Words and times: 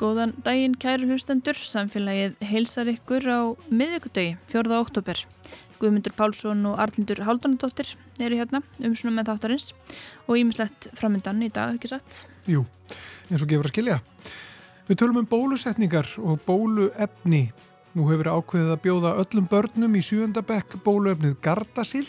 Góðan 0.00 0.30
daginn 0.40 0.78
kæru 0.80 1.10
hlustendur, 1.10 1.58
samfélagið 1.60 2.38
heilsar 2.48 2.88
ykkur 2.88 3.26
á 3.28 3.40
miðvíkudegi, 3.68 4.38
4. 4.48 4.78
oktober. 4.80 5.18
Guðmundur 5.76 6.14
Pálsson 6.16 6.62
og 6.70 6.78
Arlindur 6.80 7.20
Haldunadóttir 7.26 7.90
eru 8.16 8.38
hérna 8.38 8.62
um 8.80 8.94
svona 8.96 9.18
með 9.18 9.28
þáttarins 9.28 9.66
og 10.24 10.38
ímislegt 10.40 10.88
framöndan 10.96 11.42
í 11.44 11.50
dag, 11.52 11.74
ekki 11.76 11.90
satt? 11.92 12.22
Jú, 12.48 12.62
eins 13.28 13.44
og 13.44 13.52
gefur 13.52 13.68
að 13.68 13.74
skilja. 13.74 13.98
Við 14.88 15.00
tölum 15.02 15.20
um 15.20 15.28
bólusetningar 15.28 16.08
og 16.24 16.40
bóluefni. 16.48 17.50
Nú 17.92 18.08
hefur 18.08 18.32
ákveðið 18.38 18.72
að 18.78 18.82
bjóða 18.86 19.14
öllum 19.20 19.52
börnum 19.52 20.00
í 20.00 20.04
sjöndabekk 20.06 20.78
bóluefnið 20.80 21.36
Gardasil 21.44 22.06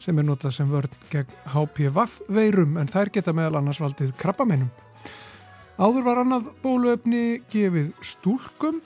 sem 0.00 0.20
er 0.20 0.28
notað 0.28 0.58
sem 0.58 0.68
vörn 0.68 1.00
gegn 1.08 1.32
HPV 1.56 2.06
veirum 2.28 2.76
en 2.80 2.92
þær 2.92 3.14
geta 3.16 3.32
meðal 3.32 3.62
annars 3.62 3.80
valdið 3.80 4.12
krabbamennum. 4.20 4.68
Áður 5.80 6.02
var 6.04 6.18
annað 6.20 6.48
bóluefni 6.60 7.38
gefið 7.48 7.86
stúlkum 8.04 8.82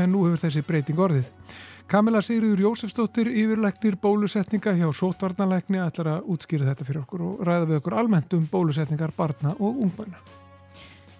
en 0.00 0.06
nú 0.08 0.22
hefur 0.24 0.40
þessi 0.40 0.62
breyting 0.64 1.02
orðið. 1.04 1.26
Kamila 1.90 2.22
Sigriður 2.24 2.62
Jósefsdóttir 2.64 3.28
yfirleiknir 3.28 3.98
bólusetninga 4.00 4.72
hjá 4.78 4.86
sótvarnalækni 4.96 5.82
ætlar 5.84 6.14
að 6.14 6.30
útskýra 6.32 6.70
þetta 6.70 6.86
fyrir 6.88 7.02
okkur 7.02 7.26
og 7.26 7.42
ræða 7.44 7.66
við 7.68 7.80
okkur 7.82 7.96
almennt 8.00 8.36
um 8.38 8.46
bólusetningar 8.48 9.12
barna 9.18 9.52
og 9.58 9.82
ungbarna. 9.84 10.16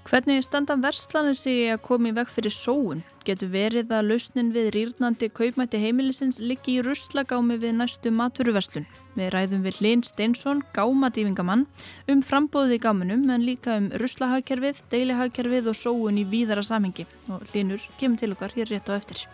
Hvernig 0.08 0.40
standa 0.46 0.78
verslanir 0.80 1.36
sig 1.36 1.68
að 1.68 1.82
koma 1.84 2.08
í 2.08 2.16
veg 2.16 2.32
fyrir 2.32 2.56
sóun? 2.56 3.04
Getur 3.20 3.50
verið 3.52 3.90
að 3.92 4.06
lausnin 4.08 4.48
við 4.54 4.70
rýrnandi 4.72 5.28
kaupmætti 5.36 5.76
heimilisins 5.82 6.38
liggi 6.40 6.78
í 6.78 6.84
russlagámi 6.86 7.58
við 7.60 7.74
næstu 7.76 8.08
maturverslun? 8.16 8.86
Við 9.12 9.28
ræðum 9.34 9.66
við 9.66 9.80
Linn 9.84 10.04
Steinsson, 10.08 10.62
gámadýfingamann, 10.72 11.66
um 12.08 12.22
frambóðið 12.24 12.78
í 12.78 12.80
gáminum 12.80 13.28
en 13.28 13.44
líka 13.44 13.76
um 13.76 13.90
russlahagkerfið, 14.00 14.80
deilihagkerfið 14.94 15.68
og 15.68 15.76
sóun 15.76 16.22
í 16.22 16.24
víðara 16.32 16.64
samengi. 16.64 17.04
Og 17.28 17.44
Linnur 17.52 17.84
kemur 18.00 18.22
til 18.24 18.32
okkar 18.32 18.56
hér 18.56 18.72
rétt 18.72 18.88
á 18.88 18.96
eftir. 18.96 19.26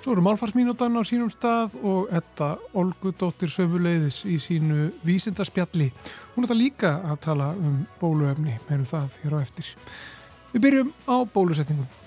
Svo 0.00 0.16
eru 0.16 0.24
málfarsmínútan 0.24 0.96
á 0.96 1.02
sínum 1.04 1.28
stað 1.30 1.76
og 1.84 2.08
Edda 2.10 2.56
Olgudóttir 2.72 3.52
sömuleiðis 3.52 4.24
í 4.24 4.40
sínu 4.40 4.88
vísindarspjalli. 5.04 5.92
Hún 6.34 6.48
ætla 6.48 6.56
líka 6.58 6.96
að 7.06 7.20
tala 7.28 7.52
um 7.54 7.84
bóluefni, 8.00 8.56
meðan 8.66 8.88
það 8.88 9.18
hér 9.22 9.36
á 9.36 9.38
eftir. 9.44 9.74
Við 10.56 10.64
byrjum 10.64 10.94
á 11.06 11.16
bólusetningum. 11.28 12.01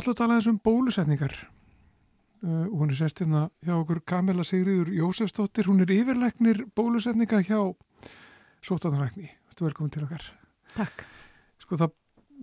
Við 0.00 0.14
að 0.14 0.16
tala 0.16 0.36
þessum 0.38 0.58
bólusetningar 0.64 1.34
uh, 1.36 2.66
og 2.70 2.76
hún 2.80 2.92
er 2.94 2.96
sest 2.96 3.18
hérna 3.20 3.42
hjá 3.60 3.74
okkur 3.74 3.98
Kamila 4.08 4.44
Sigriður 4.48 4.88
Jósefsdóttir, 4.96 5.66
hún 5.68 5.82
er 5.84 5.90
yfirleiknir 5.92 6.62
bólusetninga 6.72 7.42
hjá 7.44 7.58
Sótarnalækni. 8.64 9.28
Þetta 9.50 9.60
er 9.60 9.66
velkomin 9.66 9.92
til 9.92 10.04
okkar. 10.06 10.24
Takk. 10.72 11.04
Sko 11.60 11.76
það 11.82 11.92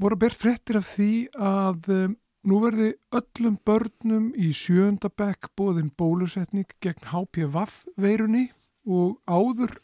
voru 0.04 0.20
bert 0.22 0.38
frettir 0.38 0.78
af 0.78 0.86
því 0.92 1.10
að 1.48 1.90
um, 1.96 2.14
nú 2.46 2.60
verði 2.62 2.92
öllum 3.18 3.58
börnum 3.66 4.30
í 4.38 4.52
sjöndabekk 4.54 5.50
bóðin 5.58 5.90
bólusetning 5.98 6.78
gegn 6.78 7.10
HPV 7.10 7.58
veirunni 7.98 8.52
og 8.86 9.18
áður 9.26 9.80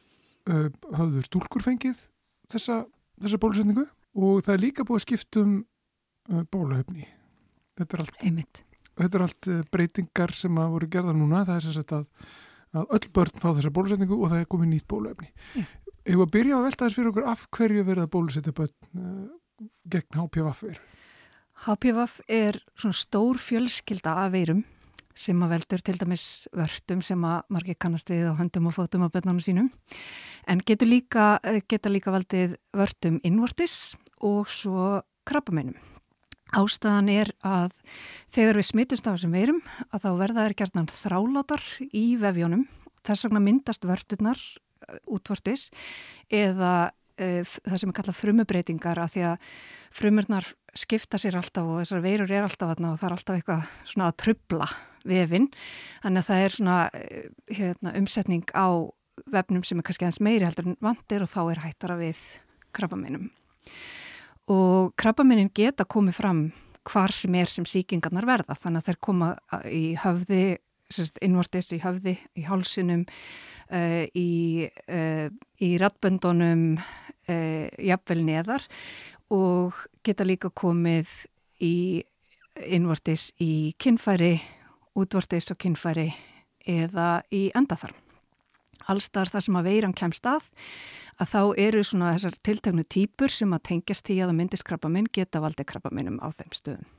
uh, 0.46 0.70
hafður 0.94 1.26
stúlkur 1.26 1.66
fengið 1.66 2.06
þessa, 2.54 2.84
þessa 3.18 3.42
bólusetningu 3.42 3.90
og 4.14 4.46
það 4.46 4.56
er 4.60 4.66
líka 4.68 4.86
búið 4.86 5.08
skiptum 5.08 5.60
uh, 6.30 6.46
bóluhefni 6.54 7.10
Þetta 7.80 7.98
er 7.98 8.04
allt, 8.06 8.18
þetta 9.02 9.20
er 9.20 9.28
allt 9.28 9.52
breytingar 9.74 10.36
sem 10.38 10.58
að 10.62 10.74
voru 10.76 10.90
gerða 10.96 11.16
núna, 11.18 11.46
það 11.48 11.56
er 11.60 11.66
sem 11.68 11.78
sagt 11.78 11.96
að, 11.98 12.04
að 12.78 12.98
öll 12.98 13.08
börn 13.18 13.40
fá 13.42 13.48
þessa 13.52 13.74
bólusetningu 13.74 14.20
og 14.20 14.34
það 14.34 14.44
er 14.44 14.52
komið 14.52 14.72
nýtt 14.74 14.90
bóluefni. 14.94 15.32
Yeah. 15.54 15.72
Ef 16.04 16.20
við 16.20 16.34
byrja 16.36 16.58
að 16.58 16.68
velta 16.68 16.86
þess 16.86 17.00
fyrir 17.00 17.14
okkur 17.14 17.30
af 17.32 17.46
hverju 17.56 17.86
verða 17.88 18.10
bólusetja 18.12 18.54
börn 18.58 18.74
uh, 19.00 19.32
gegn 19.88 20.20
HPV 20.20 20.50
veru? 20.60 20.82
HPV 21.64 22.00
er 22.34 22.60
svona 22.76 22.98
stór 22.98 23.40
fjölskylda 23.40 24.18
af 24.26 24.34
veirum 24.34 24.64
sem 25.14 25.38
að 25.46 25.54
veldur 25.54 25.84
til 25.86 25.96
dæmis 26.02 26.26
vörtum 26.58 27.04
sem 27.06 27.24
að 27.30 27.54
margir 27.54 27.78
kannast 27.80 28.10
við 28.10 28.34
á 28.34 28.38
höndum 28.40 28.72
og 28.72 28.76
fótum 28.76 29.06
á 29.06 29.14
börnunum 29.14 29.42
sínum 29.46 29.70
en 30.50 30.64
getur 30.66 30.90
líka, 30.90 31.38
geta 31.70 31.92
líka 31.94 32.12
valdið 32.14 32.58
vörtum 32.74 33.22
innvortis 33.24 33.94
og 34.20 34.50
svo 34.50 35.04
krabbameinum. 35.30 35.93
Ástæðan 36.54 37.10
er 37.10 37.32
að 37.42 37.72
þegar 38.34 38.60
við 38.60 38.68
smittumst 38.68 39.08
á 39.10 39.14
þessum 39.16 39.34
veirum 39.34 39.62
að 39.90 40.04
þá 40.04 40.10
verða 40.20 40.44
þeir 40.46 40.56
gerðnan 40.62 40.90
þrálátar 40.94 41.64
í 41.90 42.04
vefjónum. 42.22 42.68
Þess 43.04 43.26
vegna 43.26 43.42
myndast 43.44 43.88
vörturnar 43.88 44.40
uh, 44.40 45.00
útvortis 45.10 45.68
eða 46.30 46.92
e, 47.18 47.42
það 47.44 47.80
sem 47.82 47.92
er 47.92 47.98
kallað 47.98 48.20
frumubreitingar 48.20 49.02
að 49.02 49.16
því 49.16 49.24
að 49.32 49.48
frumurnar 49.98 50.50
skipta 50.78 51.20
sér 51.22 51.40
alltaf 51.42 51.68
og 51.68 51.82
þessar 51.82 52.06
veirur 52.06 52.34
er 52.34 52.46
alltaf 52.46 52.74
aðna 52.74 52.94
og 52.94 53.02
það 53.02 53.10
er 53.10 53.18
alltaf 53.18 53.40
eitthvað 53.40 53.66
svona 53.90 54.12
að 54.12 54.20
trubla 54.24 54.70
vefinn. 55.10 55.50
Þannig 56.06 56.22
að 56.22 56.30
það 56.30 56.46
er 56.46 56.58
svona 56.60 56.78
e, 56.94 57.24
hérna, 57.50 57.96
umsetning 57.98 58.46
á 58.54 58.68
vefnum 59.34 59.66
sem 59.66 59.82
er 59.82 59.90
kannski 59.90 60.06
aðeins 60.06 60.24
meiri 60.26 60.48
heldur 60.48 60.70
en 60.70 60.80
vandir 60.86 61.26
og 61.26 61.34
þá 61.34 61.42
er 61.48 61.66
hættara 61.66 61.98
við 62.00 62.24
krabbameinum 62.74 63.28
og 64.52 64.94
krabbamennin 65.00 65.52
geta 65.56 65.86
komið 65.86 66.20
fram 66.20 66.44
hvar 66.90 67.14
sem 67.16 67.36
er 67.40 67.48
sem 67.48 67.66
síkingarnar 67.68 68.28
verða. 68.28 68.58
Þannig 68.60 68.82
að 68.82 68.90
þeir 68.90 69.00
koma 69.08 69.32
í 69.70 69.84
höfði 70.00 70.44
innvortis 71.24 71.72
í 71.74 71.80
höfði, 71.82 72.18
í 72.38 72.44
hálsinum 72.46 73.06
uh, 73.08 74.04
í, 74.14 74.68
uh, 74.92 75.28
í 75.64 75.70
rattböndunum 75.82 76.66
uh, 76.78 77.68
jafnvel 77.80 78.20
neðar. 78.28 78.68
Og 79.34 79.78
geta 80.06 80.28
líka 80.28 80.52
komið 80.54 81.10
í 81.64 82.04
innvortis 82.70 83.32
í 83.42 83.74
kinnfæri 83.82 84.36
útvortis 85.00 85.50
og 85.50 85.58
kinnfæri 85.58 86.12
eða 86.70 87.24
í 87.34 87.48
endaþarm. 87.58 87.96
Allstar 88.92 89.32
þar 89.32 89.46
sem 89.46 89.58
að 89.58 89.70
veiran 89.72 89.96
kemst 89.96 90.28
að 90.28 90.52
að 91.22 91.32
þá 91.34 91.42
eru 91.68 91.86
svona 91.86 92.14
þessar 92.16 92.38
tiltegnu 92.46 92.86
týpur 92.90 93.34
sem 93.34 93.54
að 93.56 93.66
tengjast 93.70 94.08
því 94.08 94.20
að 94.22 94.32
það 94.32 94.38
myndist 94.40 94.68
krabbaminn 94.68 95.10
geta 95.14 95.42
valdið 95.44 95.70
krabbaminnum 95.74 96.22
á 96.24 96.28
þeim 96.34 96.54
stöðum. 96.58 96.92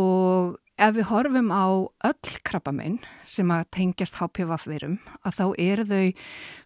Og 0.00 0.54
ef 0.80 0.94
við 0.96 1.08
horfum 1.10 1.50
á 1.52 1.66
öll 2.08 2.36
krabbaminn 2.48 2.96
sem 3.28 3.50
að 3.52 3.66
tengjast 3.76 4.16
HPV-verum 4.18 4.96
að 5.20 5.36
þá 5.36 5.44
eru 5.60 5.84
þau 5.90 6.06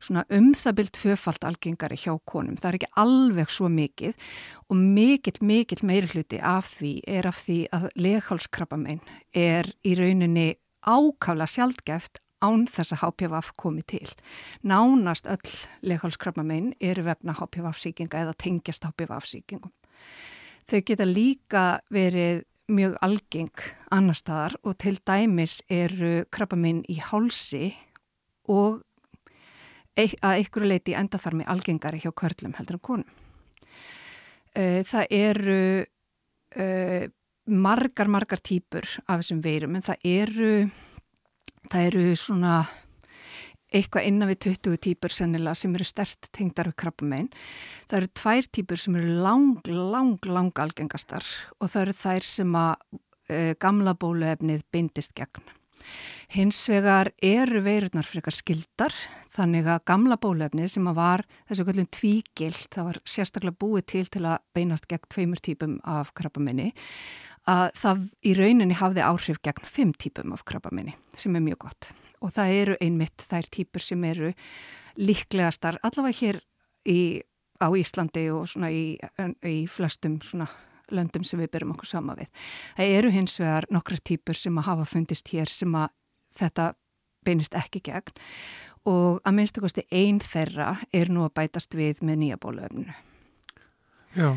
svona 0.07 0.25
umþabilt 0.39 0.93
tvöfalt 0.95 1.47
algengari 1.49 1.99
hjá 1.99 2.15
konum. 2.29 2.55
Það 2.55 2.69
er 2.71 2.79
ekki 2.79 2.93
alveg 3.03 3.51
svo 3.53 3.71
mikið 3.73 4.29
og 4.71 4.79
mikill, 4.79 5.41
mikill 5.43 5.83
meiri 5.87 6.13
hluti 6.13 6.39
af 6.39 6.71
því 6.77 6.93
er 7.19 7.27
af 7.33 7.43
því 7.43 7.59
að 7.75 7.89
leghálskrabbaminn 8.07 9.03
er 9.35 9.73
í 9.83 9.97
rauninni 9.99 10.49
ákafla 10.87 11.49
sjaldgeft 11.51 12.23
án 12.45 12.67
þess 12.69 12.95
að 12.97 13.03
HPV 13.05 13.41
komi 13.57 13.85
til. 13.89 14.09
Nánast 14.63 15.29
öll 15.31 15.53
leghálskrabbamein 15.87 16.75
eru 16.81 17.07
vefna 17.07 17.37
HPV-síkinga 17.39 18.25
eða 18.25 18.37
tengjast 18.39 18.85
HPV-síkingum. 18.85 19.73
Þau 20.67 20.81
geta 20.83 21.07
líka 21.07 21.65
verið 21.95 22.45
mjög 22.67 22.97
algeng 23.07 23.63
annar 23.95 24.19
staðar 24.19 24.57
og 24.67 24.75
til 24.83 24.97
dæmis 25.07 25.61
eru 25.71 26.25
krabbamein 26.35 26.83
í 26.91 26.99
hálsi 26.99 27.71
og 28.51 28.83
að 29.97 30.33
einhverju 30.43 30.69
leiti 30.69 30.97
enda 30.99 31.19
þar 31.19 31.39
með 31.39 31.53
algengari 31.55 32.01
hjá 32.03 32.11
körlum 32.13 32.57
heldur 32.59 32.77
en 32.77 32.85
konum. 32.89 33.13
Það 34.57 35.07
eru 35.15 35.61
margar, 37.47 38.11
margar 38.11 38.43
týpur 38.43 38.85
af 39.07 39.23
þessum 39.23 39.41
veirum 39.45 39.79
en 39.79 39.87
það 39.87 40.11
eru 40.11 40.51
það 41.73 41.89
eru 41.91 42.05
svona 42.19 42.57
eitthvað 43.75 44.07
innan 44.09 44.31
við 44.31 44.39
20 44.47 44.79
týpur 44.87 45.13
sennilega 45.13 45.59
sem 45.59 45.75
eru 45.77 45.87
stert 45.87 46.31
tengdar 46.35 46.71
við 46.71 46.79
krabbamein. 46.83 47.29
Það 47.91 47.99
eru 47.99 48.13
tvær 48.21 48.49
týpur 48.59 48.83
sem 48.83 48.99
eru 49.01 49.19
lang, 49.25 49.59
lang, 49.67 50.17
lang 50.31 50.63
algengastar 50.63 51.27
og 51.59 51.71
það 51.73 51.83
eru 51.83 51.97
þær 52.01 52.29
sem 52.31 52.59
að 52.61 52.75
e, 53.29 53.39
gamla 53.63 53.97
bóluefnið 53.99 54.67
bindist 54.73 55.17
gegn. 55.19 55.43
Hins 56.33 56.59
vegar 56.69 57.13
eru 57.23 57.63
veirurnar 57.63 58.07
frekar 58.09 58.35
skildar 58.35 58.95
þannig 59.37 59.69
að 59.69 59.85
gamla 59.87 60.17
bólefni 60.21 60.67
sem 60.71 60.87
að 60.91 60.99
var 60.99 61.25
þessu 61.49 61.67
kvöldum 61.67 61.89
tvígild, 61.95 62.67
það 62.73 62.89
var 62.89 63.01
sérstaklega 63.07 63.61
búið 63.61 63.87
til 63.93 64.05
til 64.11 64.25
að 64.25 64.43
beinast 64.57 64.89
gegn 64.91 65.11
tveimur 65.13 65.43
típum 65.45 65.79
af 65.85 66.13
krabbaminni 66.17 66.73
að 67.47 67.69
það 67.79 68.03
í 68.27 68.35
rauninni 68.41 68.77
hafði 68.81 69.05
áhrif 69.07 69.41
gegn 69.45 69.71
fimm 69.71 69.95
típum 69.95 70.35
af 70.35 70.45
krabbaminni 70.49 70.97
sem 71.17 71.37
er 71.37 71.45
mjög 71.45 71.63
gott. 71.69 71.91
Og 72.25 72.33
það 72.35 72.55
eru 72.61 72.77
einmitt 72.83 73.27
þær 73.29 73.51
típur 73.53 73.85
sem 73.85 74.05
eru 74.09 74.33
líklegastar 74.97 75.79
allavega 75.85 76.19
hér 76.21 76.41
í, 76.89 77.23
á 77.61 77.69
Íslandi 77.71 78.27
og 78.35 78.49
svona 78.51 78.73
í, 78.73 78.97
í 79.47 79.59
flestum 79.71 80.19
svona 80.25 80.49
löndum 80.95 81.25
sem 81.27 81.41
við 81.41 81.53
byrjum 81.55 81.75
okkur 81.75 81.91
sama 81.91 82.17
við. 82.19 82.31
Það 82.79 82.97
eru 82.99 83.13
hins 83.15 83.37
vegar 83.41 83.67
nokkra 83.75 83.99
típur 84.05 84.39
sem 84.39 84.59
að 84.59 84.69
hafa 84.71 84.89
fundist 84.91 85.33
hér 85.35 85.51
sem 85.51 85.75
að 85.75 85.89
þetta 86.37 86.73
beinist 87.27 87.57
ekki 87.59 87.83
gegn 87.89 88.21
og 88.87 89.21
að 89.27 89.35
minnstu 89.39 89.63
kosti 89.65 89.87
einn 89.91 90.21
þeirra 90.23 90.77
er 90.95 91.11
nú 91.11 91.25
að 91.27 91.35
bætast 91.41 91.75
við 91.75 92.03
með 92.07 92.21
nýja 92.23 92.39
bólöfnu. 92.43 92.95
Já. 94.17 94.29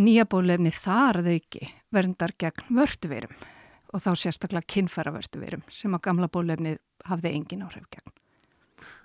Nýja 0.00 0.26
bólöfni 0.30 0.70
þar 0.74 1.20
að 1.24 1.32
auki 1.34 1.70
verndar 1.92 2.36
gegn 2.38 2.76
vörtuverum 2.78 3.34
og 3.90 4.02
þá 4.04 4.10
sérstaklega 4.14 4.70
kinnfæra 4.70 5.12
vörtuverum 5.14 5.64
sem 5.74 5.94
að 5.96 6.04
gamla 6.06 6.30
bólöfni 6.30 6.76
hafði 7.10 7.34
engin 7.34 7.64
áhrif 7.66 7.88
gegn. 7.90 8.14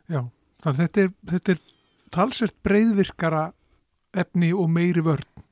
Já, 0.06 0.22
þannig 0.62 0.82
þetta 0.84 1.02
er, 1.02 1.14
þetta 1.32 1.56
er 1.56 1.64
talsert 2.14 2.58
breyðvirkara 2.64 3.46
efni 4.16 4.54
og 4.54 4.70
meiri 4.72 5.04
vörn. 5.06 5.45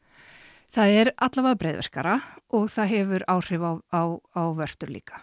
Það 0.73 0.97
er 0.99 1.11
allavega 1.21 1.59
breyðverkara 1.61 2.17
og 2.57 2.67
það 2.73 2.91
hefur 2.95 3.25
áhrif 3.29 3.61
á, 3.61 3.71
á, 3.93 4.03
á 4.33 4.43
vörtur 4.57 4.89
líka. 4.89 5.21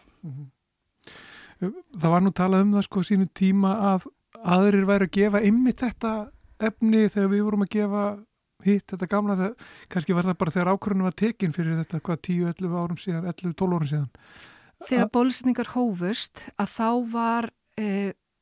Það 1.60 2.10
var 2.14 2.22
nú 2.22 2.32
talað 2.32 2.66
um 2.66 2.74
það 2.76 2.86
sko 2.86 3.02
sínu 3.06 3.28
tíma 3.36 3.72
að 3.94 4.06
aðrir 4.40 4.86
væri 4.88 5.08
að 5.08 5.16
gefa 5.16 5.42
ymmit 5.44 5.82
þetta 5.82 6.12
efni 6.60 7.08
þegar 7.10 7.32
við 7.32 7.42
vorum 7.48 7.64
að 7.66 7.72
gefa 7.74 8.04
hitt 8.64 8.92
þetta 8.92 9.08
gamla, 9.08 9.36
það, 9.38 9.68
kannski 9.92 10.16
var 10.16 10.28
það 10.28 10.38
bara 10.42 10.54
þegar 10.54 10.70
ákvörðunum 10.74 11.08
var 11.08 11.16
tekin 11.16 11.54
fyrir 11.56 11.78
þetta 11.80 12.00
hvað 12.06 12.22
10-11 12.28 12.74
árum 12.76 12.98
síðan, 13.00 13.28
11-12 13.32 13.76
árum 13.76 13.90
síðan. 13.90 14.10
Þegar 14.88 15.12
bólusetningar 15.16 15.72
hófust 15.74 16.44
að 16.60 16.74
þá 16.74 16.90
var 17.12 17.48
e, 17.80 17.86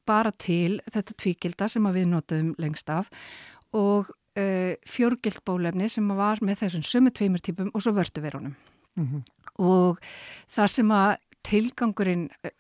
bara 0.09 0.33
til 0.35 0.79
þetta 0.87 1.17
tvíkilda 1.23 1.71
sem 1.71 1.89
við 1.95 2.11
notum 2.11 2.53
lengst 2.61 2.91
af 2.93 3.11
og 3.77 4.11
uh, 4.39 4.43
eh, 4.43 4.75
fjörgilt 4.87 5.45
bólefni 5.45 5.89
sem 5.91 6.09
var 6.17 6.43
með 6.45 6.65
þessum 6.65 6.85
sömu 6.87 7.13
tveimur 7.15 7.43
típum 7.43 7.73
og 7.75 7.83
svo 7.83 7.93
vörduverunum. 7.93 8.55
Mm 8.97 9.07
-hmm. 9.07 9.23
Og 9.59 9.99
það 10.49 10.69
sem 10.69 10.89
að 10.89 11.17
tilgangurinn, 11.43 12.29
eh, 12.45 12.51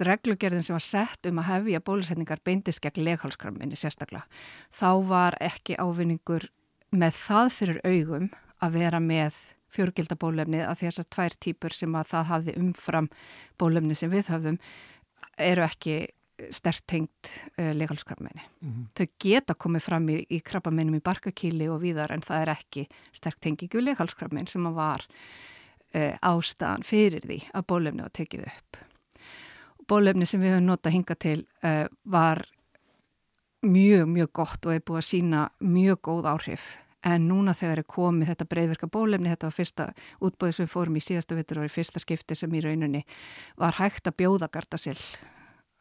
reglugerðin 0.00 0.62
sem 0.62 0.74
var 0.74 0.84
sett 0.84 1.26
um 1.26 1.38
að 1.38 1.48
hefja 1.50 1.80
bólusetningar 1.80 2.40
beindist 2.44 2.80
gegn 2.80 3.04
leghalskramminni 3.04 3.76
sérstaklega, 3.76 4.24
þá 4.72 5.08
var 5.08 5.36
ekki 5.40 5.76
ávinningur 5.76 6.48
með 6.92 7.12
það 7.12 7.52
fyrir 7.52 7.80
augum 7.84 8.30
að 8.62 8.72
vera 8.72 9.00
með 9.00 9.34
fjörgildabólefni 9.68 10.62
að 10.64 10.80
þessar 10.82 11.08
tvær 11.12 11.34
típur 11.40 11.74
sem 11.76 11.94
að 11.94 12.12
það 12.12 12.30
hafði 12.32 12.54
umfram 12.56 13.10
bólefni 13.60 13.94
sem 13.94 14.10
við 14.10 14.30
höfum 14.32 14.58
eru 15.38 15.62
ekki 15.66 16.06
stert 16.50 16.86
tengt 16.86 17.30
uh, 17.58 17.72
legalskrabmeini. 17.74 18.42
Mm 18.60 18.72
-hmm. 18.72 18.86
Þau 18.98 19.06
geta 19.24 19.54
komið 19.54 19.82
fram 19.82 20.08
í, 20.08 20.26
í 20.30 20.40
krabbameinum 20.40 20.94
í 20.94 21.04
barkakíli 21.04 21.68
og 21.68 21.82
víðar 21.82 22.12
en 22.12 22.20
það 22.20 22.42
er 22.42 22.48
ekki 22.48 22.88
sterk 23.12 23.40
tengingi 23.40 23.78
við 23.78 23.84
legalskrabmein 23.84 24.46
sem 24.46 24.74
var 24.74 25.06
uh, 25.94 26.14
ástæðan 26.22 26.84
fyrir 26.84 27.20
því 27.26 27.42
að 27.52 27.66
bólefni 27.66 28.02
var 28.02 28.14
tekið 28.14 28.46
upp. 28.46 28.76
Bólefni 29.88 30.26
sem 30.26 30.40
við 30.40 30.52
höfum 30.52 30.66
nota 30.66 30.90
hinga 30.90 31.14
til 31.14 31.46
uh, 31.64 31.86
var 32.04 32.44
mjög, 33.62 34.08
mjög 34.08 34.32
gott 34.32 34.66
og 34.66 34.74
er 34.74 34.80
búið 34.80 34.98
að 34.98 35.08
sína 35.08 35.48
mjög 35.60 35.98
góð 36.02 36.26
áhrif 36.26 36.84
en 37.06 37.28
núna 37.28 37.54
þegar 37.54 37.78
er 37.78 37.86
komið 37.86 38.30
þetta 38.32 38.44
breyðverka 38.44 38.86
bólefni, 38.90 39.30
þetta 39.30 39.46
var 39.46 39.54
fyrsta 39.54 39.88
útbóðið 40.20 40.54
sem 40.54 40.66
við 40.66 40.72
fórum 40.72 40.98
í 40.98 41.02
síðasta 41.02 41.38
vittur 41.38 41.60
og 41.62 41.68
í 41.68 41.72
fyrsta 41.72 42.02
skipti 42.02 42.34
sem 42.34 42.54
í 42.54 42.62
rauninni 42.64 43.04
var 43.56 43.78
hægt 43.78 44.10
að 44.10 44.18
bjóða 44.22 44.50
Gardasil 44.52 44.96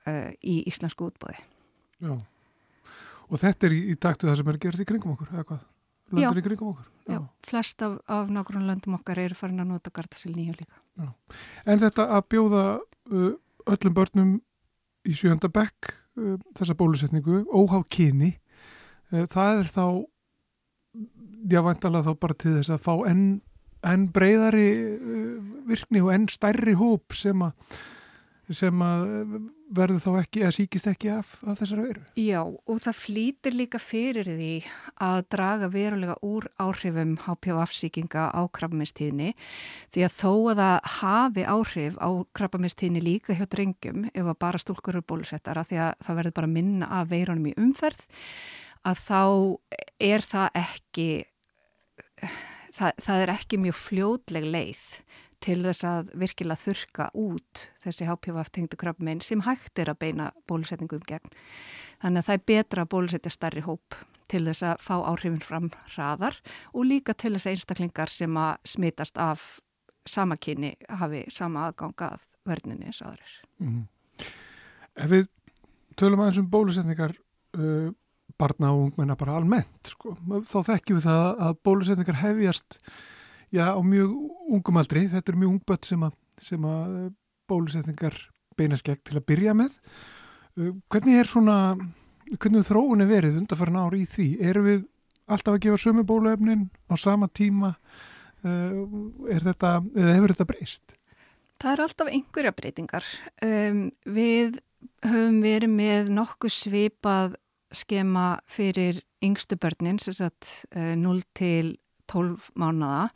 uh, 0.07 0.29
í 0.41 0.59
íslensku 0.69 1.09
útbóði. 1.09 1.37
Já, 2.03 2.13
og 3.27 3.41
þetta 3.41 3.67
er 3.67 3.75
í, 3.75 3.81
í 3.91 3.97
taktu 3.99 4.29
það 4.29 4.39
sem 4.41 4.51
er 4.53 4.59
gerðið 4.65 4.85
í 4.85 4.89
kringum 4.91 5.15
okkur, 5.15 5.31
eða 5.33 5.45
hvað? 5.51 5.63
Löndin 6.07 6.41
í 6.41 6.45
kringum 6.45 6.73
okkur? 6.73 6.89
Já, 7.07 7.13
já 7.17 7.49
flest 7.49 7.83
af, 7.83 7.97
af 8.07 8.31
nákvæmlega 8.31 8.71
löndum 8.71 8.97
okkar 8.99 9.23
eru 9.23 9.37
farin 9.37 9.63
að 9.63 9.71
nota 9.73 9.93
Gardasil 9.93 10.33
nýju 10.35 10.57
líka. 10.59 10.83
Já. 10.97 11.09
En 11.67 11.81
þetta 11.83 12.09
að 12.17 12.27
bjóða 12.33 12.65
uh, 12.79 13.31
öllum 13.67 13.97
börnum 13.97 14.35
í 15.07 15.15
sjönda 15.17 15.51
bekk 15.51 15.91
uh, 15.91 16.37
þessa 16.57 16.77
bólusetningu, 16.77 17.43
óháð 17.51 17.87
kyni, 17.93 18.35
það 19.07 19.61
er 19.61 19.69
þá, 19.71 19.85
já, 21.47 21.61
vantalega 21.63 22.09
þá 22.09 22.19
bara 22.19 22.35
til 22.43 22.55
þess 22.57 22.73
að 22.75 22.81
fá 22.83 22.93
enn 23.07 23.27
en 23.87 24.07
breyðari 24.11 24.69
virkni 25.67 26.01
og 26.03 26.11
enn 26.15 26.25
stærri 26.31 26.73
hóp 26.77 27.15
sem 27.15 27.43
að 27.45 27.77
sem 28.55 28.83
verður 29.75 29.99
þá 29.99 30.09
ekki, 30.21 30.43
að 30.47 30.53
síkist 30.55 30.87
ekki 30.87 31.09
af, 31.11 31.33
af 31.43 31.57
þessari 31.59 31.85
veru. 31.89 32.03
Já, 32.21 32.39
og 32.47 32.79
það 32.83 32.99
flýtir 33.01 33.57
líka 33.57 33.81
fyrir 33.83 34.29
því 34.29 34.51
að 35.03 35.19
draga 35.33 35.69
verulega 35.73 36.15
úr 36.23 36.47
áhrifum 36.61 37.17
HPV-afsíkinga 37.25 38.29
á 38.31 38.41
krabbamistíðni 38.47 39.33
því 39.91 40.05
að 40.07 40.15
þó 40.15 40.31
að 40.53 40.61
það 40.61 40.91
hafi 40.97 41.47
áhrif 41.55 41.99
á 41.99 42.09
krabbamistíðni 42.39 43.03
líka 43.03 43.35
hjá 43.35 43.45
drengjum 43.51 44.07
ef 44.13 44.23
að 44.23 44.39
bara 44.45 44.63
stúlkur 44.63 44.95
eru 44.95 45.07
bólusettara 45.11 45.65
því 45.67 45.81
að 45.83 46.05
það 46.07 46.21
verður 46.21 46.37
bara 46.39 46.53
minna 46.55 46.91
af 47.01 47.11
veirunum 47.11 47.51
í 47.51 47.57
umferð 47.59 48.07
að 48.87 49.03
þá 49.03 49.23
er 50.07 50.23
það 50.23 50.61
ekki 50.63 51.09
það, 52.77 52.91
það 53.03 53.23
er 53.25 53.33
ekki 53.35 53.59
mjög 53.61 53.79
fljótleg 53.81 54.47
leið 54.47 54.85
til 55.43 55.59
þess 55.63 55.85
að 55.85 56.11
virkilega 56.17 56.59
þurka 56.61 57.07
út 57.17 57.63
þessi 57.83 58.07
HPV-tengdu 58.09 58.79
krabbmein 58.79 59.21
sem 59.21 59.43
hægt 59.45 59.79
er 59.79 59.91
að 59.91 59.99
beina 60.01 60.31
bólusetningum 60.49 61.03
gegn. 61.07 61.33
Þannig 62.01 62.23
að 62.23 62.29
það 62.29 62.37
er 62.37 62.47
betra 62.51 62.85
að 62.85 62.91
bólusetja 62.93 63.33
starri 63.33 63.63
hóp 63.65 63.97
til 64.27 64.43
þess 64.47 64.65
að 64.67 64.81
fá 64.83 64.95
áhrifin 64.97 65.43
fram 65.43 65.69
hraðar 65.93 66.39
og 66.73 66.89
líka 66.89 67.15
til 67.15 67.35
þess 67.35 67.47
að 67.47 67.55
einstaklingar 67.55 68.11
sem 68.11 68.39
að 68.41 68.57
smitast 68.67 69.21
af 69.21 69.45
sama 70.07 70.37
kyni 70.39 70.73
hafi 70.89 71.25
sama 71.33 71.67
aðgangað 71.67 72.27
verðninni 72.47 72.89
eins 72.89 73.01
og 73.03 73.13
aðrir. 73.13 73.37
Mm 73.59 73.69
-hmm. 73.69 73.85
Ef 74.97 75.09
við 75.11 75.27
tölum 75.95 76.19
aðeins 76.19 76.39
um 76.39 76.49
bólusetningar 76.49 77.15
uh, 77.57 77.91
barna 78.37 78.71
og 78.71 78.87
ungmenna 78.87 79.15
bara 79.15 79.37
almennt, 79.37 79.87
sko, 79.87 80.15
þá 80.27 80.57
þekkjum 80.63 80.99
við 80.99 81.07
það 81.07 81.41
að 81.47 81.59
bólusetningar 81.63 82.21
hefjast 82.21 82.79
já, 83.53 83.71
á 83.73 83.81
mjög 83.83 84.15
ungum 84.57 84.81
aldri, 84.81 85.07
þetta 85.11 85.33
er 85.33 85.39
mjög 85.39 85.53
ungbött 85.55 85.87
sem 85.89 86.03
að, 86.07 86.17
sem 86.49 86.67
að 86.67 86.97
eh, 86.97 87.13
bólusetningar 87.47 88.19
beina 88.57 88.77
skegg 88.79 89.03
til 89.05 89.19
að 89.19 89.27
byrja 89.29 89.55
með. 89.57 89.77
Uh, 90.57 90.73
hvernig 90.91 91.21
er 91.21 91.29
svona, 91.29 91.57
hvernig 92.33 92.63
er 92.63 92.67
þróunni 92.67 93.07
verið 93.09 93.41
undarfæran 93.43 93.79
ári 93.83 94.03
í 94.03 94.09
því? 94.09 94.27
Eru 94.49 94.63
við 94.65 94.85
alltaf 95.27 95.55
að 95.55 95.63
gefa 95.67 95.81
sömu 95.83 96.05
bóluefnin 96.07 96.67
á 96.89 96.93
sama 96.99 97.29
tíma? 97.29 97.75
Uh, 98.45 98.85
er 99.33 99.45
þetta, 99.45 99.77
eða 99.95 100.15
hefur 100.17 100.33
þetta 100.33 100.49
breyst? 100.49 100.95
Það 101.57 101.73
eru 101.73 101.85
alltaf 101.87 102.13
einhverja 102.13 102.53
breytingar. 102.57 103.11
Um, 103.45 103.83
við 104.05 104.59
höfum 105.05 105.41
verið 105.41 105.73
með 105.73 106.11
nokkuð 106.13 106.53
svipað 106.53 107.37
skema 107.73 108.37
fyrir 108.49 109.01
yngstu 109.25 109.57
börnin, 109.59 109.97
sem 110.01 110.15
sagt 110.15 110.67
uh, 110.75 110.93
0 110.97 111.23
til 111.37 111.75
12 112.11 112.51
mánada 112.59 113.07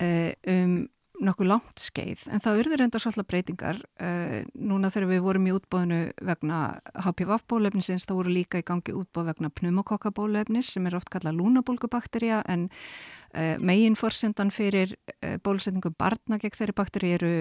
uh, 0.00 0.30
um 0.52 0.76
nokkuð 1.16 1.48
langt 1.48 1.80
skeið. 1.80 2.26
En 2.28 2.42
það 2.44 2.58
urður 2.60 2.82
enda 2.84 3.00
svolítið 3.00 3.26
breytingar 3.30 3.78
uh, 4.04 4.40
núna 4.52 4.90
þegar 4.92 5.08
við 5.14 5.22
vorum 5.24 5.46
í 5.48 5.54
útbóðinu 5.56 6.00
vegna 6.28 6.58
HPV-bólefnisins 7.06 8.04
þá 8.04 8.12
voru 8.18 8.34
líka 8.34 8.60
í 8.60 8.66
gangi 8.68 8.92
útbóð 8.92 9.30
vegna 9.30 9.48
pneumokokkabólefnis 9.56 10.74
sem 10.74 10.88
er 10.90 10.98
oft 10.98 11.08
kallað 11.12 11.38
lúnabólgubakterja 11.40 12.42
en 12.52 12.66
uh, 12.68 13.56
megin 13.64 13.96
forsendan 13.96 14.52
fyrir 14.52 14.92
bólusetningu 15.40 15.94
barna 15.96 16.36
gegn 16.42 16.58
þeirri 16.58 16.76
bakteri 16.76 17.14
eru 17.16 17.32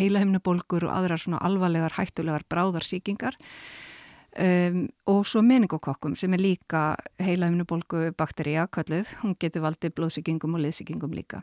heilahimnubólgur 0.00 0.88
og 0.88 0.96
aðrar 0.96 1.22
svona 1.22 1.38
alvarlegar 1.46 1.94
hættulegar 2.00 2.48
bráðarsíkingar 2.50 3.38
Um, 4.38 4.84
og 5.10 5.24
svo 5.26 5.40
meningokokkum 5.42 6.12
sem 6.14 6.30
er 6.36 6.42
líka 6.42 6.82
heilaimnubolgu 7.18 8.12
bakteríja 8.18 8.68
kalluð, 8.70 9.08
hún 9.24 9.34
getur 9.42 9.64
valdið 9.64 9.96
blóðsíkingum 9.96 10.54
og 10.54 10.62
liðsíkingum 10.62 11.16
líka. 11.18 11.42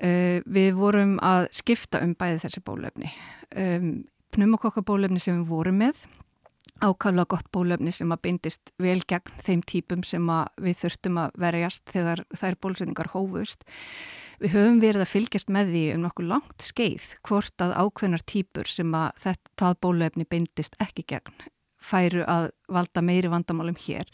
Uh, 0.00 0.40
við 0.48 0.72
vorum 0.78 1.18
að 1.20 1.50
skipta 1.58 2.00
um 2.00 2.14
bæði 2.16 2.40
þessi 2.46 2.64
bólefni. 2.64 3.12
Um, 3.52 3.92
Pneumokokkabólefni 4.32 5.20
sem 5.20 5.42
við 5.42 5.52
vorum 5.52 5.80
með 5.82 6.06
ákaflega 6.80 7.28
gott 7.28 7.52
bólefni 7.52 7.92
sem 7.92 8.08
að 8.14 8.22
bindist 8.24 8.72
vel 8.80 9.02
gegn 9.04 9.36
þeim 9.44 9.66
típum 9.68 10.04
sem 10.06 10.32
við 10.56 10.80
þurftum 10.80 11.20
að 11.20 11.38
verjast 11.44 11.92
þegar 11.92 12.24
þær 12.32 12.60
bólusetningar 12.62 13.12
hófust. 13.12 13.68
Við 14.40 14.56
höfum 14.56 14.80
verið 14.80 15.04
að 15.04 15.12
fylgjast 15.12 15.52
með 15.52 15.74
því 15.74 15.86
um 15.98 16.04
nokkuð 16.06 16.32
langt 16.32 16.64
skeið 16.64 17.14
hvort 17.28 17.60
að 17.60 17.76
ákveðnar 17.76 18.24
típur 18.24 18.70
sem 18.72 18.94
að 18.96 19.10
þetta 19.26 19.74
bólefni 19.84 20.24
bindist 20.24 20.80
ekki 20.80 21.04
gegn 21.12 21.50
færu 21.84 22.24
að 22.28 22.50
valda 22.68 23.02
meiri 23.04 23.30
vandamálum 23.32 23.78
hér. 23.80 24.08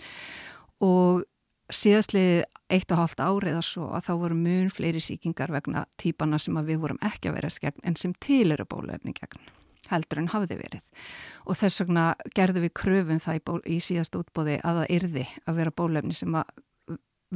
Og 0.84 1.24
síðastlið 1.72 2.44
eitt 2.70 2.90
og 2.94 3.00
hálft 3.00 3.22
árið 3.22 3.60
og 3.60 3.66
svo 3.66 3.88
að 3.94 4.08
þá 4.08 4.12
voru 4.22 4.38
mun 4.38 4.72
fleiri 4.74 5.02
síkingar 5.02 5.52
vegna 5.54 5.84
típana 6.00 6.38
sem 6.42 6.56
að 6.58 6.72
við 6.72 6.82
vorum 6.82 7.00
ekki 7.06 7.30
að 7.30 7.38
verjast 7.38 7.62
gegn 7.62 7.86
en 7.86 7.96
sem 7.98 8.14
til 8.22 8.50
eru 8.54 8.66
bólefni 8.68 9.14
gegn 9.16 9.52
heldur 9.86 10.18
en 10.18 10.30
hafði 10.32 10.56
verið. 10.58 11.02
Og 11.46 11.58
þess 11.58 11.84
vegna 11.84 12.06
gerðum 12.34 12.64
við 12.66 12.72
kröfum 12.74 13.20
það 13.22 13.38
í, 13.38 13.42
ból, 13.46 13.60
í 13.62 13.76
síðast 13.82 14.18
útbóði 14.18 14.56
að 14.66 14.80
það 14.80 14.94
yrði 14.96 15.26
að 15.46 15.60
vera 15.60 15.74
bólefni 15.78 16.16
sem 16.18 16.34
að 16.34 16.50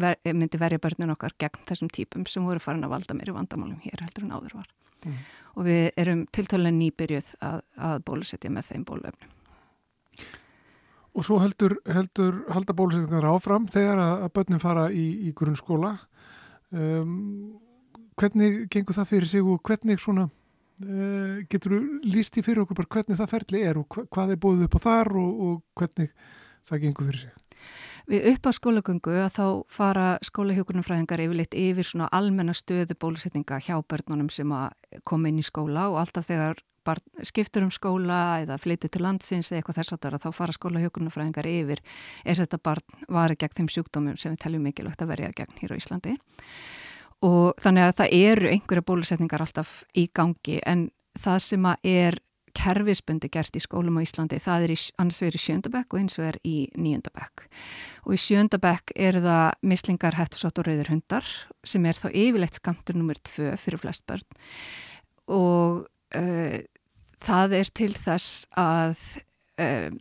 ver, 0.03 0.19
myndi 0.27 0.59
verja 0.59 0.83
börnun 0.83 1.15
okkar 1.15 1.37
gegn 1.39 1.63
þessum 1.69 1.93
típum 1.95 2.27
sem 2.27 2.47
voru 2.47 2.63
farin 2.63 2.87
að 2.87 2.97
valda 2.97 3.15
í 3.15 3.37
vandamálum 3.37 3.79
hér 3.85 4.03
heldur 4.03 4.27
en 4.27 4.35
áður 4.35 4.57
var. 4.61 4.71
Mm. 5.01 5.21
og 5.57 5.65
við 5.65 5.87
erum 5.97 6.27
tiltölulega 6.29 6.77
nýbyrjuð 6.77 7.29
að, 7.41 7.63
að 7.81 8.03
bólusetja 8.05 8.51
með 8.53 8.67
þeim 8.69 8.83
bólefnum 8.85 9.31
Og 11.21 11.27
svo 11.27 11.37
heldur, 11.43 11.77
heldur 11.85 12.43
halda 12.49 12.73
bólusetningar 12.77 13.29
áfram 13.29 13.67
þegar 13.69 14.01
að, 14.01 14.27
að 14.27 14.35
börnum 14.39 14.63
fara 14.63 14.87
í, 14.89 15.07
í 15.29 15.35
grunnskóla 15.37 15.95
um, 16.73 17.59
hvernig 18.17 18.63
gengur 18.73 18.97
það 18.97 19.11
fyrir 19.13 19.33
sig 19.35 19.45
og 19.45 19.61
hvernig 19.69 20.01
svona 20.01 20.31
Uh, 20.81 21.43
getur 21.53 21.75
þú 21.75 21.79
líst 22.09 22.39
í 22.41 22.43
fyrir 22.45 22.63
okkur 22.63 22.79
bara 22.79 22.89
hvernig 22.95 23.19
það 23.19 23.33
ferli 23.35 23.59
er 23.69 23.77
og 23.77 23.99
hvað 24.15 24.31
er 24.33 24.39
búið 24.41 24.63
upp 24.65 24.79
á 24.79 24.85
þar 24.87 25.11
og, 25.21 25.43
og 25.45 25.59
hvernig 25.77 26.15
það 26.65 26.81
gengur 26.87 27.11
fyrir 27.11 27.21
sig? 27.21 27.67
Við 28.09 28.29
upp 28.31 28.49
á 28.49 28.51
skólagöngu 28.57 29.17
að 29.21 29.35
þá 29.35 29.45
fara 29.77 30.07
skólahjókunumfræðingar 30.25 31.21
yfirleitt 31.27 31.59
yfir 31.61 31.85
svona 31.85 32.09
almenna 32.17 32.55
stöðu 32.57 32.97
bólusetninga 32.97 33.61
hjá 33.61 33.77
börnunum 33.85 34.33
sem 34.33 34.55
að 34.57 34.73
koma 35.05 35.29
inn 35.29 35.43
í 35.43 35.45
skóla 35.45 35.91
og 35.93 36.01
alltaf 36.01 36.31
þegar 36.31 36.65
skiptur 37.27 37.67
um 37.67 37.73
skóla 37.75 38.41
eða 38.45 38.59
flytu 38.61 38.89
til 38.89 39.03
landsins 39.05 39.51
eða 39.51 39.61
eitthvað 39.61 39.81
þess 39.81 39.97
að 39.97 40.19
þá 40.25 40.31
fara 40.37 40.57
skólahjókunumfræðingar 40.57 41.49
yfir. 41.51 41.83
Er 42.25 42.41
þetta 42.41 42.61
barn 42.63 43.05
varið 43.09 43.43
gegn 43.43 43.59
þeim 43.59 43.71
sjúkdómum 43.75 44.17
sem 44.21 44.35
við 44.35 44.43
teljum 44.45 44.65
mikilvægt 44.69 45.05
að 45.05 45.13
verja 45.15 45.35
gegn 45.37 45.61
hér 45.61 45.77
á 45.77 45.81
Íslandi? 45.81 46.17
Og 47.27 47.53
þannig 47.61 47.87
að 47.87 47.97
það 48.01 48.17
eru 48.17 48.51
einhverja 48.55 48.89
bólusetningar 48.89 49.45
alltaf 49.45 49.77
í 49.93 50.09
gangi 50.17 50.61
en 50.65 50.89
það 51.21 51.41
sem 51.45 51.69
að 51.69 51.89
er 51.93 52.21
kerfisbundi 52.57 53.31
gert 53.33 53.55
í 53.57 53.63
skólum 53.63 54.01
á 54.01 54.05
Íslandi 54.05 54.41
það 54.43 54.67
er 54.67 54.73
í, 54.75 54.79
annars 55.01 55.21
vegar 55.23 55.37
í 55.37 55.43
sjöndabæk 55.45 55.95
og 55.95 56.01
eins 56.01 56.17
vegar 56.19 56.39
í 56.47 56.57
nýjöndabæk 56.75 57.45
og 58.07 58.17
í 58.17 58.21
sjöndabæk 58.25 58.95
eru 58.97 59.23
það 59.25 59.47
mislingar, 59.71 60.19
hættusott 60.19 60.59
og 60.59 60.67
rauður 60.67 60.93
hundar 60.95 61.31
sem 61.63 61.87
er 61.87 61.99
þá 62.01 62.09
yfirleitt 62.11 62.59
skamtur 62.59 62.99
nummer 62.99 63.21
tvö 63.23 63.55
fyrir 63.61 63.83
flest 63.83 64.07
börn. 64.11 64.27
Og 65.31 65.87
uh, 66.19 66.57
það 67.21 67.59
er 67.61 67.75
til 67.77 67.93
þess 67.95 68.47
að 68.59 69.05
um, 69.61 70.01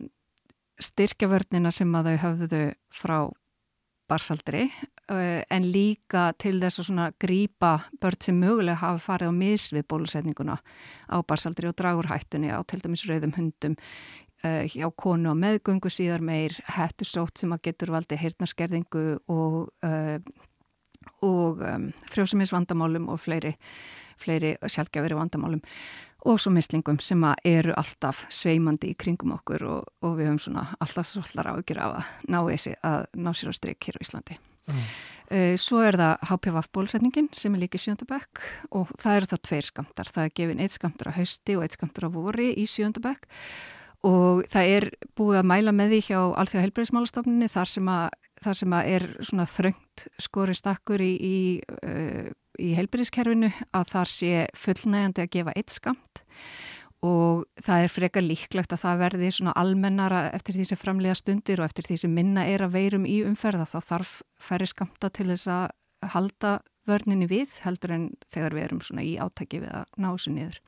styrkja 0.80 1.28
vörnina 1.28 1.72
sem 1.74 1.94
að 1.94 2.10
þau 2.10 2.18
hafðu 2.24 2.64
frá 2.94 3.18
barsaldri 4.10 4.64
eh, 5.10 5.42
en 5.50 5.66
líka 5.70 6.30
til 6.40 6.56
þess 6.62 6.90
að 6.90 7.14
grýpa 7.22 7.72
börn 8.02 8.18
sem 8.24 8.40
mögulega 8.40 8.80
hafa 8.82 9.02
farið 9.04 9.30
á 9.30 9.34
misvið 9.38 9.86
bólusetninguna 9.92 10.56
á 10.58 11.16
barsaldri 11.22 11.70
og 11.70 11.76
dragurhættunni 11.78 12.50
á 12.50 12.58
til 12.66 12.80
dæmis 12.82 13.06
rauðum 13.06 13.36
hundum 13.36 13.76
uh, 14.44 14.64
hjá 14.66 14.88
konu 14.96 15.34
á 15.34 15.36
meðgöngu 15.38 15.92
síðar 15.92 16.24
meir 16.24 16.56
hættusótt 16.76 17.40
sem 17.40 17.54
að 17.54 17.64
getur 17.70 17.94
valdi 17.94 18.18
heyrnarskerðingu 18.20 19.06
og, 19.30 19.58
uh, 19.86 20.18
og 21.22 21.62
um, 21.62 21.90
frjósumisvandamálum 22.10 23.10
og 23.12 23.22
fleiri, 23.22 23.54
fleiri 24.20 24.54
sjálfgefari 24.66 25.18
vandamálum 25.18 25.62
og 26.28 26.40
svo 26.40 26.52
mislingum 26.52 26.98
sem 27.00 27.22
eru 27.48 27.72
alltaf 27.80 28.26
sveimandi 28.32 28.92
í 28.92 28.98
kringum 28.98 29.32
okkur 29.38 29.64
og, 29.64 29.88
og 30.04 30.18
við 30.18 30.30
höfum 30.30 30.42
svona 30.44 30.66
alltaf 30.80 31.08
svolítið 31.08 31.48
ágjur 31.54 31.80
af 31.80 31.96
að 31.96 32.12
ná, 32.28 32.38
þessi, 32.50 32.74
að 32.84 33.06
ná 33.16 33.32
sér 33.36 33.52
á 33.52 33.54
stryk 33.56 33.88
hér 33.88 34.00
á 34.00 34.04
Íslandi. 34.04 34.36
Mm. 34.68 34.84
Uh, 35.30 35.54
svo 35.62 35.80
er 35.86 35.96
það 35.98 36.24
HPV 36.28 36.60
bólusetningin 36.74 37.28
sem 37.38 37.54
er 37.54 37.62
líka 37.62 37.78
í 37.78 37.84
sjöndabæk 37.84 38.40
og 38.76 38.90
það 39.00 39.16
eru 39.16 39.30
þá 39.30 39.36
tveir 39.48 39.68
skamtar. 39.68 40.10
Það 40.10 40.24
er 40.26 40.32
gefin 40.40 40.62
eitt 40.64 40.76
skamtur 40.76 41.12
á 41.14 41.16
hausti 41.16 41.56
og 41.56 41.64
eitt 41.64 41.76
skamtur 41.78 42.08
á 42.10 42.10
vori 42.12 42.50
í 42.58 42.66
sjöndabæk 42.68 43.28
og 44.08 44.42
það 44.50 44.74
er 44.74 44.88
búið 45.18 45.40
að 45.42 45.48
mæla 45.52 45.74
með 45.76 45.94
því 45.94 46.00
hjá 46.08 46.20
Alþjóða 46.40 46.64
helbreyðismálastofnunni 46.66 47.48
þar 47.52 47.70
sem 47.70 47.90
að, 47.92 48.06
þar 48.44 48.60
sem 48.60 48.76
að 48.76 48.92
er 48.96 49.06
svona 49.20 49.48
þröngt 49.54 50.06
skori 50.24 50.56
stakkur 50.56 51.04
í, 51.04 51.12
í 51.14 51.36
uh, 51.84 52.30
í 52.60 52.74
heilbyrðiskerfinu 52.78 53.50
að 53.76 53.88
þar 53.94 54.12
sé 54.12 54.44
fullnægandi 54.58 55.24
að 55.24 55.32
gefa 55.36 55.56
eitt 55.56 55.74
skamt 55.74 56.22
og 57.00 57.46
það 57.64 57.84
er 57.84 57.92
frekar 57.94 58.24
líklegt 58.24 58.74
að 58.74 58.82
það 58.82 59.02
verði 59.04 59.30
svona 59.32 59.54
almennara 59.56 60.24
eftir 60.36 60.58
því 60.58 60.66
sem 60.68 60.80
framlega 60.80 61.16
stundir 61.16 61.62
og 61.62 61.70
eftir 61.70 61.88
því 61.88 62.00
sem 62.02 62.12
minna 62.12 62.44
er 62.44 62.64
að 62.66 62.74
veirum 62.76 63.06
í 63.08 63.22
umferða 63.24 63.68
þá 63.70 63.78
þarf 63.86 64.10
færri 64.40 64.68
skamta 64.68 65.08
til 65.08 65.30
þess 65.32 65.48
að 65.48 66.10
halda 66.12 66.58
vörninni 66.88 67.28
við 67.30 67.56
heldur 67.64 67.94
en 67.96 68.10
þegar 68.32 68.56
við 68.56 68.66
erum 68.66 68.82
svona 68.84 69.06
í 69.06 69.14
átaki 69.20 69.62
við 69.62 69.72
að 69.80 69.96
ná 69.96 70.10
þessu 70.10 70.34
niður. 70.34 70.60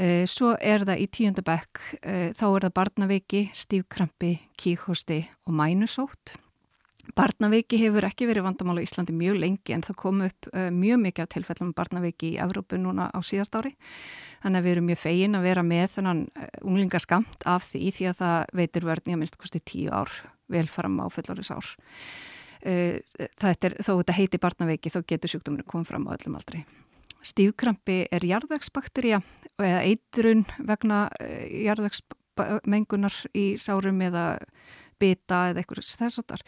Eh, 0.00 0.24
svo 0.30 0.52
er 0.60 0.84
það 0.86 1.02
í 1.02 1.08
tíundabekk, 1.16 1.80
eh, 2.02 2.28
þá 2.36 2.44
er 2.46 2.66
það 2.66 2.76
barnaveiki, 2.78 3.42
stífkrampi, 3.56 4.32
kíkhosti 4.56 5.24
og 5.46 5.56
mænusótt 5.56 6.36
Barnaveiki 7.16 7.78
hefur 7.80 8.04
ekki 8.06 8.26
verið 8.28 8.44
vandamála 8.46 8.82
í 8.82 8.86
Íslandi 8.86 9.14
mjög 9.16 9.38
lengi 9.40 9.74
en 9.74 9.84
það 9.84 9.96
kom 10.00 10.22
upp 10.26 10.48
uh, 10.52 10.68
mjög 10.74 11.00
mikið 11.04 11.24
af 11.24 11.30
tilfellum 11.34 11.70
barnaveiki 11.76 12.32
í 12.34 12.40
Evrópu 12.42 12.78
núna 12.80 13.08
á 13.10 13.18
síðast 13.24 13.56
ári. 13.56 13.72
Þannig 14.42 14.60
að 14.60 14.66
við 14.66 14.74
erum 14.74 14.88
mjög 14.90 15.00
fegin 15.02 15.38
að 15.38 15.46
vera 15.48 15.64
með 15.66 15.86
þennan 15.96 16.20
uh, 16.28 16.50
unglingaskamt 16.64 17.46
af 17.48 17.66
því 17.70 17.94
því 17.96 18.10
að 18.10 18.20
það 18.20 18.52
veitir 18.60 18.88
verðni 18.88 19.16
að 19.16 19.22
minnst 19.22 19.40
kosti 19.40 19.62
tíu 19.64 19.94
ár 19.94 20.12
velfaram 20.50 21.00
á 21.00 21.06
fullaris 21.12 21.52
ár. 21.54 21.72
Uh, 22.60 23.00
er, 23.16 23.78
þó 23.80 23.92
þetta 23.94 24.18
heiti 24.18 24.42
barnaveiki 24.42 24.92
þá 24.92 25.00
getur 25.08 25.34
sjúkdóminu 25.34 25.66
komið 25.68 25.94
fram 25.94 26.06
á 26.08 26.14
öllum 26.18 26.36
aldrei. 26.40 26.62
Stífkrampi 27.20 28.02
er 28.08 28.24
jarðvegsbakterja 28.24 29.18
eða 29.60 29.80
eitrun 29.84 30.46
vegna 30.64 31.02
jarðvegsmengunar 31.20 33.16
í 33.36 33.50
sárum 33.60 34.00
eða 34.06 34.38
bita 35.00 35.40
eða 35.50 35.62
eitthvað 35.62 35.82
þess 35.86 36.20
að 36.22 36.28
þar 36.34 36.44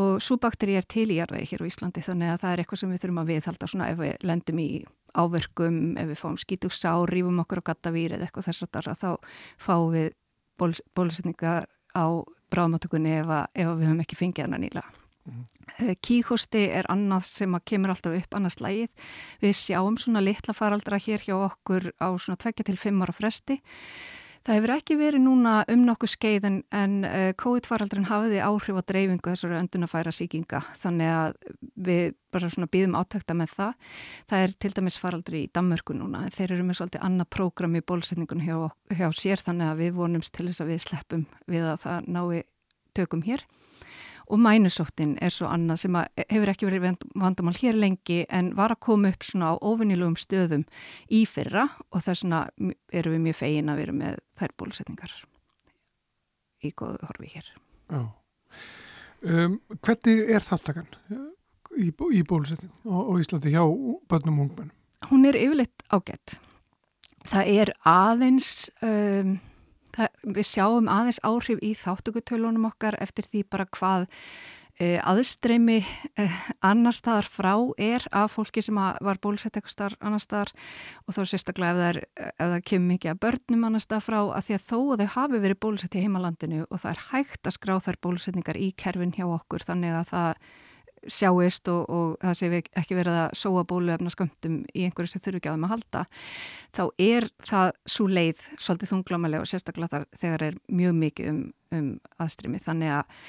og 0.00 0.10
svo 0.24 0.38
bakteri 0.42 0.76
er 0.78 0.88
til 0.88 1.06
í 1.08 1.20
jarðvegi 1.20 1.50
hér 1.52 1.64
á 1.64 1.70
Íslandi 1.70 2.04
þannig 2.04 2.34
að 2.34 2.42
það 2.42 2.52
er 2.52 2.62
eitthvað 2.62 2.82
sem 2.82 2.92
við 2.92 3.02
þurfum 3.04 3.22
að 3.22 3.32
viðhalda 3.32 3.70
svona 3.70 3.88
ef 3.92 4.02
við 4.02 4.28
lendum 4.28 4.60
í 4.62 4.68
áverkum, 5.14 5.78
ef 6.00 6.10
við 6.10 6.20
fáum 6.20 6.38
skítugsá, 6.40 6.92
rýfum 7.10 7.40
okkur 7.44 7.62
á 7.62 7.68
gattavír 7.70 8.16
eða 8.16 8.26
eitthvað 8.26 8.48
þess 8.48 8.66
að 8.66 8.72
þar 8.74 8.90
að 8.90 9.00
þá 9.04 9.10
fáum 9.62 9.92
við 9.94 10.10
ból, 10.58 10.72
bólusetningar 10.96 11.68
á 11.94 12.06
bráðmáttökunni 12.54 13.14
ef, 13.20 13.32
ef 13.54 13.72
við 13.78 13.88
höfum 13.88 14.02
ekki 14.04 14.18
fengið 14.18 14.48
hana 14.48 14.60
nýla. 14.62 14.82
Mm. 15.24 15.44
Kíkosti 16.04 16.66
er 16.76 16.86
annað 16.92 17.28
sem 17.30 17.54
að 17.56 17.64
kemur 17.70 17.94
alltaf 17.94 18.16
upp 18.18 18.36
annars 18.36 18.58
lægið. 18.60 18.90
Við 19.42 19.54
sjáum 19.56 19.96
svona 20.00 20.22
litla 20.22 20.54
faraldra 20.56 21.00
hér 21.00 21.24
hjá 21.24 21.34
okkur 21.38 21.88
á 21.96 22.08
svona 22.20 22.38
2-5 22.42 23.00
ára 23.06 23.16
fresti 23.16 23.58
Það 24.44 24.58
hefur 24.58 24.72
ekki 24.74 24.94
verið 25.00 25.22
núna 25.24 25.52
um 25.72 25.84
nokkuð 25.86 26.10
skeið 26.12 26.46
en, 26.50 26.56
en 26.76 26.96
uh, 27.08 27.30
COVID-faraldrin 27.40 28.08
hafiði 28.10 28.42
áhrif 28.44 28.76
á 28.76 28.82
dreifingu 28.84 29.30
þessari 29.30 29.56
öndunafæra 29.56 30.12
síkinga 30.12 30.60
þannig 30.82 31.12
að 31.14 31.38
við 31.86 32.02
bara 32.34 32.50
svona 32.52 32.68
býðum 32.68 32.98
átækta 32.98 33.36
með 33.38 33.54
það. 33.54 33.88
Það 34.28 34.44
er 34.44 34.54
til 34.60 34.72
dæmis 34.76 35.00
faraldri 35.00 35.42
í 35.46 35.50
Danmörku 35.54 35.96
núna. 35.96 36.26
Þeir 36.34 36.58
eru 36.58 36.68
með 36.68 36.80
svolítið 36.80 37.06
annað 37.08 37.30
prógram 37.38 37.78
í 37.78 37.84
bólusetningun 37.88 38.44
hjá, 38.44 38.56
hjá 38.92 39.08
sér 39.16 39.40
þannig 39.40 39.70
að 39.70 39.80
við 39.80 39.96
vonumst 40.02 40.36
til 40.36 40.50
þess 40.50 40.64
að 40.64 40.74
við 40.74 40.84
sleppum 40.84 41.24
við 41.48 41.68
að 41.70 41.80
það 41.86 42.10
nái 42.12 42.42
tökum 42.94 43.24
hér 43.24 43.48
og 44.26 44.40
mænusóttin 44.40 45.14
er 45.22 45.32
svo 45.34 45.48
annað 45.52 45.82
sem 45.84 45.98
hefur 46.28 46.52
ekki 46.52 46.68
verið 46.68 47.04
vandamál 47.20 47.56
hér 47.58 47.76
lengi 47.78 48.22
en 48.28 48.52
var 48.56 48.74
að 48.74 48.82
koma 48.86 49.12
upp 49.12 49.26
svona 49.26 49.52
á 49.52 49.54
ofinnilugum 49.60 50.16
stöðum 50.20 50.64
í 51.12 51.24
fyrra 51.28 51.66
og 51.90 52.04
þess 52.04 52.24
vegna 52.24 52.44
eru 52.92 53.14
við 53.14 53.24
mjög 53.28 53.38
fegin 53.42 53.72
að 53.72 53.80
vera 53.82 53.96
með 54.00 54.20
þær 54.38 54.56
bólusetningar 54.60 55.14
í 56.64 56.72
góðu 56.72 57.08
horfi 57.08 57.32
hér. 57.34 57.50
Um, 59.24 59.58
hvernig 59.80 60.30
er 60.32 60.44
þáttakann 60.44 60.88
í, 61.80 61.90
í 61.90 62.22
bólusetningum 62.24 62.92
og, 62.92 63.18
Íslandi 63.20 63.52
hjá 63.54 63.64
börnum 64.08 64.40
og 64.40 64.48
ungmennum? 64.48 64.76
Hún 65.10 65.28
er 65.28 65.36
yfirleitt 65.36 65.84
ágætt. 65.92 66.38
Það 67.28 67.50
er 67.60 67.74
aðeins... 67.88 68.70
Um, 68.84 69.36
það, 69.94 70.10
við 70.36 70.50
sjáum 70.50 70.90
aðeins 70.92 71.22
áhrif 71.24 71.62
í 71.62 71.72
þáttökutölunum 71.78 72.68
okkar 72.72 72.98
eftir 73.02 73.26
því 73.30 73.46
bara 73.50 73.70
hvað 73.70 74.10
E, 74.74 74.96
aðstreymi 75.06 75.76
e, 76.18 76.24
annar 76.66 76.96
staðar 76.98 77.28
frá 77.30 77.52
er 77.78 78.02
af 78.10 78.32
fólki 78.34 78.58
sem 78.64 78.74
var 78.74 79.20
bólusett 79.22 79.54
eitthvað 79.54 79.70
starf 79.70 80.00
annar 80.02 80.22
staðar. 80.22 80.50
Og 81.06 81.14
þá 81.14 81.20
sérstaklega 81.30 81.70
ef 81.70 81.78
það, 81.78 81.90
er, 81.92 82.00
ef 82.32 82.50
það 82.54 82.64
kemur 82.70 82.88
mikið 82.88 83.12
að 83.12 83.20
börnum 83.22 83.68
annar 83.68 83.84
staðar 83.84 84.06
frá 84.08 84.18
að 84.24 84.48
því 84.48 84.56
að 84.56 84.64
þó 84.66 84.78
að 84.80 85.04
þau 85.04 85.12
hafi 85.14 85.42
verið 85.44 85.60
bólusett 85.62 85.94
í 85.94 86.02
heimalandinu 86.02 86.64
og 86.66 86.82
það 86.82 86.90
er 86.90 87.04
hægt 87.12 87.46
að 87.46 87.56
skrá 87.60 87.74
þær 87.86 88.00
bólusetningar 88.08 88.58
í 88.58 88.72
kerfin 88.82 89.14
hjá 89.14 89.28
okkur 89.28 89.66
þannig 89.68 89.94
að 90.00 90.10
það 90.10 90.50
sjáist 91.12 91.68
og, 91.72 91.82
og 91.88 92.14
það 92.22 92.38
sé 92.38 92.50
ekki 92.62 92.98
verið 92.98 93.18
að 93.24 93.36
sóa 93.40 93.64
bóluefna 93.68 94.12
sköndum 94.12 94.60
í 94.72 94.86
einhverju 94.86 95.14
sem 95.14 95.24
þurfu 95.24 95.40
ekki 95.40 95.52
á 95.52 95.54
þeim 95.54 95.66
að 95.68 95.74
halda 95.74 96.04
þá 96.74 96.84
er 97.06 97.28
það 97.50 97.74
svo 97.96 98.06
leið 98.10 98.46
svolítið 98.56 98.92
þunglámalega 98.94 99.44
og 99.44 99.50
sérstaklega 99.50 99.92
þar 99.92 100.06
þegar 100.22 100.46
er 100.48 100.58
mjög 100.68 100.96
mikið 101.02 101.30
um, 101.32 101.42
um 101.74 101.92
aðstrimi. 102.22 102.62
Þannig 102.64 102.96
að 102.96 103.20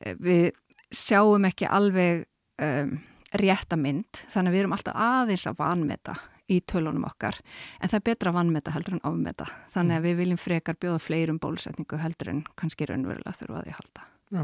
e, 0.00 0.16
við 0.20 0.44
sjáum 0.90 1.46
ekki 1.48 1.70
alveg 1.70 2.26
um, 2.60 2.98
rétta 3.40 3.78
mynd 3.78 4.24
þannig 4.32 4.50
að 4.50 4.54
við 4.56 4.64
erum 4.64 4.76
alltaf 4.76 5.00
aðeins 5.00 5.46
að 5.46 5.58
vanmeta 5.60 6.16
í 6.50 6.58
tölunum 6.66 7.06
okkar 7.06 7.36
en 7.78 7.90
það 7.90 7.98
er 8.00 8.06
betra 8.08 8.32
að 8.32 8.38
vanmeta 8.40 8.72
heldur 8.74 8.96
en 8.96 9.04
afmeta 9.06 9.46
þannig 9.74 10.00
að 10.00 10.08
við 10.08 10.16
viljum 10.24 10.40
frekar 10.40 10.78
bjóða 10.82 11.02
fleirum 11.04 11.38
bólusetningu 11.42 12.00
heldur 12.02 12.32
en 12.32 12.40
kannski 12.58 12.88
raunverulega 12.90 13.36
þurfa 13.38 13.60
að 13.60 13.68
því 13.68 13.76
halda. 13.76 14.08
Já. 14.30 14.42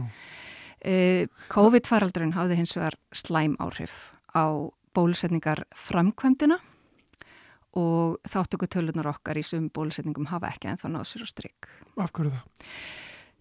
Eh, 0.85 1.27
COVID-faraldurinn 1.53 2.35
hafði 2.37 2.61
hins 2.61 2.75
vegar 2.77 2.99
slæm 3.17 3.57
áhrif 3.63 4.11
á 4.37 4.45
bólusetningar 4.97 5.65
framkvæmdina 5.77 6.59
og 7.77 8.21
þáttöku 8.29 8.69
tölunar 8.69 9.09
okkar 9.13 9.41
í 9.41 9.45
sum 9.45 9.69
bólusetningum 9.73 10.29
hafa 10.31 10.53
ekki 10.53 10.71
en 10.71 10.81
þá 10.81 10.89
náðu 10.93 11.09
sér 11.11 11.25
á 11.25 11.29
stryk 11.29 11.69
Af 11.97 12.13
hverju 12.13 12.33
það? 12.33 12.71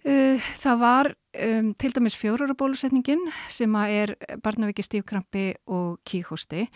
Uh, 0.06 0.38
það 0.62 0.82
var 0.84 1.08
um, 1.48 1.70
til 1.82 1.90
dæmis 1.96 2.16
fjórara 2.20 2.54
bólusetningin 2.54 3.24
sem 3.50 3.76
er 3.82 4.14
barnaviki 4.46 4.84
stífkrampi 4.86 5.56
og 5.66 5.98
kíkhosti. 6.06 6.68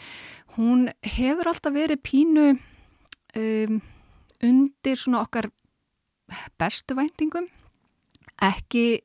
Hún 0.55 0.87
hefur 1.05 1.51
alltaf 1.51 1.75
verið 1.75 2.01
pínu 2.01 2.47
um, 3.37 3.77
undir 4.41 4.97
svona 4.97 5.21
okkar 5.21 5.51
bestu 6.57 6.97
væntingum. 6.97 7.45
Ekki 8.41 9.03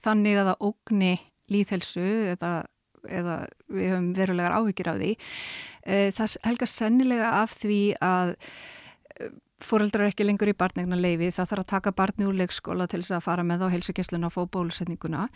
þannig 0.00 0.38
að 0.40 0.50
það 0.50 0.68
ógni 0.68 1.12
líðhelsu 1.52 2.04
eða, 2.32 2.52
eða 3.08 3.38
við 3.68 3.90
höfum 3.92 4.12
verulegar 4.16 4.58
áhyggjur 4.58 4.92
af 4.92 5.00
því. 5.02 5.14
Uh, 5.82 6.08
það 6.16 6.36
helgar 6.48 6.72
sennilega 6.72 7.32
af 7.42 7.56
því 7.60 7.80
að 8.02 8.36
fóreldrar 9.62 10.10
ekki 10.10 10.26
lengur 10.26 10.50
í 10.50 10.56
barnegna 10.58 10.98
leifi 10.98 11.30
það 11.34 11.50
þarf 11.52 11.64
að 11.64 11.70
taka 11.72 11.94
barni 11.96 12.28
úr 12.28 12.38
leikskóla 12.40 12.88
til 12.90 13.02
þess 13.02 13.16
að 13.18 13.26
fara 13.26 13.44
með 13.46 13.66
á 13.68 13.72
heilsugessluna 13.74 14.28
og 14.28 14.34
fá 14.34 14.42
bólusetninguna 14.56 15.26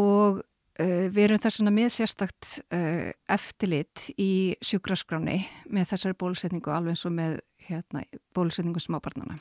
og 0.00 0.42
uh, 0.42 1.06
við 1.08 1.22
erum 1.26 1.42
þess 1.42 1.64
að 1.64 1.74
með 1.78 1.90
sérstakt 1.96 2.50
uh, 2.74 3.10
eftirlit 3.36 4.08
í 4.20 4.30
sjúkraskráni 4.64 5.40
með 5.72 5.90
þessari 5.94 6.18
bólusetningu 6.20 6.74
alveg 6.74 6.96
eins 6.96 7.06
og 7.08 7.16
með 7.16 7.38
hérna, 7.68 8.04
bólusetningu 8.36 8.82
smábarnana. 8.82 9.38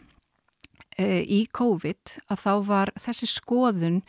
Uh, 0.93 1.23
í 1.25 1.47
COVID 1.49 2.17
að 2.29 2.41
þá 2.43 2.51
var 2.67 2.91
þessi 3.01 3.29
skoðun 3.31 4.01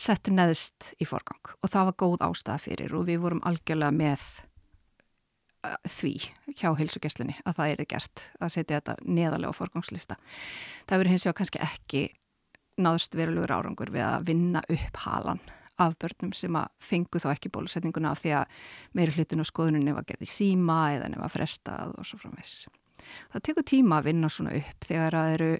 sett 0.00 0.30
neðst 0.32 0.94
í 0.96 1.08
forgang 1.08 1.52
og 1.60 1.68
það 1.68 1.90
var 1.90 1.98
góð 2.00 2.22
ástæða 2.30 2.62
fyrir 2.64 2.94
og 2.96 3.04
við 3.10 3.20
vorum 3.26 3.42
algjörlega 3.44 3.92
með 3.92 4.24
því 5.88 6.14
hjá 6.56 6.72
heilsugesslunni 6.78 7.36
að 7.44 7.58
það 7.58 7.72
er 7.74 7.86
gert 7.88 8.24
að 8.40 8.52
setja 8.54 8.80
þetta 8.80 8.96
neðarlega 9.04 9.52
á 9.52 9.58
forgangslista. 9.60 10.16
Það 10.88 11.02
verður 11.02 11.14
hins 11.14 11.26
vegar 11.26 11.38
kannski 11.40 11.62
ekki 11.66 12.02
náðust 12.80 13.16
verulegur 13.18 13.52
árangur 13.52 13.92
við 13.92 14.06
að 14.06 14.28
vinna 14.30 14.62
upp 14.64 15.02
halan 15.04 15.42
af 15.80 15.96
börnum 16.00 16.32
sem 16.36 16.56
að 16.56 16.72
fengu 16.84 17.20
þá 17.20 17.30
ekki 17.34 17.52
bólusetninguna 17.52 18.12
af 18.12 18.22
því 18.22 18.34
að 18.40 18.58
meiri 18.96 19.16
hlutinu 19.16 19.44
og 19.44 19.48
skoðuninni 19.48 19.96
var 19.96 20.06
gerði 20.08 20.28
síma 20.28 20.80
eða 20.96 21.08
nefn 21.12 21.24
að 21.24 21.34
frestað 21.36 21.94
og 21.96 22.08
svo 22.08 22.20
framvegs. 22.20 22.68
Það 23.32 23.44
tekur 23.48 23.66
tíma 23.68 24.00
að 24.00 24.10
vinna 24.10 24.28
svona 24.32 24.52
upp 24.58 24.84
þegar 24.84 25.16
það 25.16 25.34
eru 25.36 25.52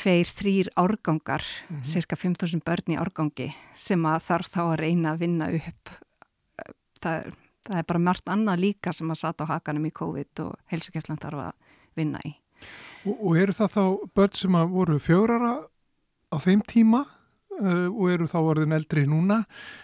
tveir, 0.00 0.32
þrýr 0.40 0.72
árgangar, 0.80 1.44
mm 1.44 1.76
-hmm. 1.76 1.84
cirka 1.84 2.16
5.000 2.16 2.64
börn 2.64 2.96
í 2.96 2.98
árgangi 2.98 3.50
sem 3.74 4.06
að 4.06 4.24
þarf 4.28 4.48
þá 4.48 4.62
að 4.64 4.80
reyna 4.80 5.12
að 5.12 5.20
vinna 5.26 5.52
upp. 5.60 5.94
Það 7.00 7.32
það 7.66 7.80
er 7.80 7.88
bara 7.88 8.02
mörgt 8.02 8.30
annað 8.32 8.62
líka 8.64 8.92
sem 8.96 9.10
að 9.12 9.20
sata 9.22 9.46
á 9.46 9.50
hakanum 9.54 9.88
í 9.88 9.94
COVID 9.94 10.44
og 10.46 10.56
helsukesslan 10.72 11.20
þarf 11.20 11.44
að 11.48 11.78
vinna 11.98 12.20
í. 12.24 12.34
Og, 13.06 13.14
og 13.14 13.40
eru 13.40 13.56
það 13.56 13.74
þá 13.74 13.84
börn 14.16 14.36
sem 14.42 14.58
að 14.58 14.74
voru 14.74 14.98
fjórara 15.00 15.52
á 16.30 16.36
þeim 16.40 16.64
tíma 16.68 17.04
og 17.60 18.04
eru 18.08 18.28
þá 18.30 18.38
orðin 18.40 18.72
eldri 18.76 19.02
núna 19.08 19.42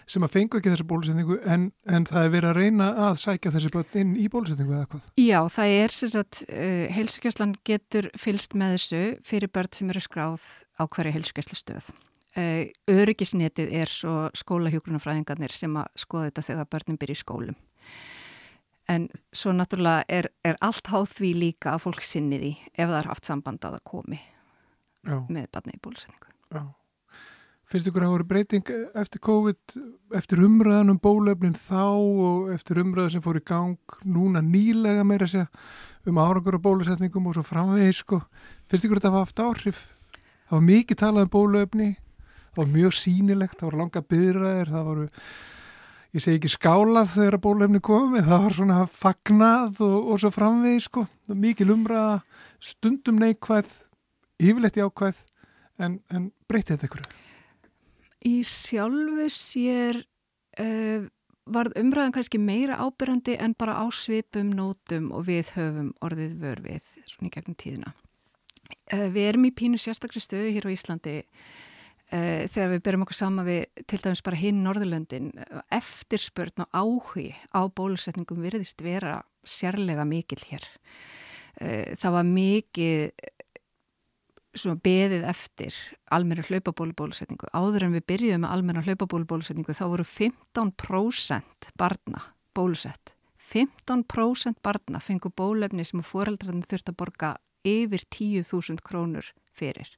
sem 0.09 0.25
að 0.25 0.33
fengu 0.37 0.59
ekki 0.59 0.73
þessi 0.73 0.87
bólusetningu 0.89 1.39
en, 1.45 1.69
en 1.85 2.07
það 2.09 2.25
er 2.25 2.33
verið 2.33 2.51
að 2.51 2.61
reyna 2.61 2.89
að 3.09 3.19
sækja 3.21 3.53
þessi 3.57 3.73
börn 3.75 4.01
inn 4.01 4.15
í 4.17 4.27
bólusetningu 4.33 4.77
eða 4.77 4.89
hvað? 4.93 5.09
Já, 5.21 5.39
það 5.53 5.75
er 5.83 5.97
sem 5.97 6.13
sagt, 6.15 6.43
uh, 6.47 6.87
helsukesslan 6.97 7.55
getur 7.67 8.11
fylst 8.17 8.57
með 8.57 8.77
þessu 8.77 9.03
fyrir 9.27 9.53
börn 9.53 9.73
sem 9.77 9.93
eru 9.93 10.05
skráð 10.05 10.47
á 10.79 10.83
hverju 10.87 11.17
helsukesslustöð. 11.19 11.91
Uh, 12.37 12.65
öryggisnetið 12.93 13.75
er 13.83 13.91
svo 13.91 14.17
skólahjókunarfræðingarnir 14.37 15.55
sem 15.57 15.77
að 15.81 15.91
skoða 16.01 16.31
þetta 16.31 16.47
þegar 16.51 16.73
börnum 16.77 17.01
byrja 17.01 17.19
í 17.19 17.23
skólum. 17.23 17.61
En 18.87 19.09
svo 19.35 19.51
náttúrulega 19.57 20.07
er, 20.09 20.31
er 20.47 20.59
allt 20.63 20.93
háð 20.93 21.09
því 21.17 21.31
líka 21.41 21.75
að 21.75 21.87
fólk 21.89 22.05
sinni 22.07 22.39
því 22.39 22.51
ef 22.77 22.85
það 22.87 22.99
er 23.01 23.09
haft 23.11 23.27
samband 23.27 23.65
að 23.67 23.79
það 23.79 23.87
komi 23.91 24.19
Já. 25.03 25.17
með 25.27 25.49
barni 25.57 25.75
í 25.75 25.81
bólusetningu. 25.83 26.35
Já. 26.55 26.63
Finnst 27.67 27.89
ykkur 27.91 28.05
að 28.05 28.07
það 28.07 28.15
voru 28.15 28.27
breyting 28.31 28.69
eftir 28.95 29.21
COVID, 29.27 29.75
eftir 30.15 30.43
umræðan 30.47 30.93
um 30.93 31.01
bólefnin 31.03 31.57
þá 31.59 31.99
og 31.99 32.53
eftir 32.55 32.79
umræðan 32.79 33.17
sem 33.17 33.25
fór 33.25 33.41
í 33.41 33.43
gang 33.43 33.97
núna 34.07 34.39
nýlega 34.39 35.03
meira 35.03 35.27
segja 35.27 35.49
um 36.07 36.21
árangur 36.23 36.61
og 36.61 36.63
bólusetningum 36.63 37.27
og 37.27 37.35
svo 37.35 37.43
framvegis 37.49 38.05
sko. 38.05 38.21
Finnst 38.71 38.87
ykkur 38.87 39.01
að 39.01 39.09
það 39.09 39.17
var 39.17 39.27
haft 39.27 39.43
áhrif? 39.43 39.83
Það 40.47 40.55
var 40.55 40.65
mikið 40.69 41.01
talað 41.03 41.27
um 41.27 41.35
bólefni, 41.35 41.91
það 42.53 42.63
var 42.63 42.73
mjög 42.77 42.97
sínilegt, 43.01 43.59
það 43.59 43.67
voru 43.67 43.83
langa 43.83 44.05
byrraðir, 44.15 44.73
það 44.77 44.89
voru 44.93 45.11
ég 46.15 46.23
segi 46.23 46.39
ekki 46.39 46.55
skálað 46.55 47.13
þegar 47.17 47.41
bólefni 47.51 47.83
komi, 47.83 48.23
það 48.31 48.47
var 48.47 48.59
svona 48.63 48.81
fagnað 48.95 49.85
og, 49.91 49.99
og 50.15 50.23
svo 50.23 50.35
framvið 50.39 50.81
sko, 50.87 51.09
mikið 51.35 51.73
lumraða, 51.75 52.23
stundum 52.63 53.19
neikvæð, 53.27 53.75
yfirleitt 54.39 54.79
jákvæð, 54.79 55.23
en, 55.83 56.03
en 56.15 56.31
breytið 56.47 56.77
þetta 56.77 56.93
ykkur? 56.93 57.09
Í 58.27 58.41
sjálfu 58.47 59.29
sér 59.31 60.01
uh, 60.59 61.07
varð 61.47 61.77
umræðan 61.79 62.15
kannski 62.17 62.41
meira 62.43 62.81
ábyrrandi 62.83 63.37
en 63.43 63.55
bara 63.59 63.79
á 63.79 63.87
svipum 63.95 64.51
nótum 64.57 65.13
og 65.15 65.29
við 65.29 65.53
höfum 65.55 65.93
orðið 66.03 66.35
vörfið 66.43 66.91
svona 67.07 67.31
í 67.31 67.37
gegnum 67.37 67.59
tíðina. 67.61 67.95
Uh, 68.91 69.07
við 69.15 69.31
erum 69.31 69.47
í 69.47 69.55
pínu 69.55 69.79
sérstakri 69.79 70.23
stöðu 70.23 70.53
hér 70.57 70.69
á 70.69 70.75
Íslandi 70.75 71.23
Uh, 72.07 72.47
þegar 72.55 72.69
við 72.71 72.83
byrjum 72.87 73.03
okkur 73.03 73.17
sama 73.19 73.43
við 73.43 73.81
til 73.91 73.99
dæmis 73.99 74.21
bara 74.23 74.39
hinn 74.39 74.61
Norðurlöndin 74.63 75.33
eftirspörn 75.75 76.63
og 76.63 76.69
áhugi 76.71 77.33
á 77.51 77.67
bólusetningum 77.67 78.45
virðist 78.45 78.85
vera 78.87 79.17
sérlega 79.43 80.05
mikil 80.07 80.39
hér 80.47 80.69
það 81.99 82.15
var 82.15 82.29
mikið 82.31 83.27
svona 84.61 84.81
beðið 84.83 85.27
eftir 85.31 85.77
almenna 86.13 86.45
hlaupabólubólusetningu 86.47 87.51
áður 87.53 87.87
en 87.87 87.97
við 87.97 88.07
byrjuðum 88.13 88.45
með 88.45 88.55
almenna 88.55 88.85
hlaupabólubólusetningu 88.87 89.77
þá 89.77 89.85
voru 89.93 90.07
15% 90.09 91.71
barna 91.79 92.23
bólusett. 92.57 93.15
15% 93.47 94.59
barna 94.65 95.01
fengu 95.03 95.31
bólefni 95.31 95.85
sem 95.87 96.01
að 96.03 96.11
foreldrarnir 96.11 96.67
þurft 96.67 96.91
að 96.91 96.99
borga 97.03 97.33
yfir 97.67 98.03
10.000 98.11 98.83
krónur 98.87 99.31
fyrir. 99.57 99.91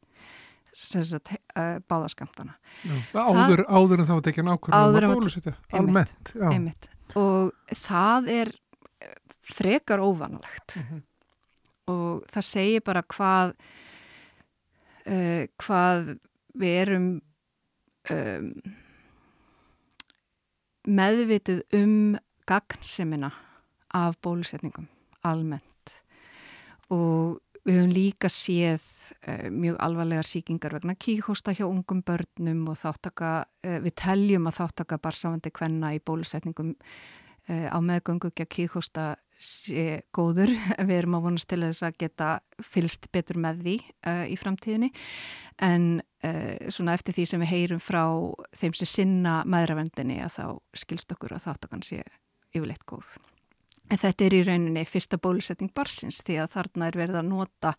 Sagt, 0.79 1.33
uh, 1.57 1.79
báðaskamtana 1.89 2.59
áður, 3.17 3.65
áður 3.73 4.03
en 4.03 4.09
þá 4.11 4.17
tekja 4.27 4.45
nákvæmlega 4.45 5.09
um 5.09 5.15
bólusetja. 5.17 5.55
Almennt 5.75 6.33
einmitt. 6.53 6.91
og 7.17 7.55
það 7.73 8.29
er 8.35 8.51
eh, 9.01 9.15
frekar 9.41 10.05
óvanalegt. 10.05 10.77
Mhm. 10.77 10.99
-huh. 10.99 11.03
og 11.89 12.27
það 12.29 12.45
segir 12.45 12.85
bara 12.85 13.03
hvað 13.03 13.55
uh, 15.09 15.45
hvað 15.61 16.15
við 16.59 16.77
erum 16.83 17.09
um, 18.13 18.53
meðvitið 20.89 21.65
um 21.79 21.99
gagnsemina 22.49 23.33
af 23.97 24.17
bólusetningum 24.25 24.89
almennt. 25.27 25.93
Og 26.93 27.39
Við 27.69 27.77
höfum 27.77 27.91
líka 27.93 28.29
séð 28.33 28.85
uh, 29.29 29.51
mjög 29.53 29.75
alvarlegar 29.85 30.25
síkingar 30.25 30.73
vegna 30.79 30.95
kíkhosta 30.97 31.53
hjá 31.53 31.67
ungum 31.67 32.01
börnum 32.01 32.63
og 32.73 32.79
þáttaka, 32.81 33.33
uh, 33.45 33.79
við 33.85 33.93
teljum 34.01 34.49
að 34.49 34.63
þáttaka 34.63 34.97
barsafandi 35.05 35.53
kvenna 35.53 35.91
í 35.93 36.01
bólusetningum 36.01 36.77
á 37.49 37.81
meðgöngu 37.81 38.29
ekki 38.29 38.45
að 38.45 38.51
kíkhosta 38.53 39.05
sé 39.39 40.03
góður. 40.15 40.53
Við 40.89 40.95
erum 40.99 41.19
að 41.19 41.25
vonast 41.29 41.49
til 41.51 41.63
þess 41.63 41.87
að 41.87 41.99
geta 42.03 42.29
fylst 42.65 43.09
betur 43.15 43.41
með 43.41 43.65
því 43.65 43.77
uh, 44.11 44.27
í 44.27 44.37
framtíðinni 44.39 44.93
en 45.65 45.89
uh, 46.27 46.71
svona 46.75 46.95
eftir 46.99 47.17
því 47.17 47.27
sem 47.31 47.43
við 47.43 47.53
heyrum 47.55 47.83
frá 47.83 48.05
þeim 48.59 48.77
sem 48.79 48.91
sinna 48.91 49.41
maðuravendinni 49.49 50.21
að 50.23 50.37
þá 50.37 50.45
skilst 50.85 51.15
okkur 51.15 51.35
að 51.37 51.49
þáttakann 51.49 51.87
sé 51.87 52.05
yfirleitt 52.55 52.87
góð. 52.89 53.17
En 53.89 54.01
þetta 54.01 54.27
er 54.27 54.37
í 54.37 54.45
rauninni 54.45 54.85
fyrsta 54.85 55.17
bólusetning 55.21 55.73
barsins 55.75 56.21
því 56.27 56.43
að 56.43 56.55
þarna 56.59 56.89
er 56.91 56.99
verið 57.01 57.21
að 57.23 57.31
nota 57.31 57.73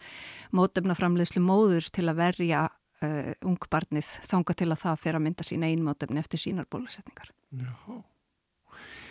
mótöfnaframleðslu 0.58 1.43
móður 1.45 1.89
til 1.93 2.08
að 2.10 2.22
verja 2.24 2.63
uh, 2.67 3.34
ungbarnið 3.45 4.15
þanga 4.32 4.56
til 4.58 4.72
að 4.72 4.82
það 4.86 5.04
fer 5.04 5.19
að 5.19 5.26
mynda 5.28 5.45
sína 5.45 5.69
einmótöfni 5.69 6.24
eftir 6.24 6.41
sínar 6.41 6.69
bólusetningar. 6.72 7.30
Já. 7.54 7.69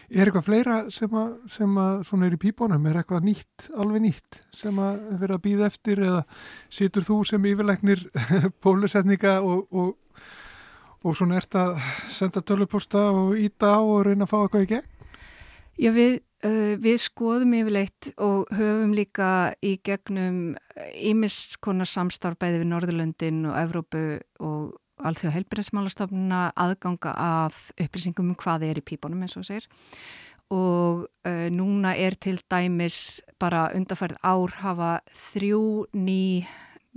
Er 0.09 0.25
eitthvað 0.25 0.47
fleira 0.47 0.77
sem 0.93 1.17
að, 1.21 1.33
sem 1.53 1.75
að 1.77 1.99
svona 2.09 2.29
er 2.29 2.35
í 2.39 2.41
pípunum, 2.41 2.87
er 2.89 2.97
eitthvað 3.03 3.27
nýtt, 3.27 3.67
alveg 3.77 4.05
nýtt 4.07 4.39
sem 4.57 4.79
að 4.81 5.03
vera 5.21 5.37
að 5.37 5.43
býða 5.45 5.67
eftir 5.69 6.01
eða 6.01 6.23
situr 6.73 7.05
þú 7.05 7.19
sem 7.29 7.49
yfirleiknir 7.51 8.07
bólusetninga 8.65 9.35
og, 9.45 9.67
og, 9.69 10.23
og 11.05 11.19
svona 11.19 11.37
ert 11.43 11.59
að 11.61 11.77
senda 12.15 12.41
töluposta 12.41 13.05
og 13.13 13.37
íta 13.37 13.75
á 13.77 13.81
og 13.85 14.07
reyna 14.09 14.25
að 14.25 14.33
fá 14.33 14.39
eitthvað 14.41 14.65
í 14.65 14.71
gegn? 14.73 14.89
Já, 15.79 15.93
við, 15.95 16.17
uh, 16.49 16.75
við 16.81 16.99
skoðum 17.05 17.53
yfirleitt 17.61 18.13
og 18.17 18.49
höfum 18.57 18.97
líka 18.97 19.31
í 19.61 19.77
gegnum 19.85 20.57
ímiskonar 20.97 21.87
samstarf 21.87 22.41
bæði 22.41 22.65
við 22.65 22.71
Norðurlöndin 22.73 23.45
og 23.53 23.61
Evrópu 23.61 24.07
og 24.41 24.73
alþjóð 25.07 25.35
heilbyrðismálastofnuna 25.37 26.41
aðganga 26.59 27.13
að 27.15 27.61
upplýsingum 27.85 28.33
um 28.33 28.39
hvað 28.39 28.67
er 28.71 28.81
í 28.81 28.87
pípunum 28.87 29.23
eins 29.25 29.37
og 29.41 29.47
sér 29.49 29.69
og 30.55 31.05
uh, 31.29 31.49
núna 31.53 31.93
er 31.97 32.17
til 32.17 32.39
dæmis 32.49 33.21
bara 33.41 33.69
undarfærið 33.77 34.23
ár 34.25 34.57
hafa 34.63 34.93
þrjú 35.13 35.63
ný 35.93 36.47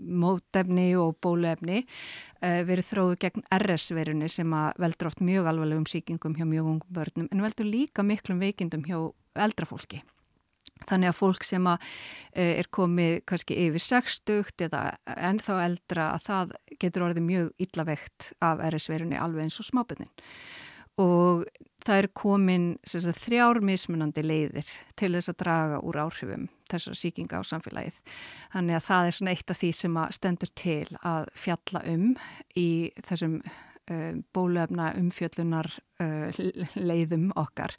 mótefni 0.02 0.94
og 0.98 1.18
bólefni 1.22 1.84
uh, 1.84 2.62
verið 2.68 2.88
þróðu 2.94 3.20
gegn 3.26 3.46
RS-verunni 3.60 4.32
sem 4.32 4.56
að 4.56 4.80
veldur 4.86 5.12
oft 5.12 5.22
mjög 5.26 5.52
alvarlegum 5.52 5.90
síkingum 5.90 6.38
hjá 6.40 6.48
mjög 6.48 6.72
ungum 6.76 6.96
börnum 6.96 7.28
en 7.32 7.44
veldur 7.44 7.68
líka 7.68 8.08
miklum 8.08 8.40
veikindum 8.42 8.88
hjá 8.88 8.98
eldrafólki. 9.36 10.02
Þannig 10.90 11.12
að 11.12 11.20
fólk 11.20 11.46
sem 11.48 11.68
að, 11.70 11.90
uh, 12.36 12.54
er 12.62 12.70
komið 12.74 13.18
kannski 13.30 13.58
yfir 13.68 13.86
60 13.88 14.66
eða 14.68 14.84
ennþá 15.18 15.60
eldra 15.66 16.12
að 16.16 16.28
það 16.30 16.56
getur 16.82 17.08
orðið 17.10 17.28
mjög 17.28 17.52
illavegt 17.68 18.32
af 18.42 18.64
RS-verunni 18.72 19.20
alveg 19.20 19.48
eins 19.48 19.60
og 19.62 19.70
smábyrnin. 19.70 20.12
Og 21.02 21.46
það 21.86 22.02
er 22.02 22.08
komin 22.18 22.66
sagt, 22.86 23.18
þrjár 23.24 23.62
mismunandi 23.66 24.24
leiðir 24.26 24.68
til 25.00 25.14
þess 25.16 25.32
að 25.32 25.40
draga 25.42 25.80
úr 25.88 26.02
áhrifum 26.04 26.50
þessar 26.72 26.98
síkinga 26.98 27.42
á 27.42 27.44
samfélagið. 27.48 27.98
Þannig 28.54 28.78
að 28.78 28.88
það 28.88 29.10
er 29.10 29.32
eitt 29.34 29.52
af 29.52 29.60
því 29.60 29.72
sem 29.76 29.98
að 30.00 30.16
stendur 30.18 30.54
til 30.56 30.88
að 31.02 31.28
fjalla 31.36 31.84
um 31.92 32.08
í 32.60 32.70
þessum 33.08 33.42
bólefna 34.34 34.92
umfjöllunar 35.00 35.68
uh, 36.02 36.42
leiðum 36.90 37.30
okkar 37.40 37.74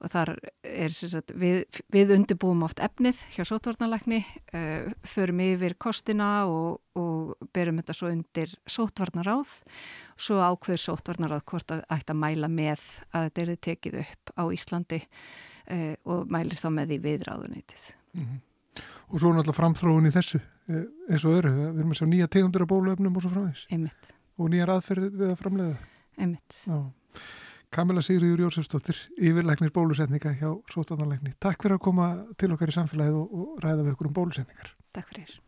og 0.00 0.12
þar 0.12 0.34
er 0.62 0.94
sagt, 0.94 1.34
við, 1.38 1.64
við 1.92 2.14
undirbúum 2.16 2.62
oft 2.66 2.82
efnið 2.82 3.20
hjá 3.34 3.44
sótvarnalagni, 3.48 4.22
uh, 4.54 4.92
förum 5.06 5.42
yfir 5.44 5.76
kostina 5.82 6.44
og, 6.50 6.80
og 6.98 7.34
berum 7.54 7.80
þetta 7.82 7.96
svo 7.98 8.12
undir 8.12 8.54
sótvarnaráð 8.70 9.56
svo 10.16 10.38
ákveður 10.42 10.84
sótvarnaráð 10.86 11.44
hvort 11.50 11.74
að 11.74 11.84
ætta 11.90 12.14
að 12.14 12.22
mæla 12.22 12.52
með 12.52 12.86
að 13.12 13.28
þetta 13.28 13.44
er 13.44 13.60
tekið 13.68 14.00
upp 14.04 14.34
á 14.38 14.42
Íslandi 14.54 15.02
og 16.10 16.24
mælir 16.30 16.58
þá 16.58 16.66
með 16.74 16.90
því 16.90 16.96
viðráðunitið. 17.04 17.84
Mm 18.18 18.24
-hmm. 18.24 18.40
Og 19.14 19.20
svo 19.20 19.30
náttúrulega 19.30 19.56
framþróun 19.56 20.08
í 20.10 20.12
þessu 20.12 20.40
eins 20.68 21.24
og 21.24 21.36
öru, 21.38 21.52
við 21.54 21.78
erum 21.78 21.94
að 21.94 22.00
sjá 22.00 22.06
nýja 22.10 22.28
tegundur 22.28 22.64
af 22.64 22.72
bólöfnum 22.72 23.16
og 23.16 23.22
svo 23.22 23.30
framvegs. 23.30 23.66
Einmitt 23.70 24.10
og 24.38 24.52
nýjar 24.52 24.76
aðferð 24.76 25.08
við 25.10 25.32
að 25.32 25.40
framlega 25.40 25.76
Einmitt. 26.20 26.58
Kamila 27.72 28.02
Sigriður 28.04 28.44
Jórsefsdóttir 28.44 28.98
yfirleiknir 29.16 29.72
bólusetninga 29.72 30.34
hjá 30.36 30.50
Sótanarleikni 30.68 31.32
Takk 31.40 31.64
fyrir 31.64 31.78
að 31.78 31.84
koma 31.86 32.08
til 32.36 32.52
okkar 32.52 32.68
í 32.68 32.76
samfélagið 32.76 33.16
og, 33.16 33.32
og 33.32 33.62
ræða 33.64 33.86
við 33.86 33.94
okkur 33.94 34.10
um 34.10 34.16
bólusetningar. 34.18 34.74
Takk 34.92 35.08
fyrir. 35.08 35.38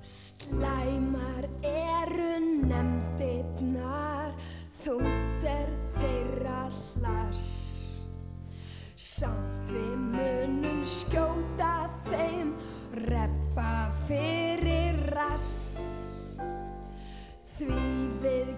Slæmar 0.00 1.48
eru 1.66 2.32
nefndirnar 2.70 4.32
þútt 4.80 5.48
er 5.50 5.72
þeirra 5.98 6.62
hlass. 6.70 7.46
Samt 8.96 9.74
við 9.76 9.96
munum 10.14 10.84
skjóta 10.88 11.35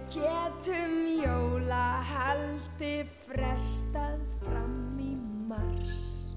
getum 0.08 0.92
jólahaldi 1.20 3.04
frestað 3.26 4.22
fram 4.40 4.96
í 5.04 5.12
mars. 5.50 6.32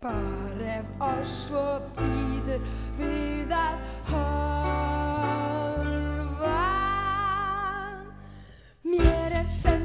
Bara 0.00 0.78
ef 0.78 0.88
oss 1.04 1.34
svo 1.48 1.66
býður 1.98 2.62
við 2.96 3.52
að 3.52 3.76
horfa 4.08 4.70
Mér 8.88 9.30
er 9.42 9.48
sem 9.60 9.79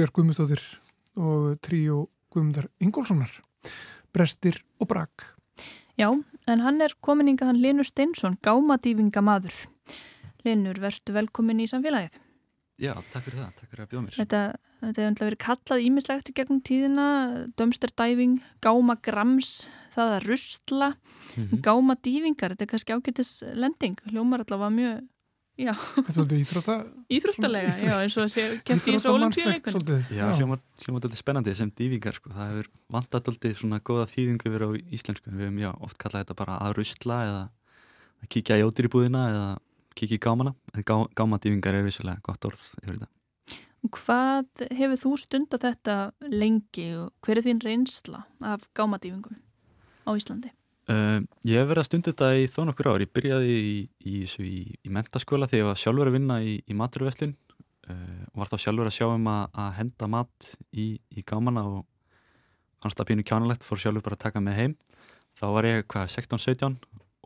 Björg 0.00 0.14
Guðmundsdóttir 0.16 0.62
og 1.20 1.58
tríó 1.60 2.06
Guðmundar 2.32 2.70
Ingólfssonar, 2.80 3.34
Brestir 4.14 4.62
og 4.80 4.88
Brak. 4.88 5.26
Já, 6.00 6.08
en 6.48 6.62
hann 6.64 6.80
er 6.80 6.94
kominninga 7.04 7.44
hann 7.50 7.60
Linur 7.60 7.84
Steinsson, 7.84 8.38
gámadýfinga 8.40 9.20
maður. 9.20 9.52
Linur, 10.46 10.80
verðstu 10.80 11.12
velkomin 11.12 11.60
í 11.60 11.68
samfélagið. 11.68 12.16
Já, 12.80 12.94
takk 13.12 13.26
fyrir 13.26 13.42
það, 13.42 13.52
takk 13.58 13.68
fyrir 13.74 13.84
að 13.84 13.90
bjóða 13.92 14.04
mér. 14.06 14.16
Þetta, 14.22 14.40
þetta 14.86 15.04
hefur 15.04 15.28
verið 15.28 15.42
kallað 15.44 15.84
ímislegt 15.90 16.32
í 16.32 16.36
gegnum 16.40 16.62
tíðina, 16.64 17.06
dumpster 17.60 17.92
diving, 18.00 18.38
gámagrams, 18.64 19.50
það 19.92 20.16
að 20.16 20.28
rusla, 20.30 20.94
Mhm. 21.36 21.60
gámadýfingar, 21.60 22.56
þetta 22.56 22.64
er 22.64 22.72
kannski 22.72 22.96
ágættis 22.96 23.34
lending, 23.52 24.00
hljómar 24.08 24.46
allavega 24.46 24.72
mjög, 24.80 25.04
já, 25.58 25.72
Þetta 25.74 26.08
er 26.08 26.14
svolítið 26.16 26.40
íþrótta, 26.44 26.74
íþróttalega, 27.10 27.70
Íþrótt- 27.70 27.84
já, 27.90 27.94
eins 28.04 28.16
og 28.16 28.24
að 28.24 28.30
sé 28.34 28.44
kæft 28.64 28.88
í 28.88 28.94
svolítið. 29.00 30.10
Já, 30.16 30.26
hljómar 30.38 30.60
þetta 31.04 31.16
spennandi 31.20 31.54
sem 31.56 31.70
dývingar, 31.70 32.14
sko. 32.14 32.30
Það 32.30 32.50
hefur 32.52 32.68
vantat 32.90 33.28
aldrei 33.28 33.54
svona 33.54 33.80
góða 33.80 34.06
þýðingu 34.08 34.52
verið 34.54 34.68
á 34.68 34.72
íslensku. 34.94 35.26
en 35.28 35.38
Við 35.38 35.44
hefum, 35.48 35.58
já, 35.60 35.70
oft 35.80 35.98
kallað 35.98 36.24
þetta 36.24 36.36
bara 36.36 36.58
að 36.60 36.76
rusla 36.80 37.18
eða 37.28 37.42
að 38.22 38.28
kíkja 38.28 38.58
í 38.60 38.64
ódýr 38.68 38.88
í 38.88 38.92
búðina 38.94 39.22
eða 39.30 39.58
kíkja 39.96 40.16
í 40.16 40.22
gámana. 40.22 40.54
En 40.74 40.82
gá, 40.84 40.94
gámadývingar 41.14 41.74
er 41.74 41.84
vissulega 41.84 42.20
gott 42.22 42.40
orð 42.44 42.62
yfir 42.82 42.98
þetta. 43.00 43.08
Hvað 43.90 44.66
hefur 44.76 44.98
þú 45.00 45.10
stunda 45.18 45.56
þetta 45.58 46.12
lengi 46.28 46.88
og 47.00 47.12
hver 47.24 47.38
er 47.40 47.46
þín 47.48 47.62
reynsla 47.64 48.24
af 48.44 48.68
gámadýfingum 48.76 49.38
á 50.04 50.10
Íslandi? 50.12 50.50
Uh, 50.90 51.20
ég 51.46 51.60
hef 51.60 51.68
verið 51.70 51.84
að 51.84 51.86
stunda 51.86 52.10
þetta 52.10 52.28
í 52.34 52.46
þó 52.50 52.60
nokkur 52.66 52.88
ár. 52.90 53.02
Ég 53.04 53.12
byrjaði 53.14 53.52
í, 53.54 53.74
í, 54.10 54.14
í, 54.26 54.54
í, 54.74 54.90
mentaskóla 54.90 55.46
þegar 55.46 55.62
ég 55.62 55.68
var 55.68 55.78
sjálfur 55.78 56.10
að 56.10 56.16
vinna 56.16 56.38
í, 56.42 56.56
í 56.66 56.74
maturveslun 56.74 57.34
uh, 57.36 58.24
og 58.32 58.40
var 58.42 58.50
þá 58.50 58.56
sjálfur 58.64 58.90
að 58.90 58.96
sjá 58.96 59.06
um 59.06 59.28
að, 59.30 59.44
að 59.62 59.70
henda 59.76 60.08
mat 60.10 60.48
í, 60.74 60.88
gámana 61.22 61.62
og 61.68 61.84
fannst 62.82 62.98
það 62.98 63.10
pínu 63.12 63.26
kjánalegt, 63.28 63.66
fór 63.68 63.82
sjálfur 63.84 64.06
bara 64.08 64.18
að 64.18 64.24
taka 64.24 64.42
með 64.42 64.58
heim. 64.58 64.74
Þá 65.38 65.46
var 65.54 65.70
ég 65.70 65.86
hvað 65.92 66.10
16-17 66.16 66.76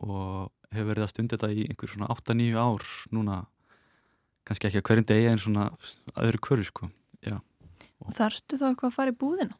og 0.05 0.75
hef 0.75 0.89
verið 0.91 1.07
að 1.07 1.11
stunda 1.15 1.39
þetta 1.39 1.55
í 1.55 1.65
einhver 1.71 1.93
svona 1.95 2.11
8-9 2.13 2.61
ár 2.61 2.87
núna, 3.15 3.41
kannski 4.45 4.69
ekki 4.69 4.83
að 4.83 4.87
hverjum 4.91 5.09
degi 5.09 5.31
en 5.31 5.41
svona 5.41 5.69
öðru 6.13 6.43
hverju 6.45 6.69
sko. 6.69 6.91
Og 8.05 8.13
þarftu 8.13 8.59
þá 8.59 8.67
eitthvað 8.69 8.91
að 8.91 8.97
fara 8.99 9.13
í 9.13 9.17
búðina? 9.17 9.57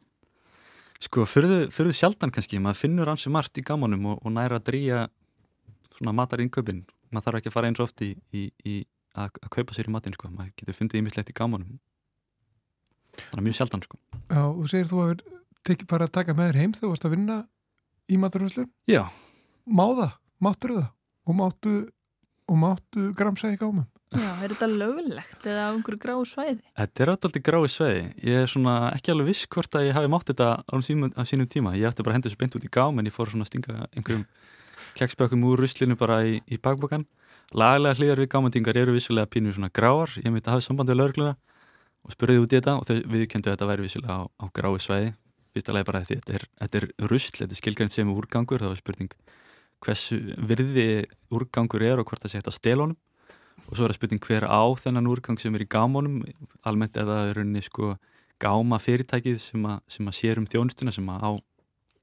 Sko, 1.02 1.26
fyrðu, 1.28 1.66
fyrðu 1.74 1.94
sjaldan 1.96 2.32
kannski, 2.32 2.60
maður 2.62 2.80
finnur 2.80 3.10
ansi 3.12 3.32
margt 3.32 3.58
í 3.60 3.64
gamanum 3.66 4.06
og, 4.14 4.20
og 4.24 4.32
næra 4.32 4.60
að 4.60 4.68
drýja 4.70 5.02
svona 5.98 6.14
matar 6.16 6.40
innkaupin. 6.44 6.84
Maður 7.12 7.26
þarf 7.28 7.40
ekki 7.40 7.52
að 7.52 7.56
fara 7.56 7.70
eins 7.70 7.82
og 7.82 7.88
oft 7.90 8.04
í, 8.04 8.10
í, 8.32 8.46
í 8.64 8.76
að, 9.16 9.36
að 9.42 9.52
kaupa 9.58 9.76
sér 9.76 9.90
í 9.90 9.94
matinn, 9.94 10.16
sko. 10.16 10.30
Maður 10.32 10.54
getur 10.56 10.78
fundið 10.78 11.02
ímislegt 11.02 11.32
í 11.32 11.36
gamanum. 11.36 11.76
Það 13.16 13.38
er 13.40 13.46
mjög 13.46 13.58
sjaldan, 13.60 13.84
sko. 13.86 14.00
Já, 14.32 14.42
þú 14.42 14.66
segir 14.72 14.90
þú 14.90 15.04
að 15.04 15.14
tekið 15.66 15.90
bara 15.92 16.08
að 16.08 16.16
taka 16.16 16.36
með 16.36 16.50
þér 16.50 16.60
heim 16.62 16.74
þegar 16.76 16.86
þú 16.86 16.92
varst 16.94 17.06
að 17.08 17.14
vinna 17.16 17.38
í 18.06 18.18
maturhúslun. 18.22 18.68
Já, 18.90 19.04
Má 19.66 19.82
það, 19.98 20.12
máttur 20.38 20.72
það 20.76 20.84
og 21.26 21.34
máttu, 21.34 21.70
og 22.46 22.58
máttu 22.62 23.06
gramsa 23.18 23.48
í 23.50 23.56
gámum. 23.58 23.86
Já, 24.14 24.28
er 24.44 24.52
þetta 24.52 24.66
lögulegt 24.70 25.46
eða 25.50 25.62
á 25.66 25.74
einhverju 25.74 25.98
gráu 25.98 26.22
svæði? 26.28 26.60
þetta 26.78 27.02
er 27.02 27.10
alltaf 27.10 27.32
grái 27.42 27.66
sveiði. 27.66 28.04
Ég 28.22 28.36
er 28.44 28.50
svona 28.50 28.74
ekki 28.94 29.10
alveg 29.10 29.26
viss 29.32 29.48
hvort 29.50 29.74
að 29.74 29.88
ég 29.88 29.96
hafi 29.98 30.10
mátt 30.12 30.28
þetta 30.30 30.62
á 30.62 30.74
sínum, 30.78 31.48
tíma. 31.50 31.74
Ég 31.74 31.90
ætti 31.90 32.06
bara 32.06 32.14
að 32.14 32.18
henda 32.20 32.28
þessu 32.30 32.38
beint 32.38 32.54
út 32.54 32.62
í 32.62 32.70
gám 32.70 32.98
en 33.00 33.06
ég 33.10 33.14
fór 33.16 33.28
svona 33.32 33.42
að 33.42 33.50
stinga 33.50 33.74
einhverjum 33.90 34.22
keksbökkum 34.94 35.42
úr 35.50 35.58
ruslinu 35.58 35.98
bara 35.98 36.22
í, 36.22 36.38
í 36.46 36.56
bakbókan. 36.62 37.02
Laglega 37.50 37.98
hlýðar 37.98 38.22
við 38.22 38.30
gámandingar 38.30 38.78
eru 38.78 38.92
vissulega 38.94 39.26
pínu 39.26 39.50
svona 39.56 39.74
gráar. 39.74 40.10
Ég 40.22 40.30
myndi 40.30 40.46
að 40.46 40.54
hafa 40.54 40.66
samband 40.68 40.88
við 40.92 40.98
laurugluna 41.00 41.34
og 42.06 42.10
spurði 42.14 42.42
út 42.44 42.52
í 42.54 42.56
þetta 42.60 42.78
og 42.78 42.86
þau 42.86 43.02
viðkendu 43.10 43.50
að 43.50 43.54
þetta 43.56 43.70
væri 43.72 43.86
vissulega 43.88 44.14
á, 44.22 44.30
á 44.30 44.44
grái 44.54 44.78
sveiði. 44.78 45.10
Fyrsta 45.56 45.72
lagi 45.74 45.86
bara 45.90 46.06
því 46.06 46.14
er, 53.56 53.62
er 53.62 53.64
er 53.64 53.64
er 53.64 53.66
og 53.66 53.72
að 53.72 53.76
svo 53.76 53.84
er 53.84 53.92
það 53.92 53.96
spurning 53.96 54.26
hver 54.26 54.44
á 54.44 54.62
þennan 54.76 55.06
úrgang 55.06 55.40
sem 55.40 55.54
er 55.54 55.64
í 55.64 55.68
gámónum. 55.68 56.24
Almennt 56.62 56.96
er 56.96 57.04
það 57.04 57.30
í 57.30 57.34
rauninni 57.36 57.62
sko 57.62 57.96
gáma 58.38 58.78
fyrirtækið 58.78 59.38
sem 59.40 59.64
að, 59.64 59.80
sem 59.88 60.06
að 60.08 60.14
sér 60.14 60.38
um 60.38 60.46
þjónustuna 60.46 60.92
sem 60.92 61.08
að 61.08 61.24
á 61.24 61.30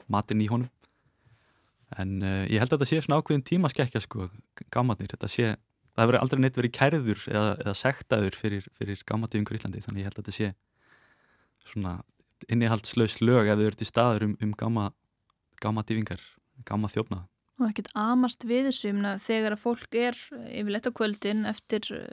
matinn 0.08 0.42
í 0.42 0.50
honum. 0.50 0.70
En 1.98 2.22
uh, 2.22 2.46
ég 2.50 2.60
held 2.60 2.74
að 2.74 2.80
þetta 2.80 2.89
sé 2.89 3.02
svona 3.02 3.22
ákveðin 3.22 3.46
tímaskekkja 3.46 4.02
sko 4.02 4.30
gámatnir, 4.74 5.08
þetta 5.13 5.28
sé 5.30 5.56
það 5.94 6.04
hefur 6.04 6.18
aldrei 6.20 6.42
neitt 6.42 6.58
verið 6.58 6.74
kærður 6.74 7.26
eða, 7.30 7.58
eða 7.62 7.74
sektaður 7.74 8.34
fyrir, 8.34 8.66
fyrir 8.80 9.04
gámatífingur 9.06 9.54
í 9.54 9.60
Íslandi 9.60 9.84
þannig 9.86 10.02
ég 10.02 10.10
held 10.10 10.18
að 10.18 10.24
þetta 10.24 10.38
sé 10.38 10.54
svona 11.70 12.04
innihaldslaus 12.50 13.22
lög 13.22 13.48
ef 13.48 13.60
þau 13.60 13.68
eru 13.68 13.78
til 13.78 13.88
staður 13.88 14.24
um, 14.26 14.38
um 14.42 14.54
gáma 14.58 14.92
gámatífingar, 15.62 16.20
gáma 16.66 16.89
þjófnað 16.89 17.30
Og 17.62 17.70
ekkert 17.70 17.92
amast 17.94 18.46
við 18.50 18.72
þessu 18.72 18.94
þegar 19.22 19.56
að 19.56 19.62
fólk 19.62 19.96
er 19.96 20.18
yfirleitt 20.50 20.89
á 20.89 20.92
kvöldin 20.98 21.46
eftir 21.46 21.86
eh, 21.94 22.08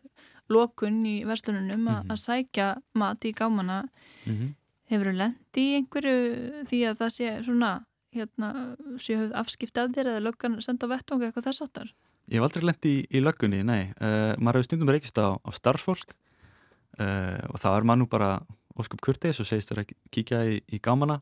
lokun 0.53 1.05
í 1.07 1.25
verslununum 1.25 1.81
mm 1.81 2.01
Mhm. 2.01 2.11
að 2.11 2.19
sækja 2.19 2.83
mat 2.95 3.25
í 3.25 3.33
gámana 3.33 3.89
mm 4.27 4.33
-hmm. 4.37 4.55
hefur 4.91 5.07
þú 5.07 5.17
lendi 5.17 5.61
í 5.61 5.77
einhverju 5.79 6.65
því 6.69 6.81
að 6.89 6.99
það 7.01 7.11
sé 7.17 7.45
svona 7.45 7.85
hérna, 8.15 8.77
séu 8.99 9.17
höfð 9.21 9.35
afskipt 9.39 9.79
af 9.79 9.91
þér 9.95 10.07
eða 10.13 10.25
löggan 10.27 10.61
senda 10.61 10.87
á 10.87 10.93
vettung 10.95 11.23
eitthvað 11.23 11.47
þess 11.47 11.63
áttar? 11.63 11.93
Ég 12.31 12.39
hef 12.39 12.43
aldrei 12.43 12.65
lent 12.65 12.87
í, 12.87 13.07
í 13.11 13.21
löggunni, 13.23 13.63
nei. 13.65 13.93
Uh, 14.01 14.35
maður 14.39 14.61
hefur 14.61 14.69
stundum 14.69 14.89
reykist 14.89 15.19
á, 15.19 15.39
á 15.39 15.51
starfsfólk 15.51 16.15
uh, 17.01 17.39
og 17.51 17.59
þá 17.59 17.69
er 17.77 17.87
maður 17.87 18.03
nú 18.03 18.07
bara 18.11 18.31
óskup 18.79 19.01
kurteis 19.01 19.41
og 19.41 19.47
segist 19.47 19.71
þér 19.71 19.83
að 19.85 19.95
kíkja 20.15 20.45
í, 20.47 20.61
í 20.71 20.79
gámana. 20.83 21.21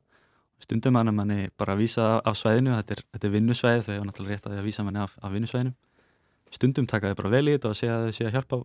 Stundum 0.58 0.96
mann 0.96 1.10
er 1.10 1.14
manni 1.14 1.38
bara 1.58 1.76
að 1.76 1.84
vísa 1.84 2.06
af 2.26 2.36
svæðinu, 2.38 2.74
þetta 2.80 2.96
er, 2.96 3.04
þetta 3.14 3.28
er 3.28 3.34
vinnusvæði, 3.36 3.84
þau 3.86 3.92
hefur 3.94 4.08
náttúrulega 4.08 4.34
rétt 4.34 4.48
að 4.48 4.54
því 4.54 4.58
að 4.62 4.68
vísa 4.68 4.84
manni 4.86 5.02
af, 5.04 5.14
af 5.22 5.34
vinnusvæðinu. 5.34 5.74
Stundum 6.56 6.88
taka 6.90 7.12
þau 7.12 7.20
bara 7.22 7.32
vel 7.36 7.44
í 7.46 7.54
þetta 7.54 7.70
og 7.70 7.78
segja 7.78 7.96
að 7.98 8.08
þau 8.08 8.16
sé 8.16 8.26
að 8.26 8.36
hjálpa 8.36 8.60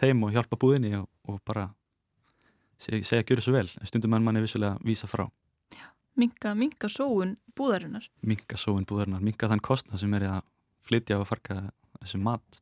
þeim 0.00 0.24
og 0.24 0.34
hjálpa 0.36 0.58
búðinni 0.64 0.94
og, 0.96 1.06
og 1.28 1.38
bara 1.48 1.68
segja, 2.80 3.04
segja 3.04 3.26
að 3.26 3.32
gjöra 3.32 3.44
svo 3.44 3.56
vel. 3.58 3.68
Stundum 3.90 4.14
mann 4.14 4.24
manni 4.26 4.44
vissulega 4.44 4.78
að 4.78 4.88
vísa 4.88 5.10
frá. 5.10 5.26
Minka, 6.16 6.52
minka 6.56 6.90
sóun 6.92 7.36
búðarinnar. 7.56 8.08
Minka 8.20 8.58
sóin 8.60 8.84
búðarinnar, 8.88 9.22
minka 9.24 9.48
þann 9.48 9.62
kostnað 9.64 10.02
sem 10.02 10.16
er 10.18 10.26
að 10.28 10.42
flytja 10.84 11.20
og 11.20 11.28
farka 11.28 11.62
þessu 12.00 12.20
mat. 12.20 12.60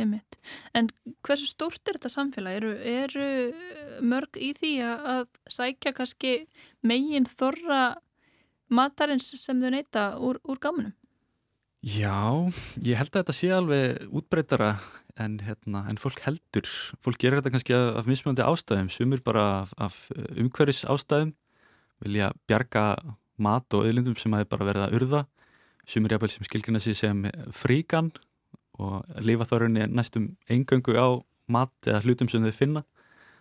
Einmitt. 0.00 0.38
En 0.74 0.88
hversu 1.26 1.46
stórt 1.48 1.82
er 1.88 1.98
þetta 1.98 2.12
samfélag? 2.12 2.58
Eru, 2.58 2.72
eru 2.74 4.02
mörg 4.04 4.38
í 4.40 4.52
því 4.58 4.72
að, 4.88 5.30
sækja 5.50 5.94
kannski 5.96 6.34
megin 6.86 7.28
þorra 7.28 7.96
matarins 8.72 9.30
sem 9.38 9.60
þau 9.62 9.72
neyta 9.74 10.04
úr, 10.18 10.40
úr 10.44 10.60
gámunum? 10.62 10.94
Já, 11.84 12.48
ég 12.80 12.96
held 12.96 13.12
að 13.12 13.18
þetta 13.20 13.36
sé 13.36 13.50
alveg 13.52 14.06
útbreytara 14.08 14.70
en, 15.20 15.36
hérna, 15.44 15.82
en 15.90 16.00
fólk 16.00 16.22
heldur. 16.24 16.68
Fólk 17.04 17.20
gerir 17.20 17.42
þetta 17.42 17.52
kannski 17.52 17.76
af, 17.76 17.90
af 18.00 18.08
mismunandi 18.08 18.44
ástæðum, 18.46 18.88
sumir 18.88 19.20
bara 19.24 19.44
af, 19.60 19.74
af 19.76 19.98
umhverfis 20.32 20.86
ástæðum, 20.88 21.34
vilja 22.00 22.30
bjarga 22.48 22.86
mat 23.36 23.76
og 23.76 23.84
auðlindum 23.84 24.16
sem 24.16 24.32
hafi 24.32 24.48
bara 24.48 24.70
verið 24.70 24.86
að 24.86 24.96
urða, 24.98 25.20
sumir 25.84 26.14
jafnvel 26.16 26.32
sem 26.32 26.48
skilgrina 26.48 26.80
sig 26.80 26.96
sem 26.96 27.26
fríkan 27.52 28.14
og 28.78 29.04
lifa 29.22 29.46
þorunni 29.48 29.86
næstum 29.90 30.32
eingöngu 30.50 30.96
á 30.98 31.22
mat 31.46 31.74
eða 31.86 32.02
hlutum 32.04 32.30
sem 32.30 32.44
þau 32.44 32.56
finna, 32.56 32.84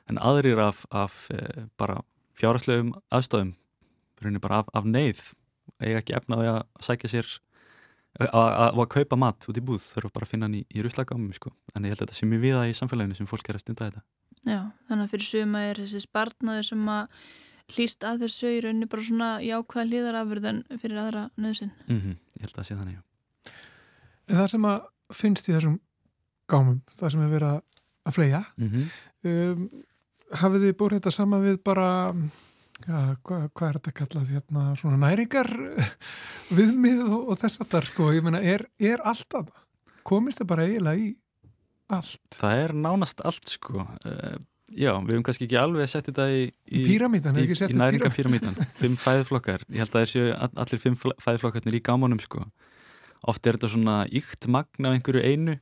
en 0.09 0.19
aðrir 0.19 0.59
af, 0.59 0.83
af 0.91 1.29
e, 1.31 1.67
bara 1.79 2.01
fjáraslegum 2.37 2.93
aðstæðum, 3.13 3.55
bara 4.43 4.63
af, 4.63 4.69
af 4.73 4.85
neyð, 4.85 5.33
eiga 5.79 6.01
ekki 6.01 6.17
efna 6.17 6.37
á 6.37 6.41
því 6.41 6.51
að 6.53 6.61
sækja 6.87 7.13
sér 7.13 7.31
að 8.21 8.83
kaupa 8.93 9.17
mat 9.17 9.45
út 9.49 9.57
í 9.57 9.63
búð 9.65 9.81
þurfa 9.81 10.11
bara 10.13 10.27
að 10.27 10.33
finna 10.33 10.45
hann 10.45 10.59
í, 10.59 10.65
í 10.69 10.83
ruslagámum 10.85 11.33
sko. 11.33 11.49
en 11.73 11.87
ég 11.87 11.93
held 11.93 12.03
að 12.03 12.05
þetta 12.05 12.17
sé 12.19 12.27
mjög 12.29 12.43
viða 12.43 12.67
í 12.69 12.75
samfélaginu 12.77 13.17
sem 13.17 13.29
fólk 13.29 13.49
er 13.49 13.57
að 13.57 13.63
stunda 13.63 13.87
þetta 13.87 14.03
Já, 14.43 14.59
þannig 14.89 15.05
að 15.05 15.13
fyrir 15.13 15.27
suma 15.29 15.63
er 15.69 15.79
þessi 15.79 16.03
spartnaði 16.03 16.65
sem 16.67 16.89
að 16.93 17.23
hlýst 17.73 18.05
að 18.05 18.25
þessu 18.25 18.51
í 18.51 18.59
rauninni 18.61 18.89
bara 18.91 19.05
svona 19.07 19.29
jákvæða 19.41 19.85
hlýðarafurð 19.87 20.47
en 20.51 20.61
fyrir 20.81 20.99
aðra 20.99 21.23
nöðsinn. 21.39 21.71
mm 21.87 21.99
-hmm. 21.99 22.17
Ég 22.35 22.41
held 22.41 22.53
að 22.53 22.59
það 22.59 22.67
sé 22.67 22.75
þannig, 22.75 22.97
já 22.97 23.03
En 24.27 24.37
það 24.37 24.47
sem 24.47 24.65
að 24.65 24.79
finnst 25.17 25.49
í 25.49 25.55
þessum 25.55 25.79
gámum, 26.51 26.81
það 26.97 27.13
sem 27.13 27.23
er 27.25 27.31
verið 27.33 27.51
að- 27.53 27.63
fleia, 28.13 28.43
mm 28.57 28.69
-hmm. 28.69 28.85
um, 29.31 29.69
hafið 30.41 30.65
þið 30.67 30.77
búið 30.77 30.95
þetta 30.97 31.11
sama 31.11 31.39
við 31.39 31.59
bara, 31.63 31.89
ja, 32.87 33.01
hvað, 33.23 33.49
hvað 33.53 33.67
er 33.69 33.79
þetta 33.79 33.93
kallað, 33.99 34.31
hérna, 34.33 34.63
svona 34.75 34.97
næringar 35.07 35.51
viðmið 36.57 37.03
og, 37.07 37.27
og 37.29 37.37
þess 37.39 37.61
að 37.61 37.69
það, 37.75 37.91
sko, 37.91 38.11
ég 38.13 38.23
meina, 38.23 38.41
er, 38.41 38.65
er 38.79 39.03
allt 39.03 39.33
að 39.33 39.51
það? 39.51 39.61
Komist 40.03 40.41
þið 40.41 40.47
bara 40.47 40.65
eiginlega 40.67 40.99
í 40.99 41.15
allt? 41.87 42.35
Það 42.35 42.63
er 42.63 42.73
nánast 42.73 43.21
allt 43.23 43.47
sko. 43.47 43.87
Uh, 44.05 44.35
Já, 44.73 44.89
við 45.03 45.11
höfum 45.13 45.23
kannski 45.27 45.45
ekki 45.45 45.57
alveg 45.59 45.89
sett 45.91 46.07
þetta 46.07 46.25
í, 46.33 46.45
Í 46.71 46.79
í, 46.81 46.95
í 46.95 46.97
upp 46.97 47.73
næringapíramítan 47.77 48.55
Fimm 48.79 48.95
fæðflokkar, 48.97 49.65
ég 49.69 49.83
held 49.83 49.93
að 49.93 50.07
það 50.07 50.15
er 50.23 50.53
allir 50.63 50.81
fimm 50.81 50.95
fl- 50.97 51.17
fæðflokkarnir 51.21 51.77
í 51.77 51.81
gámunum 51.83 52.21
sko 52.23 52.45
oft 53.29 53.47
er 53.47 53.57
þetta 53.57 53.71
svona 53.73 53.97
ykt 54.11 54.49
magn 54.51 54.89
af 54.89 54.97
einhverju 54.97 55.23
einu. 55.23 55.57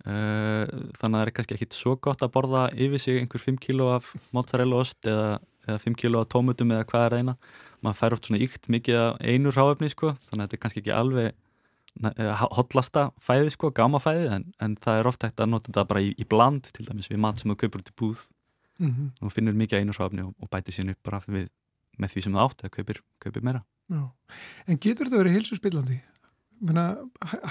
Uh, 0.00 0.64
þannig 0.96 1.04
að 1.04 1.18
það 1.18 1.26
er 1.26 1.34
kannski 1.36 1.56
ekkit 1.58 1.74
svo 1.76 1.92
gott 2.00 2.22
að 2.24 2.32
borða 2.32 2.62
yfir 2.72 3.02
sig 3.02 3.18
einhver 3.20 3.42
5 3.42 3.58
kíló 3.60 3.90
af 3.98 4.14
mozzarella 4.32 4.78
ost 4.80 5.04
eða, 5.04 5.34
eða 5.66 5.82
5 5.82 5.96
kíló 6.00 6.22
af 6.22 6.30
tómutum 6.32 6.72
eða 6.72 6.86
hvað 6.88 7.04
er 7.04 7.16
eina 7.18 7.34
maður 7.84 8.00
fær 8.00 8.16
oft 8.16 8.28
svona 8.28 8.42
ykt 8.44 8.68
mikið 8.72 8.98
af 8.98 9.22
einu 9.24 9.52
ráöfni 9.54 9.90
sko, 9.92 10.12
þannig 10.26 10.42
að 10.42 10.48
þetta 10.48 10.58
er 10.58 10.62
kannski 10.64 10.82
ekki 10.82 10.94
alveg 10.96 11.30
eh, 11.30 12.42
hotlasta 12.56 13.06
fæði 13.24 13.54
sko, 13.54 13.72
gámafæði 13.76 14.28
en, 14.36 14.46
en 14.62 14.76
það 14.80 15.00
er 15.00 15.10
oft 15.10 15.24
hægt 15.26 15.40
að 15.40 15.52
nota 15.54 15.70
þetta 15.70 15.86
bara 15.92 16.04
í, 16.04 16.12
í 16.12 16.28
bland 16.28 16.68
til 16.76 16.86
dæmis 16.88 17.10
við 17.10 17.22
mat 17.24 17.40
sem 17.40 17.52
þú 17.52 17.58
kaupur 17.64 17.84
í 17.84 17.96
búð. 18.02 18.26
Mm 18.80 19.10
og 19.20 19.32
finnur 19.32 19.56
mikið 19.56 19.82
einu 19.82 19.96
ráöfni 19.96 20.24
og, 20.24 20.32
og 20.40 20.48
bætir 20.52 20.76
sín 20.76 20.92
upp 20.92 21.00
bara 21.04 21.20
við, 21.26 21.50
með 22.00 22.14
því 22.14 22.22
sem 22.24 22.36
það 22.36 22.46
átt 22.46 22.64
eða 22.64 22.74
kaupir, 22.76 23.02
kaupir 23.20 23.44
meira. 23.44 23.64
Já. 23.90 24.04
En 24.66 24.78
getur 24.80 25.08
þetta 25.08 25.20
verið 25.20 25.36
heilsuspillandi? 25.36 25.98
Menna, 26.60 26.86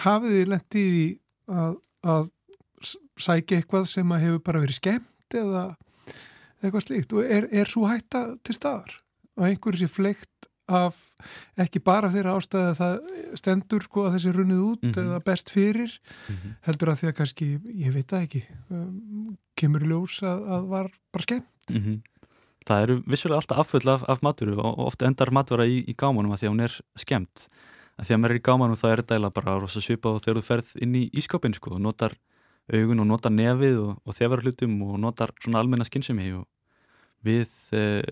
hafið 0.06 0.36
þið 0.38 0.50
lendið 0.54 0.98
í 1.00 1.06
að, 1.50 1.78
að 2.15 2.28
sækja 3.19 3.60
eitthvað 3.60 3.88
sem 3.89 4.12
að 4.15 4.26
hefur 4.28 4.43
bara 4.45 4.62
verið 4.63 4.78
skemmt 4.80 5.36
eða 5.39 5.63
eitthvað 6.63 6.86
slíkt? 6.86 7.15
Og 7.15 7.24
er, 7.38 7.48
er 7.52 7.72
svo 7.72 7.88
hætta 7.89 8.26
til 8.45 8.56
staðar? 8.58 8.93
Og 9.39 9.48
einhverju 9.48 9.82
sé 9.86 9.89
fleikt 9.91 10.50
af 10.69 10.98
ekki 11.58 11.82
bara 11.82 12.12
þeirra 12.13 12.36
ástæði 12.38 12.67
að 12.69 12.78
það 12.78 13.38
stendur 13.41 13.86
sko 13.88 14.04
að 14.06 14.13
þessi 14.17 14.34
runnið 14.36 14.60
út 14.67 14.84
Mhm. 14.86 15.00
eða 15.02 15.19
best 15.26 15.50
fyrir 15.50 15.95
mm 16.30 16.52
heldur 16.67 16.91
að 16.91 17.00
því 17.00 17.08
að 17.10 17.15
kannski, 17.17 17.48
ég 17.74 17.93
veit 17.95 18.08
það 18.12 18.26
ekki 18.28 18.41
um, 18.69 19.38
kemur 19.58 19.82
ljós 19.89 20.19
að, 20.22 20.43
að 20.54 20.67
var 20.69 20.91
bara 21.12 21.24
skemmt. 21.26 21.74
-hmm. 21.74 21.98
Það 22.69 22.84
eru 22.84 22.95
vissulega 23.08 23.39
alltaf 23.41 23.58
affull 23.63 23.89
af, 23.89 24.04
af 24.08 24.22
maturu 24.22 24.60
og 24.60 24.78
og 24.78 24.86
oft 24.91 25.02
endar 25.02 25.32
matvara 25.32 25.65
í, 25.65 25.82
í 25.89 25.95
gámanum 25.98 26.32
að 26.36 26.43
því 26.43 26.45
að 26.48 26.54
hún 26.54 26.63
er 26.67 26.80
skemmt 26.95 27.48
að 28.00 28.08
því 28.08 28.16
að 28.16 28.22
maður 28.24 28.34
er 28.36 28.40
í 28.40 28.46
gámanum 28.48 28.80
þá 28.80 28.86
er 28.90 29.02
þetta 29.04 29.16
eiginlega 29.18 29.36
bara 29.40 29.58
rosa 29.60 29.82
svipað 29.84 30.16
og 30.18 30.24
þegar 30.24 30.40
þú 30.40 30.46
ferð 30.48 30.72
inn 30.86 30.96
í 30.96 31.04
ískapin 31.20 31.56
sko, 31.58 31.74
og 31.76 31.82
notar 31.84 32.16
augun 32.72 33.02
og 33.04 33.08
notar 33.10 33.34
nefið 33.34 33.78
og, 33.84 33.92
og 34.06 34.16
þefara 34.16 34.46
hlutum 34.46 34.76
og 34.88 34.96
notar 35.02 35.34
svona 35.42 35.60
almenna 35.64 35.88
skynsemi 35.88 36.30
og 36.38 36.46
við, 37.26 37.50
eh, 37.76 38.04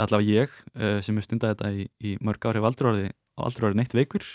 allavega 0.00 0.46
ég 0.46 0.58
eh, 0.78 1.00
sem 1.04 1.18
er 1.20 1.26
stundað 1.26 1.56
þetta 1.56 1.72
í, 1.76 1.88
í 2.00 2.14
mörg 2.24 2.46
ári 2.48 2.62
hef 2.62 2.68
aldrei 2.70 2.90
orðið, 2.92 3.08
aldrei 3.44 3.66
orðið 3.68 3.80
neitt 3.82 3.96
veikur 3.98 4.28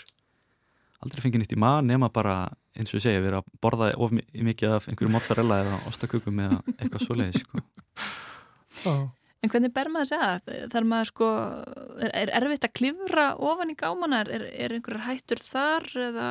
aldrei 1.02 1.24
fengið 1.24 1.42
neitt 1.42 1.54
í 1.56 1.58
maður 1.58 1.88
nema 1.88 2.12
bara 2.14 2.36
eins 2.78 2.92
og 2.92 3.00
ég 3.00 3.06
segja, 3.08 3.24
erum 3.26 3.40
að 3.42 3.48
borða 3.64 3.88
of 3.98 4.12
mi- 4.14 4.22
mikið 4.46 4.76
af 4.76 4.86
einhverju 4.92 5.10
mozzarella 5.16 5.58
eða 5.64 5.80
ostakökum 5.90 6.38
eða 6.44 6.60
eitthvað 6.76 7.02
svoleiðis 7.08 7.42
sko. 7.42 7.64
Já. 8.84 8.94
En 9.42 9.50
hvernig 9.50 9.72
ber 9.74 9.90
maður 9.90 10.20
að? 10.22 10.50
Þar 10.70 10.84
maður 10.86 11.08
sko, 11.10 11.28
er, 11.98 12.12
er 12.14 12.30
erfitt 12.38 12.66
að 12.68 12.74
klifra 12.78 13.24
ofan 13.42 13.72
í 13.72 13.78
gámana? 13.78 14.22
Er, 14.30 14.44
er 14.54 14.76
einhverjar 14.76 15.08
hættur 15.08 15.42
þar 15.42 15.88
eða 15.98 16.28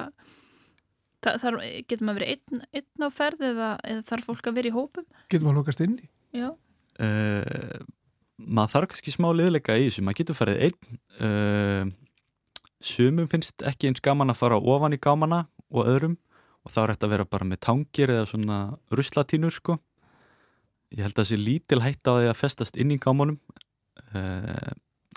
þar, 1.21 1.39
þar 1.43 1.58
getur 1.89 2.06
maður 2.08 2.21
verið 2.21 2.34
einn, 2.36 2.62
einn 2.80 3.06
á 3.06 3.10
ferð 3.13 3.47
eða, 3.52 3.71
eða 3.88 4.06
þarf 4.10 4.30
fólk 4.30 4.50
að 4.50 4.60
vera 4.60 4.71
í 4.71 4.76
hópum? 4.76 5.08
getur 5.30 5.47
maður 5.47 5.60
lokast 5.62 5.84
inn 5.86 5.97
í 6.00 6.10
Já. 6.39 6.47
uh, 7.04 7.84
maður 8.41 8.74
þarf 8.76 8.93
kannski 8.93 9.15
smá 9.15 9.30
liðleika 9.36 9.78
í 9.78 9.88
þessu, 9.89 10.06
maður 10.06 10.21
getur 10.21 10.39
farið 10.39 10.65
einn 10.67 11.00
uh, 11.28 11.93
sumum 12.82 13.30
finnst 13.32 13.65
ekki 13.67 13.91
eins 13.91 14.04
gaman 14.04 14.34
að 14.34 14.41
fara 14.41 14.60
ofan 14.60 14.97
í 14.97 15.02
gámana 15.02 15.45
og 15.69 15.88
öðrum 15.88 16.17
og 16.62 16.74
þá 16.74 16.84
er 16.84 16.93
þetta 16.95 17.08
að 17.08 17.15
vera 17.15 17.30
bara 17.36 17.50
með 17.50 17.63
tangir 17.67 18.13
eða 18.13 18.28
svona 18.30 18.60
ruslatínur 18.93 19.54
sko 19.54 19.78
ég 20.92 21.04
held 21.06 21.16
að 21.16 21.22
það 21.22 21.30
sé 21.30 21.40
lítil 21.40 21.82
hætt 21.84 22.08
á 22.08 22.14
því 22.14 22.30
að 22.30 22.40
festast 22.40 22.80
inn 22.80 22.94
í 22.94 23.00
gámanum. 23.02 23.38
Uh, 24.12 24.72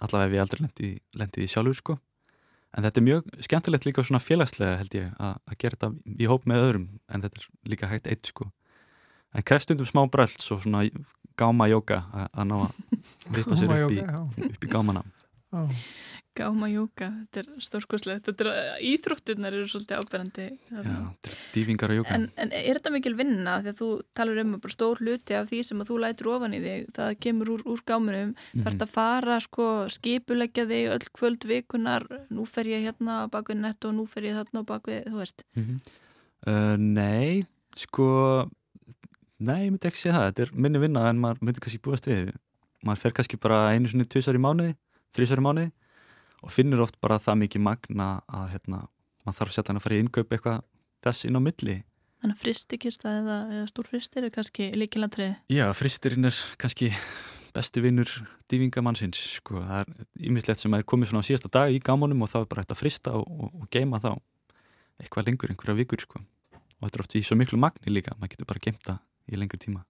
allavega 0.05 0.29
ef 0.29 0.35
ég 0.37 0.45
aldrei 0.45 0.63
lendi, 0.65 0.91
lendi 1.19 1.45
í 1.45 1.51
sjálfur 1.51 1.79
sko. 1.79 1.97
En 2.75 2.87
þetta 2.87 3.01
er 3.01 3.07
mjög 3.07 3.27
skemmtilegt 3.47 3.87
líka 3.87 4.03
svona 4.03 4.23
félagslega 4.23 4.79
held 4.81 4.95
ég 4.99 5.11
að, 5.23 5.35
að 5.47 5.59
gera 5.63 5.79
þetta 5.79 6.17
í 6.25 6.31
hóp 6.31 6.47
með 6.51 6.65
öðrum 6.65 6.87
en 7.07 7.27
þetta 7.27 7.41
er 7.41 7.49
líka 7.71 7.91
hægt 7.91 8.09
eitt 8.11 8.31
sko. 8.31 8.49
En 9.35 9.47
krefst 9.47 9.69
stundum 9.69 9.87
smá 9.87 10.03
brölds 10.11 10.51
og 10.55 10.63
svona 10.63 10.83
gáma 11.39 11.69
jóka 11.71 12.01
að 12.27 12.49
ná 12.51 12.57
að 12.65 12.81
vipa 13.37 13.59
sér 13.59 13.77
upp 13.77 13.95
í, 13.95 14.03
upp 14.51 14.67
í 14.67 14.73
gámana. 14.73 15.05
Já. 15.55 15.63
Gáma 16.35 16.67
jóka, 16.67 17.13
þetta 17.31 17.43
er 17.45 17.51
stórskoslegt. 17.63 18.25
Þetta 18.27 18.45
er, 18.51 18.71
íþróttirnar 18.83 19.55
eru 19.55 19.69
svolítið 19.71 20.01
áberandi. 20.03 20.47
Já, 20.67 20.79
þetta 20.83 21.31
er 21.31 21.37
dýfingar 21.55 21.93
og 21.95 21.99
jóka 22.01 22.17
En, 22.17 22.25
en 22.43 22.51
er 22.59 22.79
þetta 22.81 22.91
mikil 22.91 23.13
vinna? 23.15 23.53
Að 23.61 23.69
þú 23.79 23.89
talar 24.19 24.41
um 24.43 24.57
stór 24.75 24.99
hluti 24.99 25.37
af 25.39 25.47
því 25.53 25.61
sem 25.69 25.85
þú 25.87 25.99
lætur 26.03 26.31
ofan 26.33 26.57
í 26.59 26.61
þig, 26.65 26.89
það 26.97 27.13
kemur 27.23 27.53
úr, 27.55 27.63
úr 27.71 27.85
gáminum, 27.87 28.33
Mhm. 28.55 28.65
þarf 28.67 28.83
að 28.83 28.93
fara 28.97 29.37
sko, 29.47 29.69
skipuleggja 29.95 30.67
þig 30.67 30.91
öll 30.97 31.07
kvöld 31.15 31.47
vikunar, 31.47 32.03
nú 32.35 32.47
fer 32.51 32.65
ég 32.67 32.83
hérna 32.89 33.23
á 33.23 33.31
bakvið 33.31 33.61
netto 33.63 33.89
og 33.93 33.95
nú 34.01 34.09
fer 34.11 34.27
ég 34.27 34.35
þarna 34.35 34.65
á 34.67 34.71
bakvið, 34.75 35.07
þú 35.07 35.23
veist. 35.23 35.45
Mhm. 35.55 35.81
uh, 36.49 36.77
Nei, 36.77 37.47
sko 37.77 38.51
Nei, 39.39 39.67
ég 39.67 39.71
myndi 39.75 39.87
ekki 39.91 39.99
segja 40.03 40.15
það 40.19 40.27
Þetta 40.33 40.43
er 40.43 40.51
minni 40.55 40.79
vinna 40.79 41.09
en 41.11 41.19
maður 41.21 41.41
myndi 41.43 41.61
kannski 41.61 41.81
búast 41.83 42.07
við 42.07 42.35
maður 42.87 42.99
fer 43.03 43.13
kannski 43.13 43.39
bara 43.41 43.71
einu 43.75 43.87
sinni 43.91 44.05
tvisar 44.07 44.35
í 44.35 44.41
mánuði 44.43 44.75
þrísar 45.15 45.39
í 45.39 45.45
mánuði 45.47 45.73
og 46.45 46.53
finnur 46.53 46.85
oft 46.85 47.01
bara 47.03 47.21
það 47.23 47.41
mikið 47.45 47.65
magna 47.65 48.09
að 48.29 48.47
hérna, 48.55 48.85
maður 49.25 49.41
þarf 49.41 49.69
hann 49.71 49.81
að 49.81 49.87
fara 49.87 49.97
í 49.97 50.05
innkaup 50.05 50.33
eitthvað 50.37 50.65
þess 51.05 51.29
inn 51.29 51.41
á 51.41 51.43
milli 51.43 51.81
Þannig 52.25 52.39
að 52.39 52.41
fristikista 52.41 53.11
eða, 53.19 53.35
eða 53.53 53.65
stór 53.69 53.89
fristir 53.91 54.25
er 54.25 54.33
kannski 54.33 54.71
líkilandrið. 54.73 55.35
Já, 55.53 55.67
fristirinn 55.77 56.25
er 56.25 56.39
kannski 56.57 56.87
besti 57.53 57.83
vinnur 57.85 58.09
dýfingamannsins 58.49 59.21
sko. 59.37 59.61
það 59.61 59.83
er 59.83 60.07
ýmislegt 60.31 60.63
sem 60.63 60.75
er 60.75 60.87
komið 60.89 61.11
svona 61.11 61.21
á 61.21 61.29
síðasta 61.29 61.51
dag 61.53 61.75
í 61.75 61.83
gámanum 61.85 62.25
og 62.25 62.31
þá 62.33 62.39
er 62.41 62.49
bara 62.49 62.65
hægt 62.65 62.73
að 62.73 62.81
frista 62.81 63.13
og, 63.19 63.29
og, 63.29 63.51
og 63.61 63.69
geima 63.69 64.01
þá 64.01 64.15
eitthvað 65.03 65.29
lengur, 65.29 65.53
einhverja 65.53 65.79
vikur 65.83 66.01
sko. 66.01 66.23
og 66.81 66.87
þetta 66.87 66.99
er 66.99 67.05
oft 67.05 67.19
í 67.21 67.23
svo 67.29 67.39
miklu 67.39 67.61
magni 67.61 67.93
líka 67.93 68.17
maður 68.17 68.35
getur 68.35 68.51
bara 68.55 68.65
geimta 68.67 68.97
í 69.29 69.39
lengur 69.39 69.61
tíma 69.61 69.85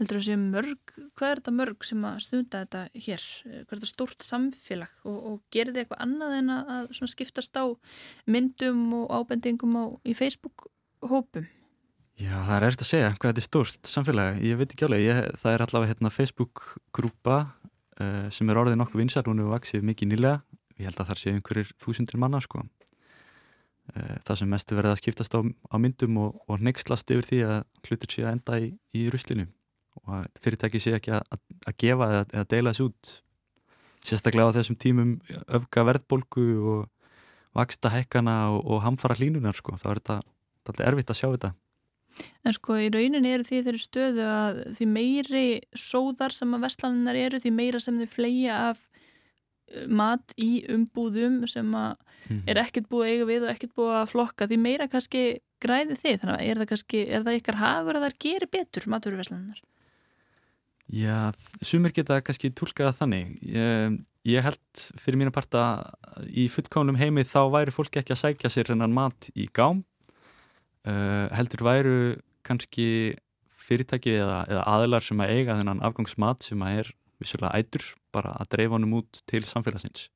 Heldur 0.00 0.16
það 0.16 0.22
séu 0.24 0.40
mörg, 0.40 0.92
hvað 1.12 1.30
er 1.30 1.40
þetta 1.42 1.52
mörg 1.52 1.84
sem 1.84 2.04
að 2.08 2.20
stunda 2.24 2.60
þetta 2.62 2.82
hér? 3.04 3.24
Hvað 3.44 3.58
er 3.74 3.80
þetta 3.82 3.88
stórt 3.90 4.24
samfélag 4.24 5.02
og, 5.04 5.18
og 5.28 5.34
gerir 5.52 5.74
þið 5.74 5.82
eitthvað 5.82 6.00
annað 6.06 6.36
en 6.38 6.48
að, 6.54 6.70
að 6.72 7.10
skiptast 7.12 7.60
á 7.60 7.64
myndum 8.24 8.80
og 8.96 9.12
ábendingum 9.12 9.76
á, 9.76 9.84
í 10.08 10.14
Facebook-hópum? 10.16 11.50
Já, 12.16 12.32
það 12.32 12.54
er 12.56 12.66
eftir 12.70 12.86
að 12.86 12.92
segja 12.94 13.12
hvað 13.12 13.28
þetta 13.28 13.44
er 13.44 13.48
stórt 13.50 13.92
samfélag, 13.92 14.40
ég 14.48 14.62
veit 14.62 14.72
ekki 14.72 14.90
ég, 15.04 15.20
það 15.44 15.52
er 15.52 15.66
allavega 15.66 15.92
hérna 15.92 16.14
Facebook-grúpa 16.16 17.36
uh, 17.44 18.26
sem 18.32 18.48
er 18.48 18.64
orðið 18.64 18.80
nokkuð 18.80 19.04
vinsar 19.04 19.28
hún 19.28 19.44
hefur 19.44 19.58
vaksið 19.58 19.86
mikið 19.92 20.14
nýlega 20.14 20.34
ég 20.80 20.88
held 20.88 21.04
að 21.04 21.12
það 21.12 21.22
sé 21.26 21.36
einhverjir 21.36 21.76
þúsundir 21.76 22.20
manna 22.24 22.40
sko. 22.40 22.64
uh, 22.64 24.16
það 24.24 24.40
sem 24.40 24.52
mest 24.56 24.72
er 24.72 24.80
verið 24.80 24.96
að 24.96 25.00
skiptast 25.04 25.36
á, 25.36 25.40
á 25.44 25.76
myndum 25.76 26.20
og, 26.24 26.44
og 26.48 26.60
neykslast 26.64 27.12
yfir 27.12 27.32
því 27.34 27.46
að 27.52 27.64
hlutur 27.84 28.16
sé 28.16 28.24
að 28.24 28.36
enda 28.38 28.64
í, 28.64 28.76
í 28.96 29.08
ruslinu 29.12 29.50
og 30.10 30.40
fyrirtæki 30.42 30.80
sé 30.82 30.94
ekki 30.98 31.14
að, 31.16 31.24
að, 31.66 31.74
gefa 31.80 32.08
eða, 32.10 32.22
eða 32.34 32.46
deila 32.52 32.74
þessu 32.74 32.88
út 32.90 33.12
sérstaklega 34.06 34.52
á 34.52 34.56
þessum 34.56 34.78
tímum 34.80 35.14
öfga 35.46 35.84
verðbólgu 35.88 36.46
og 36.74 36.84
vaksta 37.56 37.92
hækkana 37.92 38.36
og, 38.54 38.60
og 38.64 38.84
hamfara 38.84 39.16
hlínunar 39.18 39.56
sko. 39.58 39.74
þá 39.76 39.88
er 39.90 40.00
þetta 40.02 40.20
alltaf 40.20 40.86
erfitt 40.86 41.12
að 41.14 41.20
sjá 41.22 41.28
þetta 41.30 41.54
En 42.44 42.52
sko 42.52 42.74
í 42.76 42.90
rauninni 42.92 43.30
eru 43.32 43.46
því 43.46 43.62
þeirri 43.64 43.80
stöðu 43.80 44.24
að 44.28 44.58
því 44.76 44.86
meiri 44.90 45.44
sóðar 45.78 46.34
sem 46.36 46.52
að 46.56 46.64
vestlaninnar 46.66 47.16
eru, 47.16 47.38
því 47.40 47.52
meira 47.54 47.80
sem 47.80 47.96
þau 48.02 48.10
fleia 48.10 48.56
af 48.70 48.80
uh, 48.82 49.86
mat 49.88 50.34
í 50.36 50.50
umbúðum 50.74 51.46
sem 51.48 51.70
að 51.78 51.94
Mhm. 52.30 52.46
er 52.46 52.60
ekkert 52.62 52.88
búið 52.90 53.06
að 53.06 53.12
eiga 53.12 53.28
við 53.28 53.44
og 53.44 53.52
ekkert 53.54 53.72
búið 53.78 53.96
að 53.98 54.10
flokka, 54.12 54.46
því 54.50 54.58
meira 54.60 54.86
kannski 54.90 55.22
græði 55.60 55.96
þið, 55.98 56.18
þannig 56.20 56.36
að 56.36 56.44
er 56.46 56.60
það 56.60 56.68
kannski, 56.72 57.00
er 57.08 57.24
það 57.26 57.38
ykkar 57.40 57.58
hagur 57.60 57.98
að 57.98 58.04
það 58.06 58.18
gerir 58.24 58.50
betur 58.54 58.86
maturveslannar? 58.92 59.62
Já, 60.90 61.30
sumir 61.62 61.92
geta 61.94 62.16
kannski 62.24 62.50
tólkað 62.50 62.96
þannig. 62.98 63.36
Ég, 63.46 63.98
ég 64.26 64.42
held 64.42 64.80
fyrir 64.98 65.20
mínu 65.20 65.30
parta 65.30 65.62
í 66.26 66.48
fullkomnum 66.50 66.98
heimi 66.98 67.22
þá 67.22 67.44
væri 67.52 67.74
fólki 67.74 68.00
ekki 68.00 68.16
að 68.16 68.22
sækja 68.24 68.50
sér 68.50 68.72
hennan 68.72 68.96
mat 68.96 69.28
í 69.38 69.46
gám. 69.54 69.84
Uh, 70.82 71.28
heldur 71.36 71.62
væru 71.62 71.98
kannski 72.46 73.14
fyrirtæki 73.54 74.16
eða, 74.16 74.40
eða 74.50 74.64
aðilar 74.72 75.06
sem 75.06 75.22
að 75.22 75.34
eiga 75.36 75.58
þennan 75.60 75.84
afgangsmat 75.86 76.48
sem 76.48 76.64
að 76.66 76.80
er 76.80 76.90
vissulega 77.20 77.60
ætur 77.60 77.86
bara 78.10 78.34
að 78.40 78.50
dreifa 78.56 78.74
honum 78.74 78.98
út 78.98 79.22
til 79.30 79.44
samfélagsins. 79.46 80.08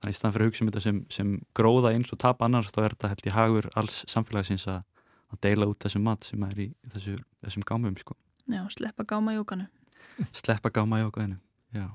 Þannig 0.00 0.16
í 0.16 0.18
staðan 0.18 0.34
fyrir 0.34 0.46
að 0.46 0.50
hugsa 0.50 0.64
um 0.64 0.72
þetta 0.72 0.84
sem, 0.88 1.00
sem 1.12 1.32
gróða 1.56 1.94
eins 1.94 2.10
og 2.10 2.20
tapa 2.24 2.48
annars 2.48 2.74
þá 2.74 2.82
er 2.82 2.96
þetta 2.96 3.12
held 3.12 3.26
ég 3.28 3.36
hagur 3.36 3.70
alls 3.78 4.02
samfélagsins 4.10 4.66
að, 4.72 4.82
að 5.30 5.42
deila 5.46 5.70
út 5.70 5.86
þessum 5.86 6.06
mat 6.08 6.26
sem 6.26 6.42
er 6.48 6.66
í 6.66 6.68
þessu, 6.96 7.16
þessum 7.46 7.68
gámum 7.68 7.96
sko. 8.00 8.18
Já, 8.50 8.64
sleppa 8.74 9.06
gáma 9.06 9.36
jókanu. 9.36 9.70
Sleppa 10.32 10.70
gáma 10.70 11.00
í 11.00 11.06
okkaðinu. 11.06 11.38
Já. 11.74 11.86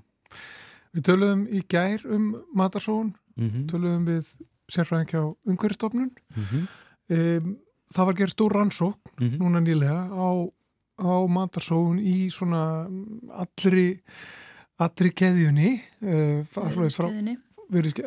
Við 0.91 1.03
töluðum 1.07 1.43
í 1.47 1.61
gær 1.71 2.05
um 2.05 2.35
matarsóun, 2.55 3.13
Mm 3.37 3.67
töluðum 3.67 4.05
við 4.05 4.27
sérfræðing 4.71 5.09
hjá 5.11 5.35
umhverfstofnun. 5.47 6.11
-hmm. 6.35 6.67
Um, 7.11 7.57
það 7.91 8.05
var 8.05 8.13
gerð 8.13 8.31
stór 8.31 8.51
rannsókn 8.55 8.99
Mhm. 9.19 9.37
núna 9.39 9.59
nýlega 9.59 10.07
á, 10.11 10.29
á 10.99 11.13
matarsóun 11.27 11.99
í 11.99 12.29
svona 12.31 12.87
allri, 13.29 13.99
allri 14.79 15.11
keðjunni, 15.11 15.81
uh, 16.01 16.45
alveg, 16.55 16.91
frá, 16.91 17.07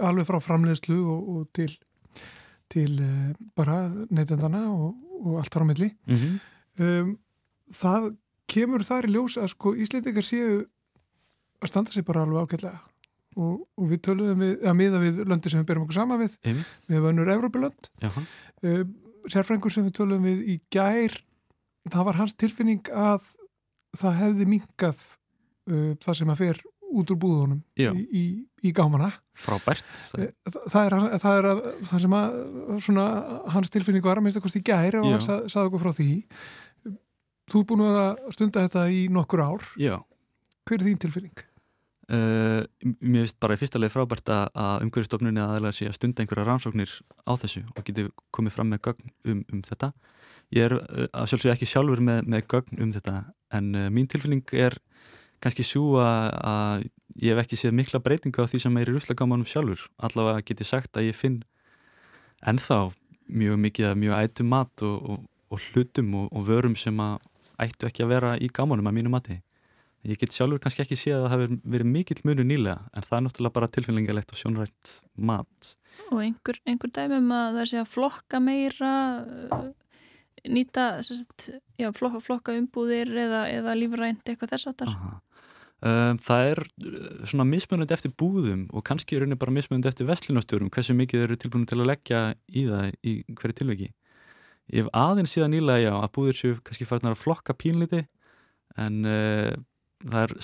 alveg 0.01 0.27
frá 0.27 0.41
framleiðslu 0.41 0.99
og, 1.05 1.29
og 1.29 1.49
til, 1.53 1.77
til 2.69 3.01
uh, 3.01 3.35
bara 3.57 3.89
neytendana 4.11 4.71
og, 4.73 4.95
og 5.25 5.39
allt 5.39 5.53
þar 5.53 5.63
á 5.63 5.67
milli. 5.67 5.91
mm 6.07 6.15
-hmm. 6.17 6.41
Um, 6.77 7.19
það 7.73 8.17
kemur 8.51 8.85
þar 8.87 9.09
í 9.09 9.15
ljós 9.15 9.39
að 9.41 9.53
sko 9.55 9.75
Íslendingar 9.85 10.27
séu 10.27 10.65
að 11.65 11.71
standa 11.71 11.95
sig 11.95 12.05
bara 12.07 12.25
alveg 12.25 12.45
ágætlega. 12.45 12.81
Og, 13.35 13.65
og 13.81 13.87
við 13.91 14.03
töluðum 14.07 14.43
við, 14.45 14.53
að 14.63 14.77
miða 14.79 14.99
við 15.03 15.23
löndi 15.27 15.51
sem 15.51 15.63
við 15.63 15.71
berum 15.73 15.87
okkur 15.87 15.97
sama 15.97 16.19
við, 16.21 16.37
einmitt, 16.47 16.75
við 16.87 17.01
vönnur 17.03 17.33
Evrópulönd. 17.35 17.89
Já, 18.05 18.11
uh, 18.15 18.85
sérfrængur 19.33 19.75
sem 19.75 19.87
við 19.89 19.97
töluðum 19.97 20.29
við 20.29 20.45
í 20.55 20.59
gær 20.75 21.17
það 21.91 22.07
var 22.09 22.21
hans 22.21 22.37
tilfinning 22.41 22.93
að 22.93 23.27
það 23.99 24.21
hefði 24.21 24.47
minkað 24.53 25.03
uh, 25.71 25.93
það 26.05 26.21
sem 26.21 26.33
að 26.33 26.41
fer 26.45 26.63
út 26.95 27.11
úr 27.11 27.19
búðunum 27.19 27.61
í, 27.75 27.87
í, 28.15 28.25
í 28.69 28.73
gámana 28.75 29.11
frábært. 29.35 29.89
Eh, 30.19 30.31
það, 30.47 30.67
það, 30.71 30.85
er, 30.85 31.17
það 31.25 31.39
er 31.39 31.49
að, 31.51 31.63
það 31.89 32.03
sem 32.05 32.17
að 32.19 32.37
svona, 32.85 33.07
hans 33.57 33.73
tilfinning 33.75 34.05
var 34.05 34.21
að 34.21 34.27
minnst 34.27 34.39
að 34.39 34.45
kosti 34.47 34.63
í 34.63 34.67
gær 34.69 35.01
og 35.01 35.09
hann 35.09 35.25
sað, 35.25 35.49
sagði 35.51 35.71
okkur 35.73 35.83
frá 35.83 35.97
því 35.97 36.09
þú 37.51 37.61
er 37.61 37.69
búin 37.71 37.87
að 37.89 38.25
stunda 38.37 38.65
þetta 38.67 38.89
í 38.91 39.07
nokkur 39.13 39.45
ár 39.45 39.71
já 39.81 39.99
hver 40.65 40.81
er 40.81 40.89
þín 40.89 41.03
tilfinning? 41.05 41.45
Uh, 42.05 42.65
mér 43.01 43.25
finnst 43.25 43.39
bara 43.41 43.57
í 43.57 43.61
fyrsta 43.61 43.81
leið 43.81 43.95
frábært 43.95 44.29
að, 44.29 44.83
umhverfistofnunni 44.85 45.41
aðalega 45.41 45.77
sé 45.77 45.87
að 45.89 45.97
stunda 45.97 46.21
einhverja 46.21 46.45
rannsóknir 46.51 46.93
á 47.25 47.33
þessu 47.41 47.63
og 47.73 47.87
geti 47.87 48.05
komið 48.35 48.57
fram 48.59 48.73
með 48.73 48.83
gögn 48.89 49.13
um, 49.33 49.41
um 49.53 49.63
þetta. 49.65 49.93
Ég 50.53 50.69
er 50.69 50.77
uh, 50.77 51.07
að 51.17 51.31
sjálfsög 51.33 51.55
ekki 51.55 51.69
sjálfur 51.71 52.05
með, 52.05 52.29
með 52.29 52.45
gögn 52.53 52.85
um 52.85 52.93
þetta 52.93 53.17
en 53.57 53.71
uh, 53.73 53.89
mín 53.93 54.11
tilfinning 54.13 54.45
er 54.53 54.77
kannski 55.45 55.65
svo 55.67 55.99
að, 56.01 56.87
ég 57.21 57.35
hef 57.35 57.45
ekki 57.45 57.59
séð 57.61 57.75
mikla 57.77 58.01
breytingu 58.05 58.45
á 58.45 58.49
því 58.49 58.63
sem 58.65 58.77
er 58.81 58.89
í 58.89 58.95
ruslagámanum 58.95 59.49
sjálfur. 59.49 59.89
Allavega 60.05 60.45
get 60.45 60.63
ég 60.65 60.69
sagt 60.71 61.01
að 61.01 61.11
ég 61.11 61.19
finn 61.19 61.43
ennþá 62.45 62.87
mjög 63.33 63.61
mikið 63.65 63.97
mjög 64.01 64.21
ætum 64.21 64.53
mat 64.53 64.85
og, 64.85 64.97
og, 65.09 65.27
og 65.53 65.69
hlutum 65.71 66.13
og, 66.21 66.29
og 66.33 66.49
vörum 66.49 66.77
sem 66.77 67.01
að 67.01 67.19
ættu 67.63 67.89
ekki 67.89 68.05
að 68.05 68.15
vera 68.15 68.37
í 68.39 68.49
gámanum 68.53 68.89
að 68.91 68.97
mínu 68.99 69.13
mati. 69.13 69.41
Ég 70.05 70.21
get 70.21 70.35
sjálfur 70.37 70.61
kannski 70.61 70.83
ekki 70.85 70.99
séð 71.01 71.17
að 71.17 71.23
það 71.25 71.33
hafi 71.33 71.47
verið 71.73 71.89
mikill 71.95 72.19
munur 72.29 72.45
nýlega 72.45 72.77
en 72.93 73.07
það 73.07 73.17
er 73.17 73.23
náttúrulega 73.25 73.57
bara 73.57 73.71
tilfinningalegt 73.73 74.35
og 74.35 74.41
sjónrætt 74.41 74.91
mat. 75.17 75.71
Og 76.11 76.21
einhver, 76.21 76.59
einhver 76.69 76.93
dæmum 76.93 77.33
að 77.33 77.59
það 77.59 77.71
sé 77.71 77.79
að 77.81 77.93
flokka 77.95 78.41
meira, 78.45 78.91
uh, 79.25 79.71
nýta, 80.45 80.89
sagt, 81.07 81.47
já, 81.81 81.89
flokka, 81.97 82.21
flokka 82.27 82.57
umbúðir 82.59 83.15
eða, 83.25 83.47
eða 83.55 83.77
lífrænt 83.81 84.29
eitthvað 84.29 84.53
þess. 84.53 84.85
Aha. 84.91 85.15
Um, 85.85 86.21
það 86.25 86.51
er 86.51 86.61
uh, 86.65 87.09
svona 87.29 87.49
mismunandi 87.49 87.97
eftir 87.97 88.13
búðum 88.21 88.69
og 88.77 88.85
kannski 88.85 89.17
er 89.17 89.25
rauninni 89.25 89.41
bara 89.41 89.57
mismunandi 89.57 89.89
eftir 89.89 90.09
vestlunastjórum 90.09 90.71
hversu 90.73 90.97
mikið 90.97 91.23
þeir 91.23 91.31
eru 91.31 91.41
tilbúinu 91.41 91.69
til 91.69 91.81
að 91.81 91.91
leggja 91.95 92.21
í 92.53 92.69
það 92.69 92.93
í 93.01 93.17
hverju 93.33 93.57
tilviki. 93.63 93.91
Ég 94.73 94.85
hef 94.85 94.91
aðeins 94.97 95.35
síðan 95.35 95.53
nýlega 95.53 95.83
já 95.91 95.93
að 95.99 96.13
búðir 96.17 96.39
séu 96.39 96.55
kannski 96.65 96.87
farnar 96.89 97.13
að 97.17 97.21
flokka 97.25 97.53
pínliti 97.55 98.07
en 98.81 99.05
uh, 99.05 99.53
það 100.09 100.23
er 100.25 100.37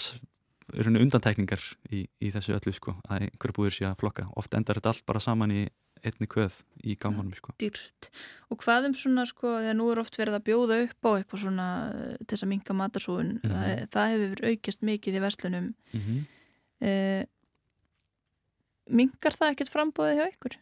rauninni 0.85 1.03
undantekningar 1.07 1.63
í, 1.91 2.05
í 2.21 2.31
þessu 2.31 2.53
öllu 2.55 2.73
sko 2.77 2.95
að 3.09 3.25
einhverju 3.27 3.57
búðir 3.57 3.73
séu 3.79 3.89
að 3.89 3.97
flokka. 4.05 4.27
Oft 4.37 4.55
endar 4.55 4.77
þetta 4.79 4.93
allt 4.93 5.07
bara 5.09 5.21
saman 5.25 5.51
í 5.51 5.63
einni 6.05 6.29
kvöð 6.31 6.55
í 6.85 6.95
gámanum 6.97 7.35
sko. 7.37 7.53
dýrt. 7.61 8.09
Og 8.49 8.61
hvað 8.63 8.87
um 8.89 8.95
svona 8.97 9.27
sko, 9.29 9.51
þegar 9.61 9.77
nú 9.77 9.89
er 9.93 9.99
oft 10.01 10.17
verið 10.17 10.37
að 10.39 10.47
bjóða 10.47 10.79
upp 10.87 11.05
á 11.05 11.11
eitthvað 11.19 11.43
svona 11.43 11.67
uh, 11.91 12.15
til 12.23 12.31
þess 12.37 12.45
að 12.47 12.53
minka 12.55 12.77
matarsóun, 12.77 13.33
Mhm. 13.43 13.51
það, 13.53 13.83
það 13.93 14.13
hefur 14.15 14.41
aukist 14.53 14.81
mikið 14.83 15.19
í 15.19 15.21
verslunum. 15.27 15.75
Mm 15.93 16.01
-hmm. 16.07 16.23
Uh, 16.81 17.25
minkar 18.91 19.37
það 19.37 19.53
ekkert 19.55 19.73
frambóðið 19.75 20.17
hjá 20.21 20.27
ykkur? 20.33 20.57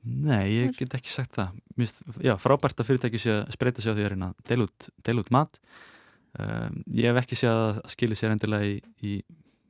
Nei, 0.00 0.46
ég 0.54 0.76
get 0.78 0.94
ekki 0.96 1.12
sagt 1.12 1.36
það. 1.36 1.56
Mist, 1.80 2.00
já, 2.24 2.32
frábært 2.40 2.80
að 2.80 2.88
fyrirtæki 2.88 3.20
sé 3.20 3.34
að 3.34 3.50
spreita 3.56 3.82
sig 3.84 3.92
á 3.92 3.96
því 3.96 4.04
að 4.06 4.10
reyna 4.14 4.30
að 4.32 4.52
deila 5.04 5.20
út, 5.20 5.32
mat. 5.34 5.60
Um, 6.40 6.80
ég 6.94 7.10
hef 7.10 7.20
ekki 7.24 7.36
séð 7.36 7.58
að 7.58 7.80
skilja 7.92 8.16
sér 8.16 8.32
endilega 8.32 8.68
í, 8.70 8.78
í 9.04 9.12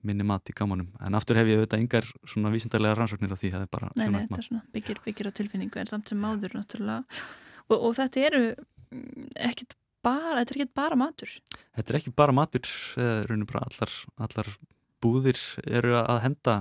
minni 0.06 0.24
mat 0.26 0.48
í 0.52 0.54
gamanum. 0.56 0.90
En 1.02 1.16
aftur 1.18 1.38
hef 1.40 1.48
ég 1.50 1.60
auðvitað 1.60 1.82
engar 1.82 2.08
svona 2.28 2.52
vísindarlega 2.54 2.98
rannsóknir 2.98 3.34
á 3.34 3.40
því 3.40 3.52
það 3.54 3.64
er 3.66 3.70
bara 3.72 3.90
Nei, 3.96 4.06
nei, 4.12 4.22
er 4.28 4.46
svona 4.46 4.62
byggir, 4.74 5.00
byggir 5.04 5.30
á 5.30 5.32
tilfinningu 5.36 5.82
en 5.82 5.90
samt 5.90 6.12
sem 6.12 6.24
áður 6.24 6.56
náttúrulega. 6.58 7.20
Og, 7.66 7.76
og 7.76 7.96
þetta 7.98 8.24
eru 8.28 8.42
mm, 8.52 9.30
ekkert 9.50 9.76
bara, 10.04 10.38
þetta 10.40 10.54
er 10.54 10.60
ekkert 10.60 10.76
bara 10.80 11.00
matur. 11.00 11.34
Þetta 11.76 11.92
er 11.92 12.00
ekki 12.00 12.14
bara 12.22 12.36
matur, 12.36 12.72
eða 13.00 13.18
rauninu 13.26 13.50
bara 13.50 13.66
allar, 13.66 13.96
allar 14.28 14.54
búðir 15.00 15.42
eru 15.66 15.96
að 16.00 16.22
henda 16.26 16.56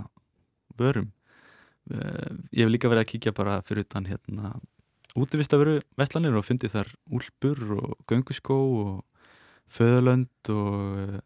vörum. 0.80 1.12
Uh, 1.90 2.38
ég 2.54 2.66
hef 2.66 2.72
líka 2.74 2.92
verið 2.92 3.06
að 3.06 3.12
kíkja 3.14 3.34
bara 3.34 3.60
fyrir 3.66 3.88
utan 3.88 4.06
hérna 4.06 4.54
útivistaveru 5.18 5.80
vestlanir 5.98 6.36
og 6.38 6.46
fundið 6.46 6.76
þar 6.76 6.92
úlpur 7.18 7.62
og 7.80 7.96
gönguskó 8.10 8.58
og 8.84 8.94
föðalönd 9.74 10.52
og, 10.54 11.20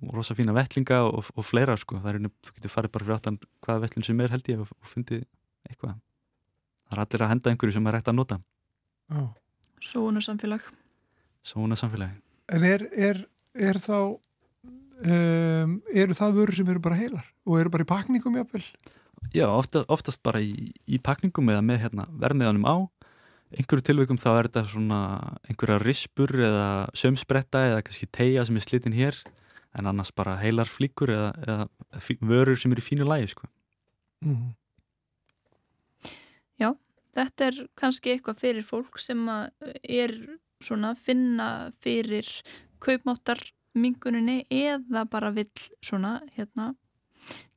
og 0.00 0.14
rosa 0.16 0.36
fína 0.36 0.54
vettlinga 0.56 1.02
og, 1.08 1.30
og 1.34 1.46
fleira 1.46 1.76
sko. 1.80 1.98
Það 2.00 2.12
er 2.12 2.20
einu, 2.20 2.32
þú 2.44 2.56
getur 2.56 2.74
farið 2.74 2.94
bara 2.94 3.06
fyrir 3.06 3.16
aftan 3.16 3.40
hvaða 3.64 3.84
vettlun 3.86 4.06
sem 4.06 4.20
er 4.20 4.34
held 4.34 4.52
ég 4.52 4.62
og, 4.64 4.72
og 4.76 4.92
fundið 4.92 5.24
eitthvað. 5.68 5.98
Það 6.88 6.96
er 6.96 7.04
allir 7.04 7.24
að 7.24 7.32
henda 7.34 7.52
einhverju 7.52 7.76
sem 7.76 7.88
er 7.88 7.98
hægt 7.98 8.10
að 8.10 8.18
nota. 8.18 8.40
Sóun 9.80 10.20
og 10.20 10.24
samfélag. 10.24 10.64
Svona 11.46 11.78
samfélagi. 11.78 12.18
En 12.50 12.64
er, 12.66 12.86
er, 12.92 13.20
er 13.54 13.78
þá 13.80 13.96
um, 15.06 15.76
eru 15.94 16.16
það 16.16 16.40
vörur 16.40 16.58
sem 16.58 16.72
eru 16.72 16.82
bara 16.82 16.98
heilar 16.98 17.28
og 17.46 17.60
eru 17.60 17.72
bara 17.72 17.86
í 17.86 17.90
pakningum 17.90 18.36
jáfnvel? 18.40 18.64
Já, 19.34 19.46
ofta, 19.48 19.84
oftast 19.92 20.22
bara 20.26 20.40
í, 20.42 20.72
í 20.88 20.98
pakningum 21.02 21.52
eða 21.52 21.64
með 21.64 21.84
hérna, 21.84 22.06
vermiðanum 22.22 22.66
á 22.66 22.76
einhverju 23.50 23.82
tilveikum 23.86 24.18
þá 24.20 24.30
er 24.30 24.48
þetta 24.48 24.62
svona 24.70 25.00
einhverja 25.50 25.80
rispur 25.82 26.30
eða 26.38 26.66
sömspretta 26.94 27.64
eða 27.66 27.84
kannski 27.86 28.06
tegja 28.14 28.44
sem 28.46 28.58
er 28.58 28.64
slitin 28.64 28.94
hér 28.94 29.18
en 29.78 29.90
annars 29.90 30.12
bara 30.14 30.36
heilar 30.38 30.70
flíkur 30.70 31.10
eða, 31.14 31.30
eða 31.46 32.18
vörur 32.30 32.58
sem 32.58 32.72
eru 32.74 32.82
í 32.82 32.86
fínu 32.86 33.06
lægi 33.06 33.32
sko. 33.34 33.50
Mm. 34.22 34.52
Þetta 37.16 37.46
er 37.48 37.56
kannski 37.78 38.12
eitthvað 38.14 38.42
fyrir 38.44 38.66
fólk 38.66 39.00
sem 39.02 39.22
að 39.30 39.72
er 39.82 40.12
svona 40.62 40.92
að 40.94 41.02
finna 41.08 41.48
fyrir 41.82 42.28
kaupmáttar 42.82 43.40
minguninni 43.74 44.44
eða 44.50 45.04
bara 45.10 45.32
vill 45.34 45.50
svona 45.84 46.18
hérna 46.36 46.72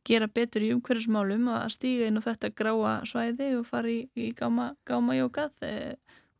gera 0.08 0.28
betur 0.28 0.66
í 0.66 0.74
umhverfismálum 0.76 1.48
að 1.54 1.70
stíga 1.78 2.10
inn 2.10 2.20
á 2.20 2.26
þetta 2.26 2.52
gráa 2.58 2.98
svæði 3.08 3.54
og 3.60 3.68
fara 3.70 3.92
í, 3.92 4.04
í 4.16 4.32
gáma, 4.38 4.74
gáma 4.88 5.16
jókað 5.18 5.66
e, 5.68 5.74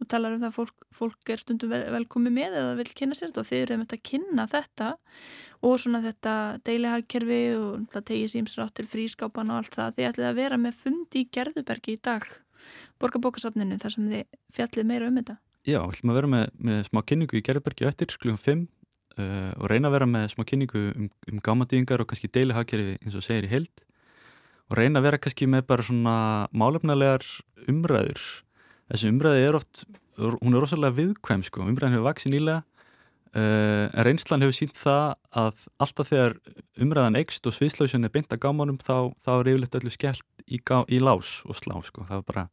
og 0.04 0.10
talar 0.12 0.36
um 0.36 0.42
það 0.44 0.50
að 0.50 0.58
fólk, 0.58 0.88
fólk 0.96 1.32
er 1.32 1.42
stundum 1.42 1.72
vel, 1.72 1.84
velkomi 1.96 2.34
með 2.34 2.58
eða 2.60 2.76
vill 2.80 2.90
kynna 2.92 3.18
sér 3.18 3.32
þetta 3.32 3.44
og 3.44 3.50
þið 3.50 3.62
eru 3.62 3.80
með 3.80 3.96
að 3.96 4.04
kynna 4.10 4.48
þetta 4.52 4.90
og 5.64 5.80
svona 5.80 6.04
þetta 6.04 6.36
deilihagkerfi 6.68 7.42
og 7.56 7.88
það 7.94 8.08
tegið 8.12 8.34
símsrátt 8.34 8.76
til 8.80 8.88
frískápan 8.90 9.54
og 9.54 9.62
allt 9.62 9.78
það. 9.78 9.96
Þið 9.96 10.10
ætlið 10.10 10.30
að 10.30 10.40
vera 10.42 10.60
með 10.60 10.80
fundi 10.82 11.24
í 11.24 11.30
Gerðubergi 11.32 11.96
í 11.96 12.02
dag 12.04 12.28
borgarbókasafninu 13.00 13.80
þar 13.80 13.96
sem 13.96 14.12
þið 14.12 14.40
fjallið 14.56 14.90
meira 14.90 15.10
um 15.10 15.20
þetta. 15.22 15.40
Já, 15.64 15.80
ætlum 15.80 16.12
að 16.12 16.18
vera 16.20 16.32
með, 16.34 16.46
með 16.60 16.80
smá 16.90 17.00
kynningu 17.08 17.40
í 17.40 17.44
Gerðbergi 17.48 17.88
eftir 17.88 18.12
klukkan 18.18 18.42
5 18.44 18.66
uh, 19.20 19.52
og 19.60 19.70
reyna 19.72 19.90
að 19.90 19.98
vera 19.98 20.10
með 20.10 20.30
smá 20.34 20.46
kynningu 20.50 20.84
um, 20.94 21.10
um 21.32 21.42
gámadýðingar 21.44 22.04
og 22.04 22.10
kannski 22.12 22.32
deilihagkerfi 22.34 22.98
eins 23.02 23.18
og 23.18 23.26
segir 23.26 23.48
í 23.48 23.52
held 23.52 23.84
og 24.70 24.78
reyna 24.80 25.02
að 25.02 25.10
vera 25.10 25.22
kannski 25.22 25.48
með 25.50 25.66
bara 25.70 25.86
svona 25.86 26.16
málefnalegar 26.56 27.26
umræður. 27.70 28.22
Þessi 28.92 29.10
umræði 29.12 29.48
er 29.48 29.58
oft 29.60 29.84
hún 30.18 30.54
er 30.54 30.62
rosalega 30.62 30.96
viðkvæm 30.98 31.44
sko. 31.46 31.66
Umræðin 31.66 31.98
hefur 31.98 32.10
vaksið 32.10 32.36
nýlega. 32.36 32.64
Uh, 33.34 33.90
en 33.90 34.06
reynslan 34.06 34.46
hefur 34.46 34.54
sínt 34.54 34.76
það 34.78 35.16
að 35.42 35.64
alltaf 35.82 36.10
þegar 36.12 36.36
umræðan 36.86 37.18
eikst 37.18 37.48
og 37.50 37.56
sviðslausin 37.56 38.06
er 38.06 38.14
beint 38.14 38.34
að 38.34 38.44
gámanum 38.46 38.78
þá, 38.78 39.10
þá 39.26 39.32
er 39.40 39.50
yfirleitt 39.56 39.78
öllu 39.80 39.94
skellt 39.94 40.44
í, 40.46 40.60
í 40.62 41.00
lás 41.02 41.40
og 41.50 41.58
slá 41.58 41.80
sko. 41.82 42.06
Það 42.06 42.20
er 42.20 42.28
bara 42.30 42.44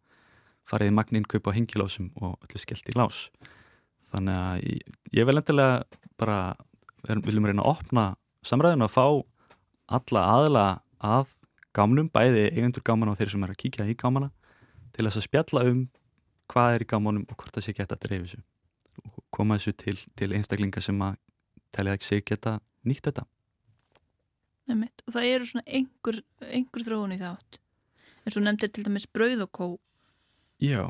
farið 0.70 0.94
magnin 0.96 1.28
kaupa 1.28 1.52
hengilásum 1.52 2.08
og 2.16 2.38
öllu 2.46 2.62
skellt 2.62 2.88
í 2.88 2.96
lás 2.96 3.26
þannig 4.12 4.40
að 4.40 4.64
ég, 4.66 4.96
ég 5.18 5.28
vil 5.28 5.36
endilega 5.40 6.00
bara 6.20 6.38
við 7.06 7.22
viljum 7.26 7.48
reyna 7.48 7.64
að 7.64 7.72
opna 7.74 8.06
samræðinu 8.46 8.86
að 8.86 8.94
fá 8.94 9.06
alla 9.90 10.24
aðla 10.34 10.66
að 11.00 11.32
gámnum, 11.76 12.10
bæði 12.12 12.48
eigendur 12.50 12.84
gámana 12.86 13.14
og 13.14 13.20
þeir 13.20 13.32
sem 13.34 13.44
er 13.46 13.54
að 13.54 13.60
kíkja 13.62 13.88
í 13.88 13.96
gámana 13.98 14.30
til 14.94 15.06
þess 15.06 15.20
að 15.20 15.26
spjalla 15.28 15.64
um 15.70 15.82
hvað 16.50 16.76
er 16.76 16.84
í 16.84 16.88
gámanum 16.90 17.26
og 17.28 17.36
hvort 17.38 17.54
það 17.54 17.66
sé 17.66 17.74
geta 17.76 17.96
að 17.96 18.06
dreifu 18.06 18.24
þessu. 18.26 18.40
Og 19.00 19.20
koma 19.34 19.58
þessu 19.58 19.74
til, 19.78 19.96
til 20.18 20.32
einstaklinga 20.36 20.82
sem 20.82 20.98
að 21.04 21.18
telja 21.74 21.94
ekki 21.96 22.08
sig 22.08 22.24
geta 22.26 22.56
nýtt 22.86 23.06
þetta. 23.06 23.26
Einmitt. 24.70 25.02
og 25.06 25.14
það 25.16 25.28
eru 25.34 25.46
svona 25.48 25.64
einhver, 25.66 26.20
einhver 26.46 26.84
þróun 26.86 27.14
í 27.16 27.20
þátt. 27.20 27.58
Eins 28.22 28.36
og 28.38 28.44
nefndir 28.44 28.70
til 28.70 28.84
dæmis 28.86 29.08
brauð 29.10 29.46
og 29.46 29.50
kó 29.56 29.66
Já, 30.60 30.84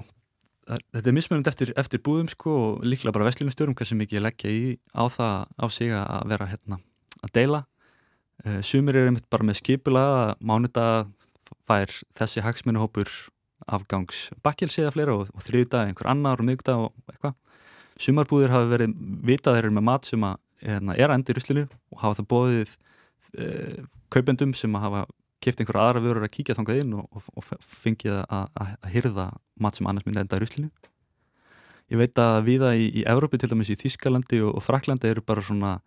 þetta 0.70 1.10
er 1.10 1.16
mismunandi 1.16 1.50
eftir, 1.50 1.72
eftir 1.80 2.02
búðum 2.06 2.28
sko 2.30 2.54
og 2.64 2.86
líklega 2.86 3.14
bara 3.16 3.26
vestlunumstjórum 3.28 3.76
hversu 3.78 3.98
mikið 3.98 4.20
ég 4.20 4.24
leggja 4.26 4.52
í 4.54 4.62
á 4.94 5.04
það 5.10 5.36
á 5.58 5.66
sig 5.72 5.94
að 5.96 6.30
vera 6.30 6.50
hérna 6.50 6.80
að 7.20 7.34
deila. 7.36 7.64
Uh, 8.40 8.60
sumir 8.64 8.96
eru 8.96 9.10
einmitt 9.10 9.28
bara 9.32 9.44
með 9.44 9.60
skipula 9.60 10.04
mánudag 10.40 11.10
fær 11.68 11.92
þessi 12.18 12.44
hagsmunuhópur 12.44 13.10
afgangs 13.70 14.30
bakkjelsi 14.44 14.84
eða 14.84 14.94
fleira 14.94 15.16
og, 15.18 15.30
og 15.34 15.44
þriðdag 15.44 15.90
einhver 15.90 16.10
annar 16.10 16.40
og 16.40 16.48
miðgdag 16.48 16.86
og 16.86 17.12
eitthvað 17.12 17.36
sumarbúðir 18.00 18.54
hafa 18.54 18.70
verið 18.70 18.94
vitað 19.28 19.58
þeir 19.58 19.66
eru 19.66 19.76
með 19.76 19.86
mat 19.90 20.08
sem 20.08 20.24
að 20.24 20.38
hérna, 20.64 20.96
er 20.96 21.10
að 21.10 21.18
enda 21.18 21.32
í 21.32 21.36
ruslinu 21.36 21.64
og 21.68 22.02
hafa 22.02 22.20
það 22.20 22.28
bóðið 22.32 22.72
e, 23.36 23.48
kaupendum 24.12 24.54
sem 24.56 24.76
að 24.76 24.86
hafa 24.86 25.02
kipt 25.40 25.60
einhver 25.62 25.80
aðra 25.80 26.02
vörur 26.04 26.26
að 26.26 26.34
kíkja 26.36 26.56
þangað 26.58 26.82
inn 26.82 26.94
og, 27.00 27.06
og, 27.16 27.28
og 27.36 27.46
fengið 27.64 28.20
að, 28.26 28.74
hyrða 28.92 29.30
mat 29.60 29.78
sem 29.78 29.88
annars 29.88 30.06
myndi 30.06 30.22
enda 30.22 30.38
í 30.38 30.42
ruslinu 30.42 30.70
ég 31.90 31.98
veit 32.00 32.20
að 32.22 32.36
viða 32.46 32.74
í, 32.78 32.90
í 33.00 33.06
Európi 33.08 33.40
til 33.40 33.50
dæmis 33.50 33.72
í 33.72 33.78
Þískalandi 33.80 34.42
og, 34.44 34.54
og 34.58 34.64
Fraklandi 34.64 35.10
eru 35.10 35.24
bara 35.26 35.44
svona 35.44 35.78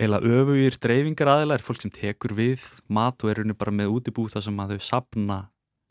eiginlega 0.00 0.40
öfugir 0.40 0.78
dreifingar 0.80 1.32
aðeila 1.34 1.58
er 1.58 1.64
fólk 1.64 1.82
sem 1.82 1.92
tekur 1.92 2.32
við 2.38 2.64
mat 2.88 3.20
og 3.20 3.32
er 3.32 3.40
rauninu 3.40 3.58
bara 3.58 3.74
með 3.74 3.92
útibú 3.98 4.24
þar 4.32 4.46
sem 4.46 4.62
að 4.62 4.76
þau 4.76 4.86
sapna 4.86 5.38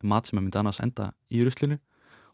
mat 0.02 0.30
sem 0.30 0.40
að 0.40 0.48
myndi 0.48 0.62
annars 0.62 0.82
enda 0.82 1.12
í 1.30 1.44
ruslinu 1.46 1.78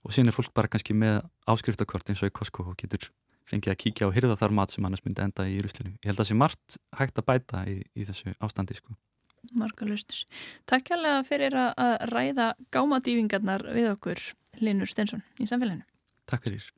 og 0.06 0.14
síðan 0.14 0.32
er 0.32 0.38
fólk 0.38 0.54
bara 0.56 0.72
kannski 0.72 0.96
með 0.96 1.24
áskriftakort 1.50 2.10
eins 2.10 2.22
og 2.24 2.32
í 2.32 2.36
Costco 2.36 2.68
og 2.70 2.78
getur 2.80 3.10
fengið 3.50 3.74
að 3.74 3.82
kíkja 3.82 4.08
og 4.08 4.16
hyrða 4.16 4.38
þar 4.40 4.56
mat 4.58 4.74
sem 4.74 4.86
annars 4.88 5.04
myndi 5.06 5.22
enda 5.22 5.46
í 5.50 5.58
ruslinu. 5.62 5.94
Ég 6.02 6.10
held 6.10 6.18
að 6.18 6.24
það 6.24 6.30
sé 6.30 6.38
margt 6.40 6.78
hægt 6.98 7.20
að 7.22 7.28
bæta 7.30 7.66
í, 7.70 7.76
í 7.94 8.06
þessu 8.08 8.34
ástandi 8.42 8.78
sko. 8.78 8.96
Marga 9.54 9.88
lustur. 9.90 10.24
Takk 10.70 10.90
kærlega 10.92 11.26
fyrir 11.28 11.58
að 11.60 11.98
ræða 12.12 12.54
gámadýfingarnar 12.74 13.68
við 13.76 13.92
okkur, 13.94 14.24
Linur 14.64 14.90
Stensson, 14.90 15.24
í 15.40 15.50
samfélaginu. 15.50 15.86
Takk 16.26 16.50
fyrir. 16.50 16.72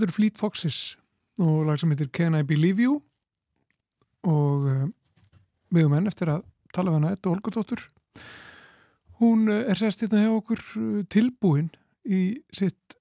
Þetta 0.00 0.08
eru 0.08 0.16
Fleet 0.16 0.38
Foxes 0.40 0.76
og 1.44 1.66
lag 1.68 1.76
sem 1.76 1.90
heitir 1.92 2.08
Can 2.08 2.38
I 2.38 2.46
Believe 2.48 2.80
You. 2.80 2.94
Og 4.24 4.64
uh, 4.64 4.86
við 5.68 5.90
um 5.90 5.96
henn 5.98 6.08
eftir 6.08 6.32
að 6.32 6.46
tala 6.72 6.88
við 6.88 7.02
hana 7.02 7.10
Edda 7.12 7.28
Olgardóttur 7.28 7.84
hún 9.20 9.48
uh, 9.52 9.60
er 9.68 9.76
sest 9.76 10.00
hérna 10.00 10.24
hjá 10.24 10.32
okkur 10.32 10.64
uh, 10.80 11.02
tilbúin 11.12 11.68
í 12.08 12.40
sitt 12.56 12.96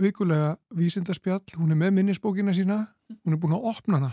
vikulega 0.00 0.54
vísindarspjall, 0.76 1.56
hún 1.56 1.72
er 1.72 1.80
með 1.80 1.96
minnisbókina 1.98 2.52
sína, 2.56 2.82
hún 3.24 3.36
er 3.36 3.40
búin 3.40 3.56
að 3.56 3.66
opna 3.72 3.98
hana. 3.98 4.12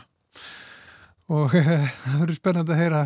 Og 1.28 1.52
það 1.56 2.22
verður 2.22 2.40
spennandi 2.40 2.76
að 2.76 2.82
heyra 2.82 3.02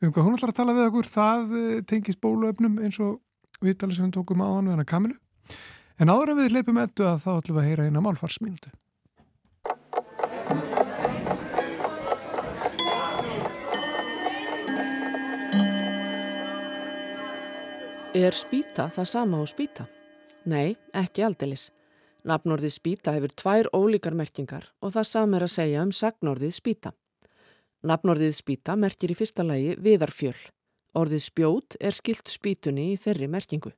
um 0.00 0.12
hvað 0.12 0.26
hún 0.28 0.36
ætlar 0.36 0.52
að 0.52 0.58
tala 0.60 0.76
við 0.76 0.88
okkur, 0.90 1.10
það 1.12 1.54
eh, 1.56 1.78
tengist 1.88 2.20
bóluöfnum 2.24 2.80
eins 2.84 3.00
og 3.00 3.18
viðtalið 3.64 3.98
sem 3.98 4.08
við 4.08 4.16
tókum 4.18 4.44
á 4.44 4.48
hann 4.48 4.68
við 4.68 4.76
hann 4.76 4.84
að 4.84 4.90
kamilu. 4.92 5.18
En 5.96 6.10
áður 6.12 6.34
en 6.34 6.42
við 6.42 6.52
leipum 6.52 6.76
ettu 6.82 7.06
að 7.08 7.22
þá 7.22 7.30
ætlum 7.38 7.56
við 7.56 7.62
að 7.62 7.68
heyra 7.70 7.84
eina 7.88 8.00
málfarsmyndu. 8.04 8.72
Er 18.16 18.36
spýta 18.36 18.90
það 18.92 19.08
sama 19.08 19.40
á 19.40 19.44
spýta? 19.48 19.86
Nei, 20.44 20.76
ekki 20.92 21.24
aldeilis. 21.24 21.70
Nafnorðið 22.28 22.74
spýta 22.76 23.16
hefur 23.16 23.32
tvær 23.32 23.70
ólíkar 23.72 24.16
merkingar 24.16 24.68
og 24.80 24.92
það 24.98 25.08
sam 25.10 25.34
er 25.36 25.46
að 25.46 25.52
segja 25.52 25.82
um 25.84 25.92
sagnorðið 25.96 26.54
spýta. 26.56 26.92
Nafnorðið 27.88 28.36
spýta 28.36 28.76
merkir 28.76 29.12
í 29.12 29.16
fyrsta 29.16 29.44
lagi 29.48 29.76
viðarfjöl. 29.80 30.36
Orðið 30.96 31.24
spjót 31.24 31.80
er 31.80 31.96
skilt 31.96 32.28
spýtunni 32.32 32.92
í 32.92 33.00
þeirri 33.00 33.28
merkingu. 33.32 33.72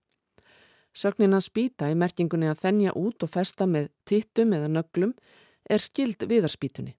Sögnina 0.96 1.40
spýta 1.40 1.90
í 1.90 1.96
merkingunni 1.98 2.48
að 2.50 2.62
þennja 2.64 2.94
út 2.98 3.22
og 3.22 3.30
festa 3.32 3.66
með 3.66 3.90
tittum 4.08 4.54
eða 4.56 4.70
nöglum 4.72 5.12
er 5.68 5.82
skild 5.82 6.24
viðarspýtunni. 6.30 6.96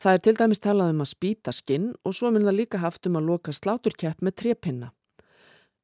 Það 0.00 0.16
er 0.16 0.22
til 0.24 0.34
dæmis 0.38 0.62
talað 0.62 0.94
um 0.94 1.04
að 1.04 1.12
spýta 1.12 1.52
skinn 1.52 1.92
og 2.02 2.16
svo 2.16 2.30
mun 2.32 2.46
það 2.46 2.58
líka 2.58 2.80
haft 2.82 3.06
um 3.06 3.18
að 3.20 3.28
loka 3.28 3.52
sláturkepp 3.52 4.22
með 4.24 4.36
trepinna. 4.40 4.88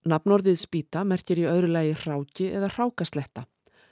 Nafnorðið 0.09 0.61
spýta 0.63 1.05
merkir 1.05 1.43
í 1.43 1.47
öðru 1.51 1.69
lagi 1.75 1.95
hráki 2.03 2.49
eða 2.55 2.71
hrákasletta 2.73 3.45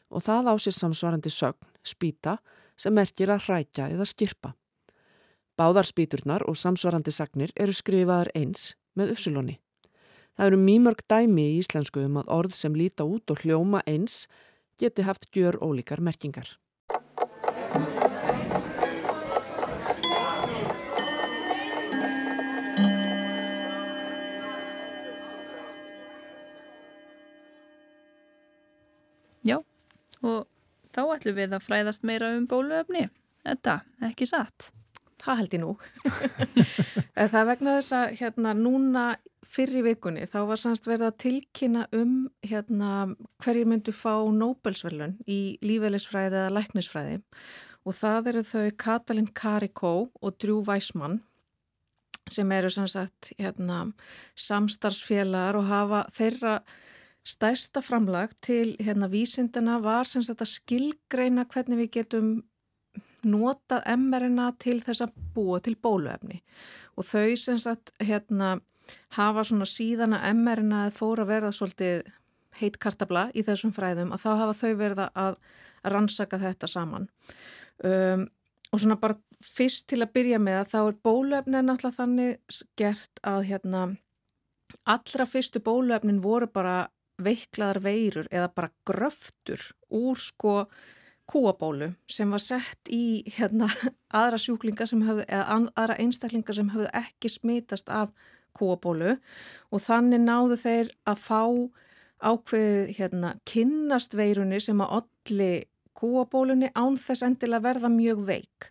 og 0.08 0.22
það 0.22 0.50
á 0.50 0.54
sér 0.62 0.76
samsvarandi 0.76 1.30
sögn, 1.34 1.66
spýta, 1.82 2.38
sem 2.78 2.94
merkir 2.94 3.30
að 3.32 3.48
hrækja 3.48 3.88
eða 3.90 4.06
skirpa. 4.06 4.54
Báðar 5.58 5.88
spýturnar 5.88 6.44
og 6.46 6.56
samsvarandi 6.56 7.12
sagnir 7.12 7.52
eru 7.56 7.74
skrifaðar 7.74 8.30
eins 8.36 8.74
með 8.94 9.14
uppsulóni. 9.16 9.56
Það 10.36 10.50
eru 10.50 10.56
mýmörg 10.60 10.98
dæmi 11.08 11.44
í 11.48 11.52
íslensku 11.62 12.02
um 12.04 12.18
að 12.20 12.30
orð 12.34 12.52
sem 12.52 12.74
líta 12.76 13.06
út 13.08 13.32
og 13.32 13.38
hljóma 13.40 13.78
eins 13.88 14.26
geti 14.76 15.06
haft 15.06 15.30
gjör 15.32 15.56
ólíkar 15.64 16.02
merkingar. 16.04 16.50
Já, 29.40 29.62
og 30.20 30.44
þá 30.92 31.00
ætlum 31.14 31.38
við 31.38 31.54
að 31.56 31.64
fræðast 31.64 32.04
meira 32.04 32.34
um 32.36 32.44
bóluöfni. 32.50 33.06
Þetta, 33.46 33.78
ekki 34.10 34.28
satt. 34.28 34.68
Það 35.22 35.40
held 35.40 35.56
ég 35.56 35.64
nú. 35.64 35.72
það 37.32 37.48
vegna 37.54 37.78
þess 37.78 37.96
að 37.96 38.14
hérna 38.20 38.52
núna 38.52 39.06
fyrr 39.46 39.78
í 39.80 39.84
vikunni 39.86 40.26
þá 40.28 40.40
var 40.50 40.60
sannst 40.60 40.88
verið 40.88 41.08
að 41.08 41.20
tilkynna 41.24 41.86
um 41.96 42.16
hérna 42.46 42.90
hverju 43.44 43.68
myndu 43.68 43.94
fá 43.94 44.14
Nobelsverlun 44.32 45.16
í 45.30 45.56
lífeylisfræði 45.64 46.42
eða 46.42 46.54
læknisfræði. 46.56 47.20
Og 47.86 47.94
það 47.94 48.32
eru 48.32 48.42
þau 48.46 48.66
Katalin 48.82 49.30
Karikó 49.30 49.94
og 50.10 50.38
Drew 50.42 50.64
Weissmann 50.66 51.20
sem 52.32 52.50
eru 52.52 52.70
sannsagt 52.72 53.30
hérna 53.38 53.84
samstarfsfélagar 54.34 55.60
og 55.60 55.68
hafa 55.70 56.02
þeirra 56.16 56.56
stærsta 57.26 57.82
framlag 57.82 58.34
til 58.42 58.74
hérna 58.82 59.08
vísindina 59.10 59.78
var 59.82 60.06
sannsagt 60.10 60.42
að 60.42 60.54
skilgreina 60.56 61.46
hvernig 61.50 61.84
við 61.84 61.92
getum 62.00 62.30
notað 63.26 63.86
mRNA 63.98 64.52
til 64.62 64.78
þess 64.84 65.04
að 65.06 65.14
búa 65.34 65.60
til 65.62 65.74
bóluefni. 65.82 66.40
Og 66.96 67.06
þau 67.06 67.34
sem 67.38 67.58
sagt 67.60 67.92
hérna 68.02 68.56
hafa 69.16 69.44
svona 69.44 69.68
síðan 69.68 70.16
að 70.16 70.30
mRNA 70.38 70.86
fór 70.94 71.22
að 71.24 71.32
verða 71.32 71.52
svolítið 71.54 72.08
heit 72.60 72.78
kartabla 72.80 73.26
í 73.36 73.44
þessum 73.44 73.74
fræðum 73.76 74.14
að 74.14 74.24
þá 74.24 74.30
hafa 74.40 74.56
þau 74.60 74.74
verða 74.80 75.10
að 75.14 75.38
rannsaka 75.86 76.40
þetta 76.40 76.70
saman. 76.70 77.08
Um, 77.84 78.26
og 78.72 78.80
svona 78.82 78.98
bara 79.00 79.18
fyrst 79.44 79.88
til 79.90 80.00
að 80.02 80.12
byrja 80.16 80.40
með 80.42 80.60
að 80.62 80.72
þá 80.72 80.78
er 80.80 80.98
bóluefni 81.06 81.62
náttúrulega 81.62 81.98
þannig 82.00 82.60
gert 82.78 83.20
að 83.22 83.40
hérna 83.50 83.86
allra 84.88 85.26
fyrstu 85.28 85.62
bóluefnin 85.64 86.22
voru 86.24 86.48
bara 86.50 86.86
veiklaðar 87.22 87.80
veirur 87.84 88.28
eða 88.30 88.50
bara 88.54 88.72
gröftur 88.88 89.62
úr 89.94 90.20
sko 90.20 90.56
kúabólu 91.26 91.90
sem 92.10 92.30
var 92.30 92.42
sett 92.42 92.90
í 92.92 93.24
hérna, 93.38 93.68
aðra 94.20 94.38
sjúklinga 94.40 94.86
sem 94.86 95.02
höfðu, 95.06 95.26
eða 95.28 95.60
aðra 95.74 95.98
einstaklinga 96.02 96.56
sem 96.56 96.70
höfðu 96.74 96.90
ekki 96.94 97.32
smitast 97.32 97.90
af 97.90 98.12
kúabólu 98.56 99.16
og 99.70 99.82
þannig 99.84 100.22
náðu 100.24 100.58
þeir 100.60 100.92
að 101.08 101.22
fá 101.22 101.42
ákveðið 102.26 102.94
hérna, 102.96 103.34
kynnast 103.48 104.16
veirunni 104.16 104.60
sem 104.62 104.80
að 104.80 105.00
olli 105.00 105.50
kúabólunni 105.96 106.72
án 106.76 106.96
þess 107.00 107.24
endilega 107.26 107.64
verða 107.68 107.92
mjög 107.92 108.24
veik. 108.28 108.70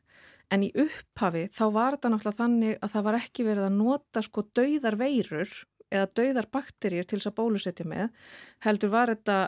En 0.53 0.65
í 0.65 0.71
upphafi 0.77 1.47
þá 1.53 1.63
var 1.73 1.95
þetta 1.95 2.11
náttúrulega 2.13 2.41
þannig 2.41 2.75
að 2.79 2.91
það 2.93 3.05
var 3.07 3.19
ekki 3.19 3.45
verið 3.47 3.67
að 3.67 3.79
nota 3.79 4.21
sko 4.25 4.43
dauðar 4.57 4.97
veirur 4.99 5.53
eða 5.93 6.09
dauðar 6.17 6.49
bakterjur 6.53 7.07
til 7.07 7.19
þess 7.19 7.31
að 7.31 7.37
bólusetja 7.39 7.87
með, 7.89 8.11
heldur 8.65 8.93
var 8.93 9.13
þetta 9.13 9.39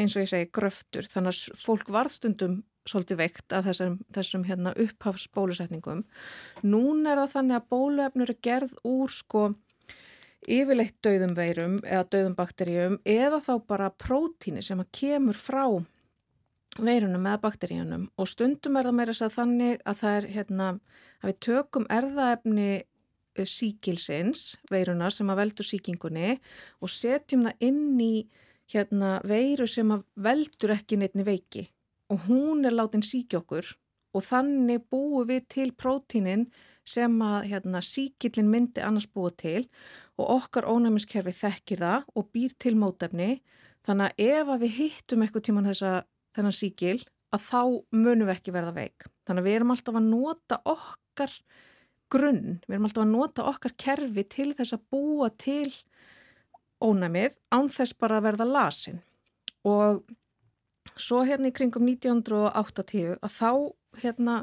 eins 0.00 0.16
og 0.16 0.24
ég 0.24 0.32
segi 0.32 0.50
gröftur 0.54 1.06
þannig 1.10 1.34
að 1.34 1.60
fólk 1.60 1.90
varðstundum 1.92 2.60
svolítið 2.88 3.20
veikt 3.20 3.54
af 3.54 3.66
þessum, 3.68 3.98
þessum 4.14 4.44
hérna, 4.48 4.72
upphafsbólusetningum. 4.80 6.04
Nún 6.66 7.04
er 7.06 7.20
það 7.20 7.34
þannig 7.34 7.58
að 7.58 7.66
bóluefnur 7.74 8.32
er 8.32 8.40
gerð 8.42 8.72
úr 8.88 9.12
sko 9.12 9.50
yfirleitt 10.48 10.96
döðum 11.04 11.34
veirum 11.36 11.78
eða 11.84 12.04
döðum 12.14 12.36
bakteríum 12.38 12.98
eða 13.04 13.40
þá 13.44 13.54
bara 13.68 13.90
prótíni 13.92 14.62
sem 14.64 14.80
að 14.80 14.92
kemur 14.96 15.36
frá 15.36 15.64
veirunum 16.80 17.26
eða 17.26 17.40
bakteríunum. 17.42 18.06
Og 18.16 18.30
stundum 18.30 18.78
er 18.78 18.88
það 18.88 18.96
meira 18.96 19.14
þess 19.14 19.26
að 19.26 19.36
þannig 19.36 19.82
að 19.84 19.98
það 20.00 20.16
er 20.16 20.28
hérna 20.36 20.68
að 20.70 21.28
við 21.30 21.40
tökum 21.46 21.88
erðaefni 21.90 22.70
síkilsins 23.46 24.44
veirunar 24.70 25.14
sem 25.14 25.28
að 25.30 25.42
veldu 25.44 25.66
síkingunni 25.66 26.32
og 26.80 26.92
setjum 26.92 27.46
það 27.46 27.66
inn 27.68 28.00
í 28.02 28.14
hérna 28.70 29.18
veiru 29.26 29.66
sem 29.70 29.92
að 29.94 30.04
veldur 30.14 30.74
ekki 30.74 30.98
neittni 31.00 31.26
veiki. 31.26 31.68
Og 32.10 32.26
hún 32.26 32.66
er 32.66 32.74
látin 32.74 33.04
síkja 33.06 33.40
okkur 33.42 33.68
og 34.14 34.26
þannig 34.26 34.86
búum 34.90 35.28
við 35.28 35.46
til 35.52 35.70
prótínin 35.78 36.48
sem 36.86 37.16
að 37.22 37.48
hérna, 37.52 37.82
síkillin 37.84 38.50
myndi 38.50 38.82
annars 38.84 39.08
búa 39.08 39.30
til 39.36 39.66
og 40.20 40.34
okkar 40.36 40.68
ónæmiskerfi 40.68 41.34
þekkir 41.36 41.84
það 41.84 42.06
og 42.16 42.28
býr 42.34 42.54
til 42.58 42.74
mótefni 42.78 43.30
þannig 43.86 44.10
að 44.10 44.24
ef 44.26 44.52
að 44.54 44.64
við 44.64 44.76
hittum 44.78 45.24
eitthvað 45.24 45.46
tíman 45.48 45.70
þessa 45.70 45.92
þennan 46.36 46.56
síkil 46.56 46.98
að 47.30 47.44
þá 47.46 47.62
munum 47.94 48.26
við 48.26 48.34
ekki 48.34 48.54
verða 48.54 48.74
veik. 48.74 49.06
Þannig 49.26 49.42
að 49.42 49.48
við 49.48 49.58
erum 49.58 49.74
alltaf 49.74 49.98
að 50.00 50.08
nota 50.08 50.58
okkar 50.68 51.36
grunn, 52.10 52.58
við 52.66 52.74
erum 52.74 52.88
alltaf 52.88 53.04
að 53.04 53.12
nota 53.12 53.46
okkar 53.50 53.76
kerfi 53.78 54.24
til 54.34 54.50
þess 54.58 54.74
að 54.74 54.86
búa 54.90 55.30
til 55.38 55.70
ónæmið 56.80 57.36
án 57.54 57.68
þess 57.70 57.96
bara 58.00 58.18
að 58.18 58.26
verða 58.30 58.48
lasin 58.48 59.02
og 59.68 60.00
svo 61.00 61.20
hérna 61.28 61.50
í 61.50 61.54
kringum 61.56 61.86
1980 61.88 63.18
að 63.20 63.34
þá 63.36 63.50
hérna 64.00 64.36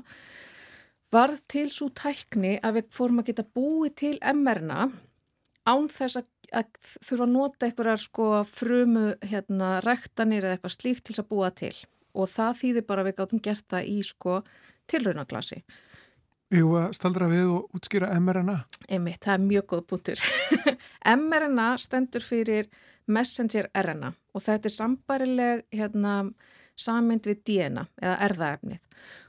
varð 1.14 1.44
til 1.52 1.68
svo 1.74 1.90
tækni 1.96 2.58
að 2.60 2.80
við 2.80 2.90
fórum 2.98 3.22
að 3.22 3.30
geta 3.32 3.48
búið 3.58 3.94
til 4.04 4.16
MR-na 4.22 4.90
án 5.68 5.90
þess 5.92 6.22
að, 6.22 6.30
að 6.52 6.72
þurfa 6.84 7.28
að 7.28 7.34
nota 7.34 7.68
einhverjar 7.68 8.04
sko 8.04 8.30
frumu 8.48 9.10
hérna 9.24 9.78
rektanir 9.86 10.46
eða 10.46 10.58
eitthvað 10.58 10.78
slíkt 10.78 11.08
til 11.10 11.20
að 11.20 11.30
búa 11.32 11.52
til 11.52 11.76
og 12.18 12.32
það 12.32 12.62
þýðir 12.62 12.88
bara 12.88 13.04
að 13.04 13.12
við 13.12 13.20
gáttum 13.20 13.44
gert 13.44 13.68
það 13.72 13.92
í 13.92 14.00
sko 14.08 14.40
tilraunaglasi 14.88 15.62
erum 16.52 16.76
að 16.80 16.94
staldra 16.96 17.28
við 17.32 17.50
og 17.52 17.76
útskýra 17.76 18.12
mRNA. 18.22 18.62
Einmitt, 18.88 19.20
það 19.26 19.34
er 19.34 19.44
mjög 19.48 19.66
góð 19.74 19.82
punktur. 19.92 20.22
mRNA 21.28 21.68
stendur 21.82 22.24
fyrir 22.24 22.70
messenger 23.08 23.70
RNA 23.76 24.14
og 24.36 24.44
þetta 24.44 24.70
er 24.70 24.76
sambarileg 24.76 25.66
hérna, 25.76 26.14
samind 26.78 27.28
við 27.28 27.42
DNA 27.48 27.86
eða 28.02 28.16
erðaefnið. 28.28 28.84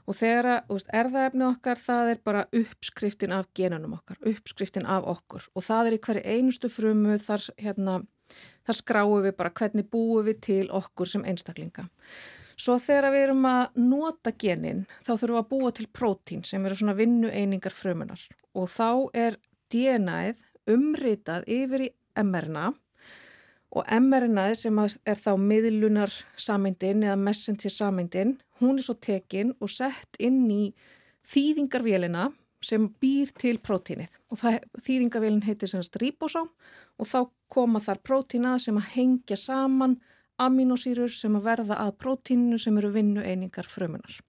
Og 0.09 0.17
þegar 0.17 0.49
að 0.51 0.85
erðaefnið 1.01 1.47
okkar 1.49 1.81
það 1.81 2.11
er 2.13 2.23
bara 2.25 2.45
uppskriftin 2.61 3.35
af 3.35 3.49
genunum 3.57 3.97
okkar, 3.99 4.19
uppskriftin 4.31 4.87
af 4.89 5.07
okkur 5.09 5.45
og 5.53 5.65
það 5.65 5.89
er 5.89 5.97
í 5.97 6.01
hverju 6.07 6.25
einustu 6.25 6.71
frumu 6.73 7.17
þar, 7.21 7.45
hérna, 7.61 7.99
þar 8.65 8.79
skráum 8.79 9.23
við 9.25 9.37
bara 9.37 9.53
hvernig 9.61 9.89
búum 9.91 10.27
við 10.27 10.41
til 10.49 10.65
okkur 10.81 11.09
sem 11.09 11.25
einstaklinga. 11.25 11.89
Svo 12.59 12.75
þegar 12.81 13.13
við 13.13 13.25
erum 13.29 13.45
að 13.47 13.77
nota 13.79 14.33
genin 14.35 14.83
þá 14.99 15.13
þurfum 15.13 15.35
við 15.35 15.41
að 15.41 15.51
búa 15.53 15.71
til 15.77 15.87
prótín 15.95 16.41
sem 16.43 16.65
eru 16.67 16.75
svona 16.75 16.97
vinnu 16.97 17.29
einingar 17.31 17.75
frumunar 17.75 18.25
og 18.57 18.67
þá 18.73 18.89
er 19.15 19.37
DNA-ið 19.71 20.43
umritað 20.73 21.47
yfir 21.47 21.85
í 21.87 21.89
mRNA 22.19 22.73
og 23.69 23.85
mRNA 24.01 24.47
sem 24.57 24.79
er 24.81 25.19
þá 25.19 25.31
miðlunar 25.37 26.13
sameindin 26.39 27.03
eða 27.05 27.17
messenger 27.21 27.73
sameindin, 27.73 28.37
hún 28.59 28.79
er 28.79 28.85
svo 28.87 28.95
tekin 28.97 29.53
og 29.61 29.69
sett 29.71 30.17
inn 30.19 30.47
í 30.51 30.71
þýðingarvélina 31.29 32.29
sem 32.65 32.89
býr 33.01 33.31
til 33.39 33.57
prótínið 33.63 34.15
og 34.31 34.41
það, 34.41 34.57
þýðingavélin 34.83 35.45
heitir 35.45 35.71
semst 35.71 35.95
ribosóm 36.01 36.49
og 36.99 37.07
þá 37.07 37.19
koma 37.51 37.79
þar 37.83 38.01
prótína 38.03 38.57
sem 38.59 38.77
að 38.79 38.89
hengja 38.95 39.37
saman 39.39 39.99
aminosýrur 40.39 41.11
sem 41.13 41.35
að 41.37 41.47
verða 41.47 41.79
að 41.85 41.95
prótíninu 42.01 42.59
sem 42.59 42.77
eru 42.79 42.91
vinnu 42.95 43.23
einingar 43.23 43.67
frumunar. 43.69 44.19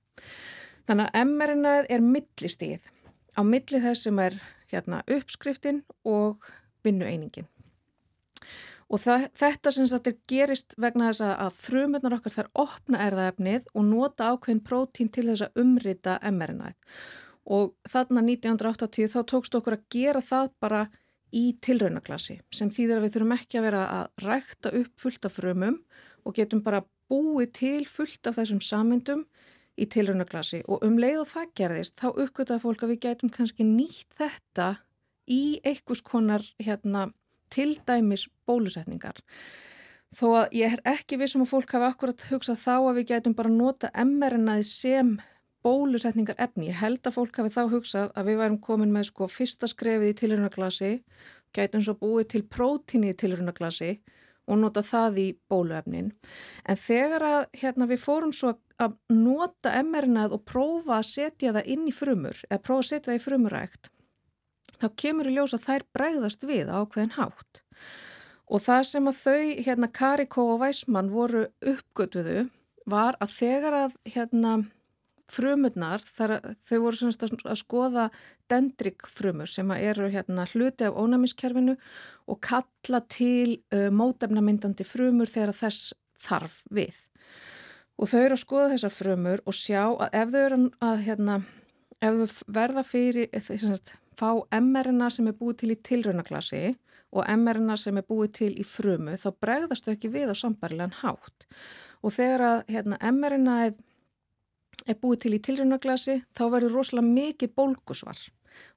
Þannig 0.86 1.10
að 1.10 1.28
mRNA 1.30 1.74
er 1.88 2.04
millistíð 2.04 2.90
á 3.38 3.40
milli 3.46 3.82
þess 3.82 4.06
sem 4.06 4.18
er 4.22 4.36
hérna, 4.70 5.02
uppskriftin 5.06 5.82
og 6.06 6.44
vinnu 6.84 7.06
einingin. 7.06 7.48
Og 8.90 8.98
það, 8.98 9.26
þetta 9.38 9.72
sem 9.74 9.86
þetta 9.86 10.12
gerist 10.30 10.74
vegna 10.82 11.10
þess 11.10 11.26
að 11.30 11.58
frumurnar 11.62 12.16
okkar 12.16 12.34
þar 12.34 12.48
opna 12.58 13.02
erðaefnið 13.06 13.68
og 13.74 13.84
nota 13.86 14.32
ákveðin 14.32 14.64
prótín 14.66 15.10
til 15.14 15.28
þess 15.28 15.46
að 15.46 15.60
umrita 15.62 16.16
mRNA. 16.26 16.72
Og 17.50 17.76
þarna 17.88 18.24
1980 18.26 19.12
þá 19.14 19.20
tókst 19.30 19.54
okkur 19.58 19.78
að 19.78 19.86
gera 19.94 20.22
það 20.24 20.50
bara 20.62 20.82
í 21.30 21.44
tilraunaglasi 21.62 22.40
sem 22.54 22.70
þýðir 22.74 22.98
að 22.98 23.04
við 23.04 23.14
þurfum 23.14 23.36
ekki 23.36 23.60
að 23.60 23.66
vera 23.68 23.82
að 23.94 24.24
rækta 24.26 24.72
upp 24.80 24.90
fullt 24.98 25.28
af 25.28 25.36
frumum 25.38 25.78
og 26.26 26.34
getum 26.36 26.62
bara 26.64 26.82
búið 27.10 27.52
til 27.60 27.86
fullt 27.90 28.26
af 28.26 28.38
þessum 28.38 28.60
samyndum 28.64 29.24
í 29.80 29.86
tilraunaglasi 29.90 30.64
og 30.66 30.84
um 30.86 30.98
leið 31.00 31.22
og 31.22 31.30
það 31.30 31.52
gerðist 31.60 31.98
þá 32.02 32.08
uppgötaði 32.10 32.64
fólk 32.64 32.84
að 32.84 32.92
við 32.92 33.02
gætum 33.06 33.32
kannski 33.34 33.66
nýtt 33.66 34.18
þetta 34.18 34.68
í 35.30 35.60
einhvers 35.62 36.02
konar 36.02 36.44
hérna 36.58 37.08
til 37.52 37.74
dæmis 37.88 38.28
bólusetningar. 38.48 39.18
Þó 40.10 40.26
að 40.40 40.56
ég 40.58 40.72
er 40.74 40.80
ekki 40.90 41.20
vissum 41.20 41.44
að 41.44 41.52
fólk 41.52 41.76
hafa 41.76 41.92
akkurat 41.92 42.24
hugsað 42.32 42.58
þá 42.58 42.72
að 42.76 42.96
við 42.98 43.10
gætum 43.12 43.36
bara 43.38 43.52
nota 43.54 43.90
mRNA-ið 43.94 44.64
sem 44.66 45.12
bólusetningar 45.62 46.38
efni. 46.40 46.70
Ég 46.70 46.80
held 46.80 47.04
að 47.06 47.16
fólk 47.18 47.38
hafi 47.38 47.52
þá 47.54 47.60
hugsað 47.70 48.08
að 48.18 48.30
við 48.30 48.40
værum 48.40 48.62
komin 48.64 48.94
með 48.94 49.10
sko 49.10 49.28
fyrsta 49.30 49.68
skrefið 49.70 50.10
í 50.10 50.16
tilhörunaglasi, 50.18 50.90
gætum 51.54 51.84
svo 51.84 51.94
búið 52.00 52.32
til 52.34 52.42
prótíni 52.48 53.12
í 53.12 53.18
tilhörunaglasi 53.22 53.92
og 54.50 54.58
nota 54.58 54.82
það 54.82 55.22
í 55.22 55.28
bóluefnin. 55.50 56.10
En 56.66 56.80
þegar 56.80 57.26
að 57.28 57.40
hérna, 57.60 57.86
við 57.86 58.02
fórum 58.02 58.34
svo 58.34 58.56
að 58.80 58.96
nota 59.14 59.76
mRNA-ið 59.84 60.34
og 60.34 60.44
prófa 60.48 60.98
að 60.98 61.08
setja 61.12 61.54
það 61.54 61.72
inn 61.74 61.86
í 61.86 61.94
frumur, 61.94 62.42
eða 62.48 62.64
prófa 62.66 62.82
að 62.82 62.90
setja 62.90 63.12
það 63.12 63.20
í 63.20 63.24
frumurækt, 63.28 63.90
þá 64.80 64.88
kemur 65.02 65.28
í 65.30 65.34
ljós 65.36 65.54
að 65.56 65.66
þær 65.66 65.86
bregðast 65.96 66.46
við 66.48 66.72
ákveðin 66.72 67.16
hátt. 67.18 67.62
Og 68.50 68.64
það 68.64 68.82
sem 68.88 69.06
að 69.06 69.20
þau, 69.20 69.44
hérna 69.66 69.88
Karikó 69.94 70.48
og 70.54 70.60
Væsmann 70.64 71.12
voru 71.12 71.46
uppgötuðu 71.62 72.48
var 72.90 73.18
að 73.22 73.34
þegar 73.36 73.76
að 73.84 73.96
hérna 74.08 74.54
frumurnar, 75.30 76.02
þar, 76.02 76.36
þau 76.66 76.78
voru 76.82 77.10
að 77.12 77.60
skoða 77.60 78.08
dendrikfrumur 78.50 79.50
sem 79.50 79.70
eru 79.76 80.08
hérna 80.10 80.46
hluti 80.50 80.88
af 80.88 80.98
ónæmiskerfinu 80.98 81.76
og 82.26 82.40
kalla 82.42 83.02
til 83.06 83.60
uh, 83.74 83.88
mótefnamyndandi 83.94 84.86
frumur 84.86 85.30
þegar 85.30 85.54
þess 85.60 85.94
þarf 86.20 86.60
við. 86.74 86.98
Og 88.00 88.10
þau 88.10 88.20
eru 88.24 88.36
að 88.36 88.42
skoða 88.42 88.70
þessar 88.74 88.96
frumur 88.96 89.42
og 89.46 89.56
sjá 89.56 89.82
að 89.86 90.18
ef 90.18 90.34
þau 90.34 90.68
að 90.88 91.02
hérna, 91.06 91.40
ef 92.00 92.20
þau 92.20 92.54
verða 92.58 92.86
fyrir, 92.86 93.30
þess 93.36 93.68
að 93.70 93.98
fá 94.16 94.30
mRNA 94.60 95.10
sem 95.12 95.28
er 95.30 95.36
búið 95.38 95.60
til 95.62 95.74
í 95.74 95.78
tilraunaglasi 95.88 96.64
og 97.10 97.26
mRNA 97.26 97.76
sem 97.80 97.98
er 97.98 98.06
búið 98.06 98.32
til 98.38 98.50
í 98.60 98.66
frumu 98.66 99.16
þá 99.18 99.30
bregðast 99.42 99.86
þau 99.86 99.94
ekki 99.96 100.12
við 100.14 100.32
á 100.32 100.34
sambarilegan 100.38 100.98
hátt. 101.00 101.46
Og 102.04 102.14
þegar 102.14 102.44
að 102.46 102.60
hérna, 102.74 102.98
mRNA 103.12 103.56
er 104.88 105.00
búið 105.00 105.24
til 105.24 105.34
í 105.36 105.42
tilraunaglasi 105.46 106.20
þá 106.36 106.44
verður 106.54 106.78
rosalega 106.78 107.08
mikið 107.08 107.56
bólkusvar 107.58 108.22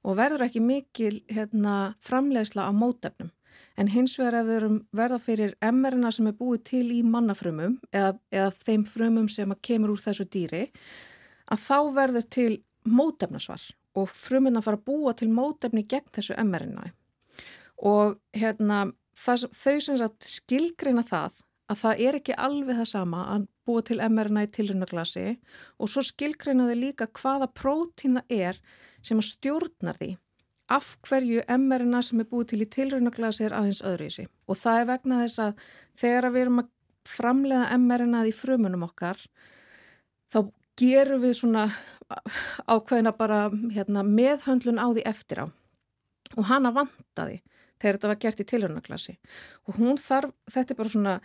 og 0.04 0.18
verður 0.18 0.46
ekki 0.46 0.62
mikið 0.62 1.22
hérna, 1.34 1.94
framleiðsla 2.04 2.68
á 2.68 2.72
mótefnum. 2.74 3.32
En 3.78 3.90
hins 3.90 4.14
vegar 4.18 4.36
ef 4.38 4.50
þau 4.50 4.76
verða 4.94 5.18
fyrir 5.22 5.54
mRNA 5.58 6.12
sem 6.14 6.28
er 6.30 6.36
búið 6.38 6.62
til 6.70 6.84
í 6.94 7.00
mannafrumum 7.06 7.80
eða, 7.90 8.14
eða 8.30 8.50
þeim 8.54 8.84
frumum 8.86 9.30
sem 9.30 9.54
kemur 9.62 9.94
úr 9.94 10.02
þessu 10.02 10.26
dýri 10.30 10.68
að 11.50 11.64
þá 11.64 11.78
verður 11.96 12.28
til 12.36 12.52
mótefnasvar 12.84 13.64
og 13.94 14.10
frumuna 14.10 14.62
fara 14.64 14.80
að 14.80 14.86
búa 14.90 15.14
til 15.16 15.30
mótefni 15.32 15.84
gegn 15.88 16.12
þessu 16.14 16.36
mRNA 16.42 16.90
og 17.84 18.18
hérna 18.36 18.84
það, 19.18 19.48
þau 19.52 19.76
sem 19.86 19.98
sagt 20.00 20.28
skilgrina 20.28 21.04
það 21.06 21.42
að 21.72 21.80
það 21.80 22.02
er 22.06 22.18
ekki 22.18 22.36
alveg 22.46 22.80
það 22.80 22.90
sama 22.90 23.22
að 23.34 23.46
búa 23.64 23.84
til 23.88 24.00
mRNA 24.02 24.44
í 24.46 24.50
tilrunaglasi 24.52 25.28
og 25.78 25.90
svo 25.90 26.04
skilgrina 26.04 26.68
þau 26.68 26.76
líka 26.80 27.08
hvaða 27.20 27.48
prótín 27.56 28.20
það 28.20 28.36
er 28.48 28.60
sem 29.04 29.20
að 29.20 29.30
stjórnar 29.30 30.00
því 30.00 30.10
af 30.72 30.94
hverju 31.04 31.44
mRNA 31.58 32.00
sem 32.04 32.22
er 32.22 32.28
búið 32.28 32.52
til 32.52 32.62
í 32.64 32.70
tilrunaglasi 32.72 33.46
er 33.46 33.56
aðeins 33.56 33.82
öðruvísi. 33.84 34.26
Og 34.48 34.56
það 34.56 34.80
er 34.80 34.88
vegna 34.92 35.20
þess 35.20 35.42
að 35.44 35.64
þegar 36.00 36.30
við 36.32 36.44
erum 36.44 36.62
að 36.62 36.70
framlega 37.08 37.78
mRNA 37.78 38.22
í 38.28 38.32
frumunum 38.32 38.86
okkar 38.86 39.20
þá 40.32 40.38
gerum 40.80 41.22
við 41.24 41.38
svona 41.40 41.68
ákveðina 42.68 43.14
bara 43.16 43.46
hérna, 43.72 44.04
meðhöndlun 44.04 44.80
á 44.80 44.86
því 44.92 45.06
eftir 45.08 45.44
á. 45.44 45.46
Og 46.34 46.46
hana 46.50 46.72
vantaði 46.74 47.40
þegar 47.80 47.96
þetta 47.96 48.10
var 48.10 48.20
gert 48.22 48.40
í 48.40 48.46
tilhörnaklasi 48.48 49.16
og 49.68 49.78
hún 49.78 49.98
þarf, 50.00 50.32
þetta 50.50 50.72
er 50.72 50.78
bara 50.78 50.92
svona 50.92 51.16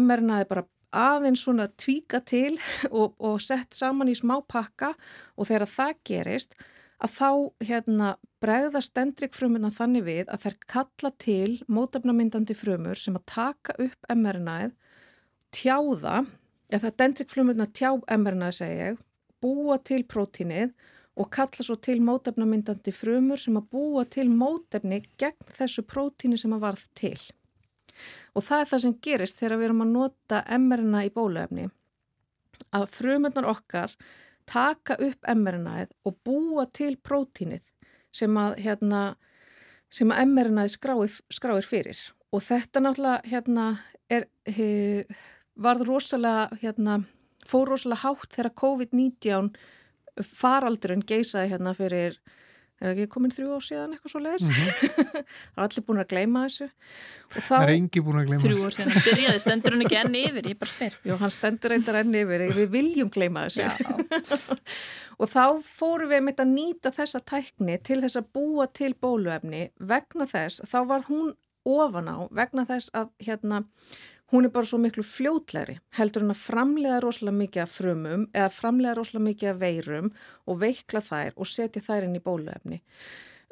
mRNA 0.00 0.40
er 0.40 0.48
bara 0.48 0.64
aðeins 0.94 1.42
svona 1.44 1.66
tvíka 1.80 2.20
til 2.24 2.54
og, 2.98 3.16
og 3.18 3.42
sett 3.42 3.74
saman 3.76 4.10
í 4.10 4.16
smá 4.18 4.38
pakka. 4.46 4.94
Og 5.36 5.50
þegar 5.50 5.70
það 5.70 6.00
gerist 6.10 6.56
að 7.04 7.16
þá 7.16 7.30
hérna 7.68 8.12
bregðast 8.44 8.94
dendrikfrumuna 8.96 9.72
þannig 9.74 10.06
við 10.06 10.30
að 10.32 10.46
þær 10.46 10.56
kalla 10.70 11.10
til 11.20 11.50
mótefnamyndandi 11.68 12.56
frumur 12.56 13.00
sem 13.00 13.16
að 13.18 13.26
taka 13.34 13.74
upp 13.82 14.08
mRNA-ið, 14.14 14.72
tjáða, 15.54 16.24
eða 16.74 16.90
dendrikfrumuna 16.98 17.68
tjá 17.70 17.92
mRNA 18.18 18.50
segja 18.54 18.94
búa 19.44 19.78
til 19.84 20.04
prótínið 20.08 20.72
og 21.20 21.30
kalla 21.34 21.62
svo 21.62 21.76
til 21.78 22.00
mótefnamyndandi 22.02 22.92
frumur 22.94 23.38
sem 23.38 23.56
að 23.58 23.68
búa 23.70 24.04
til 24.10 24.30
mótefni 24.34 25.02
gegn 25.20 25.54
þessu 25.58 25.84
prótíni 25.86 26.38
sem 26.40 26.54
að 26.56 26.64
varð 26.64 26.86
til. 26.98 27.18
Og 28.34 28.42
það 28.42 28.60
er 28.60 28.70
það 28.70 28.82
sem 28.84 28.96
gerist 29.06 29.40
þegar 29.40 29.60
við 29.60 29.68
erum 29.68 29.84
að 29.84 29.92
nota 29.94 30.40
mRNA 30.58 31.04
í 31.06 31.12
bóluefni. 31.14 31.68
Að 32.74 32.88
frumurnar 32.90 33.46
okkar 33.52 33.94
taka 34.50 34.96
upp 34.98 35.30
mRNA-ið 35.30 35.94
og 36.08 36.18
búa 36.26 36.66
til 36.74 36.96
prótínið 36.98 37.62
sem 38.14 38.34
að, 38.38 38.58
hérna, 38.64 39.04
sem 39.90 40.10
að 40.10 40.26
mRNA-ið 40.32 40.74
skráir, 40.74 41.14
skráir 41.30 41.66
fyrir. 41.66 42.00
Og 42.34 42.42
þetta 42.42 42.82
náttúrulega 42.82 43.30
hérna, 43.30 43.68
er, 44.10 44.26
he, 44.50 45.04
varð 45.60 45.86
rosalega 45.88 46.48
hérna, 46.62 47.00
fór 47.46 47.74
rosalega 47.74 48.08
hátt 48.08 48.32
þegar 48.34 48.54
COVID-19 48.62 49.52
faraldurinn 50.22 51.04
geysaði 51.06 51.50
hérna 51.52 51.74
fyrir, 51.76 52.16
er 52.82 52.92
ekki 52.92 53.06
komin 53.10 53.32
þrjú 53.34 53.56
ár 53.56 53.64
síðan 53.64 53.94
eitthvað 53.94 54.12
svo 54.12 54.22
leiðis? 54.22 54.48
Mm 54.48 54.54
-hmm. 54.54 55.26
það 55.54 55.62
er 55.62 55.66
allir 55.66 55.84
búin 55.86 56.02
að 56.02 56.08
gleyma 56.12 56.42
þessu. 56.44 56.68
Það 57.34 57.62
er 57.62 57.72
engi 57.74 58.02
búin 58.06 58.18
að 58.20 58.26
gleyma 58.28 58.42
þessu. 58.42 58.54
Þrjú 58.54 58.66
ár 58.66 58.76
síðan, 58.76 58.92
hann 58.94 59.06
byrjaði, 59.08 59.42
stendur 59.44 59.72
hann 59.76 59.84
ekki 59.86 60.00
enni 60.00 60.24
yfir, 60.28 60.48
ég 60.50 60.58
bara 60.58 60.72
spyr. 60.72 60.98
Jú, 61.04 61.18
hann 61.22 61.34
stendur 61.34 61.74
reyndar 61.74 62.00
enni 62.00 62.24
yfir, 62.24 62.46
við 62.58 62.68
viljum 62.74 63.12
gleyma 63.14 63.46
þessu. 63.46 63.68
og 65.20 65.30
þá 65.30 65.44
fóru 65.62 66.10
við 66.10 66.26
mitt 66.26 66.42
að 66.42 66.52
nýta 66.54 66.94
þessa 66.94 67.20
tækni 67.20 67.78
til 67.82 68.00
þess 68.02 68.20
að 68.20 68.30
búa 68.34 68.66
til 68.66 68.94
bóluefni 68.94 69.70
vegna 69.78 70.26
þess, 70.26 70.62
þá 70.66 70.78
var 70.90 71.06
hún 71.08 71.34
ofan 71.64 72.10
á 72.12 72.28
vegna 72.30 72.66
þess 72.68 72.92
að 72.92 73.08
hérna 73.24 73.64
hún 74.34 74.48
er 74.48 74.50
bara 74.54 74.66
svo 74.66 74.80
miklu 74.82 75.04
fljótlegri 75.06 75.76
heldur 75.94 76.24
hann 76.24 76.34
að 76.34 76.42
framlega 76.42 77.00
rosalega 77.04 77.38
mikið 77.38 77.64
af 77.64 77.74
frumum 77.78 78.24
eða 78.32 78.50
framlega 78.50 78.96
rosalega 78.98 79.28
mikið 79.28 79.50
af 79.52 79.60
veirum 79.60 80.08
og 80.50 80.62
veikla 80.62 81.02
þær 81.08 81.36
og 81.36 81.50
setja 81.50 81.82
þær 81.84 82.08
inn 82.08 82.18
í 82.18 82.24
bóluefni. 82.24 82.80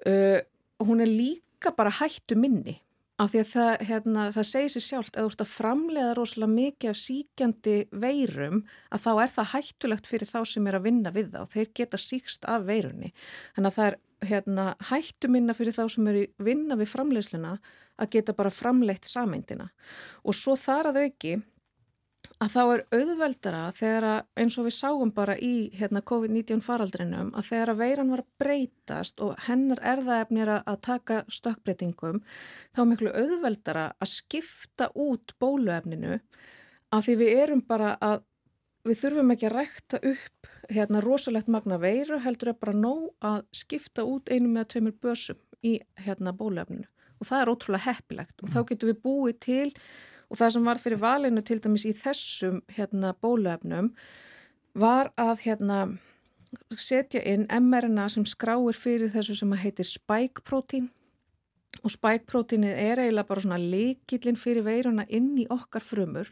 Uh, 0.03 0.41
hún 0.83 1.05
er 1.05 1.11
líka 1.11 1.71
bara 1.77 1.93
hættu 2.01 2.35
minni 2.35 2.81
af 3.23 3.31
því 3.31 3.43
að 3.43 3.51
það, 3.53 3.73
hérna, 3.87 4.23
það 4.35 4.47
segir 4.49 4.73
sér 4.73 4.85
sjálft 4.87 5.17
að 5.17 5.27
þú 5.27 5.33
ert 5.33 5.43
að 5.45 5.53
framlega 5.53 6.15
rosalega 6.19 6.57
mikið 6.57 6.91
af 6.91 6.99
síkjandi 6.99 7.77
veirum 8.03 8.63
að 8.91 9.05
þá 9.05 9.11
er 9.13 9.35
það 9.37 9.51
hættulegt 9.53 10.09
fyrir 10.11 10.31
þá 10.33 10.39
sem 10.49 10.67
er 10.67 10.79
að 10.79 10.89
vinna 10.89 11.13
við 11.15 11.37
og 11.39 11.53
þeir 11.53 11.71
geta 11.79 12.01
síkst 12.01 12.49
af 12.51 12.67
veirunni. 12.67 13.13
Þannig 13.55 13.71
að 13.71 13.79
það 13.79 13.91
er 13.93 13.99
hérna, 14.33 14.67
hættu 14.91 15.31
minna 15.31 15.55
fyrir 15.55 15.77
þá 15.77 15.85
sem 15.95 16.11
eru 16.11 16.27
vinna 16.43 16.79
við 16.81 16.91
framleiðsluna 16.93 17.57
að 18.03 18.13
geta 18.17 18.35
bara 18.37 18.53
framleitt 18.53 19.09
sameindina. 19.09 19.71
Og 20.27 20.37
svo 20.37 20.57
þar 20.59 20.91
að 20.91 21.03
auki 21.07 21.37
að 22.43 22.51
þá 22.55 22.63
er 22.63 22.83
auðveldara 22.97 23.61
þegar 23.77 24.07
að, 24.09 24.25
eins 24.43 24.57
og 24.59 24.67
við 24.67 24.75
sáum 24.77 25.13
bara 25.15 25.37
í 25.39 25.71
hérna, 25.77 26.03
COVID-19 26.07 26.63
faraldrinum 26.65 27.31
að 27.39 27.49
þegar 27.51 27.73
að 27.73 27.83
veiran 27.83 28.11
var 28.13 28.23
að 28.25 28.33
breytast 28.43 29.23
og 29.23 29.37
hennar 29.47 29.83
erðaefni 29.93 30.43
er 30.45 30.53
að, 30.57 30.65
að 30.73 30.81
taka 30.89 31.21
stökkbreytingum 31.31 32.21
þá 32.75 32.83
er 32.83 32.91
miklu 32.91 33.15
auðveldara 33.15 33.87
að 33.95 34.13
skipta 34.17 34.91
út 34.99 35.35
bóluefninu 35.43 36.19
að 36.93 37.07
því 37.07 37.19
við 37.23 37.35
erum 37.45 37.65
bara 37.69 37.95
að 38.03 38.25
við 38.89 39.03
þurfum 39.05 39.35
ekki 39.35 39.49
að 39.49 39.57
rækta 39.61 40.03
upp 40.11 40.53
hérna 40.73 41.03
rosalegt 41.05 41.51
magna 41.53 41.79
veiru 41.83 42.19
heldur 42.23 42.53
er 42.53 42.59
bara 42.59 42.75
nóg 42.75 43.13
að 43.23 43.45
skipta 43.55 44.07
út 44.09 44.33
einu 44.33 44.51
með 44.51 44.73
tveimur 44.75 44.99
bösum 45.03 45.39
í 45.63 45.79
hérna 46.03 46.35
bóluefninu 46.35 46.89
og 47.23 47.29
það 47.29 47.43
er 47.43 47.53
ótrúlega 47.53 47.87
heppilegt. 47.87 48.37
Og 48.43 48.51
þá 48.51 48.61
getum 48.69 48.91
við 48.91 49.03
búið 49.07 49.37
til 49.47 49.69
og 50.33 50.41
það 50.41 50.55
sem 50.55 50.71
var 50.71 50.81
fyrir 50.83 51.03
valinu 51.03 51.43
til 51.45 51.61
dæmis 51.63 51.85
í 51.87 51.93
þessum 51.97 52.63
hérna, 52.73 53.13
bóluefnum 53.15 53.93
var 54.79 55.13
að 55.21 55.45
hérna, 55.45 55.79
setja 56.77 57.23
inn 57.29 57.47
mRNA 57.47 58.09
sem 58.13 58.27
skráir 58.29 58.77
fyrir 58.77 59.13
þessu 59.13 59.37
sem 59.39 59.55
heitir 59.61 59.89
spike 59.89 60.45
protein. 60.49 60.91
Og 61.83 61.93
spike 61.95 62.29
proteinið 62.29 62.77
er 62.77 63.01
eiginlega 63.01 63.29
bara 63.29 63.45
svona 63.45 63.61
leikillin 63.61 64.37
fyrir 64.37 64.65
veiruna 64.67 65.07
inn 65.09 65.33
í 65.41 65.47
okkar 65.51 65.85
frumur. 65.85 66.29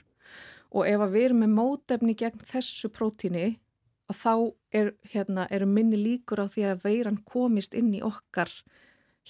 Og 0.71 0.87
ef 0.87 1.03
við 1.11 1.31
erum 1.31 1.43
með 1.45 1.55
mótefni 1.57 2.15
gegn 2.19 2.45
þessu 2.47 2.91
proteini 2.93 3.59
þá 4.11 4.53
er, 4.75 4.93
hérna, 5.13 5.47
eru 5.51 5.67
minni 5.71 5.99
líkur 5.99 6.43
á 6.43 6.47
því 6.51 6.67
að 6.71 6.85
veiran 6.85 7.19
komist 7.27 7.75
inn 7.79 7.93
í 7.95 8.03
okkar 8.03 8.51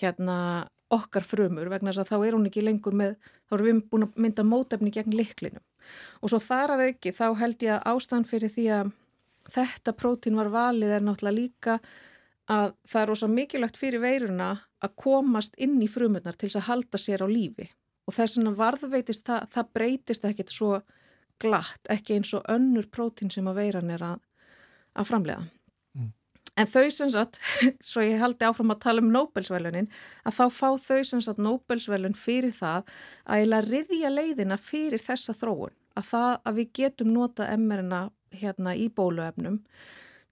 hérna 0.01 0.69
okkar 0.95 1.27
frumur 1.27 1.71
vegna 1.71 1.93
þess 1.93 2.05
að 2.05 2.11
þá 2.11 2.27
er 2.27 2.37
hún 2.37 2.47
ekki 2.51 2.65
lengur 2.65 2.97
með, 2.97 3.17
þá 3.47 3.57
erum 3.57 3.69
við 3.69 3.83
búin 3.91 4.07
að 4.07 4.21
mynda 4.25 4.45
mótefni 4.47 4.93
gegn 4.95 5.17
liklinum. 5.17 5.65
Og 6.21 6.33
svo 6.33 6.41
þar 6.43 6.75
að 6.77 6.85
auki 6.89 7.13
þá 7.17 7.27
held 7.41 7.65
ég 7.65 7.77
að 7.77 7.93
ástæðan 7.95 8.29
fyrir 8.29 8.55
því 8.55 8.67
að 8.77 8.93
þetta 9.51 9.97
prótín 9.97 10.39
var 10.39 10.51
valið 10.53 10.95
er 10.97 11.05
náttúrulega 11.05 11.39
líka 11.39 11.77
að 12.51 12.73
það 12.91 13.03
er 13.03 13.13
ósað 13.15 13.35
mikilvægt 13.37 13.79
fyrir 13.79 14.03
veiruna 14.03 14.51
að 14.83 14.97
komast 14.99 15.55
inn 15.61 15.79
í 15.83 15.89
frumurnar 15.91 16.39
til 16.39 16.49
þess 16.49 16.61
að 16.61 16.69
halda 16.69 17.01
sér 17.01 17.25
á 17.25 17.29
lífi. 17.31 17.69
Og 18.09 18.17
þess 18.17 18.41
að 18.41 18.59
varðveitist 18.59 19.29
það, 19.29 19.47
það 19.55 19.71
breytist 19.77 20.27
ekkit 20.27 20.53
svo 20.53 20.73
glatt, 21.41 21.81
ekki 21.89 22.19
eins 22.19 22.35
og 22.37 22.49
önnur 22.51 22.91
prótín 22.93 23.31
sem 23.33 23.47
að 23.49 23.63
veiran 23.63 23.93
er 23.95 24.03
að, 24.05 24.19
að 24.99 25.09
framlega. 25.13 25.47
En 26.59 26.69
þau 26.69 26.87
sem 26.93 27.11
sagt, 27.13 27.39
svo 27.91 28.03
ég 28.05 28.21
haldi 28.21 28.47
áfram 28.47 28.75
að 28.75 28.83
tala 28.85 29.05
um 29.05 29.11
Nobelsvælunin, 29.15 29.89
að 30.27 30.37
þá 30.39 30.45
fá 30.57 30.69
þau 30.83 31.01
sem 31.07 31.23
sagt 31.25 31.43
Nobelsvælun 31.43 32.17
fyrir 32.19 32.55
það 32.57 32.91
að 33.25 33.47
laði 33.49 33.71
riðja 33.75 34.13
leiðina 34.13 34.59
fyrir 34.61 35.03
þessa 35.03 35.37
þróun. 35.37 35.77
Að 35.99 36.11
það 36.11 36.31
að 36.47 36.61
við 36.61 36.71
getum 36.79 37.15
notað 37.15 37.55
emmerina 37.57 38.03
hérna 38.35 38.77
í 38.79 38.87
bóluefnum, 38.95 39.59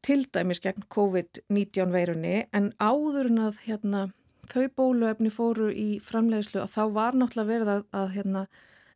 til 0.07 0.21
dæmis 0.33 0.63
gegn 0.63 0.87
COVID-19 0.95 1.95
veirunni, 1.95 2.37
en 2.55 2.71
áður 2.79 3.33
en 3.33 3.45
að 3.49 3.63
hérna, 3.67 4.05
þau 4.49 4.69
bóluefni 4.79 5.33
fóru 5.35 5.69
í 5.75 5.99
framleiðslu 6.03 6.63
að 6.63 6.75
þá 6.77 6.83
var 6.95 7.19
náttúrulega 7.19 7.51
verið 7.53 7.73
að, 7.73 7.83
að 8.01 8.13
hérna, 8.15 8.45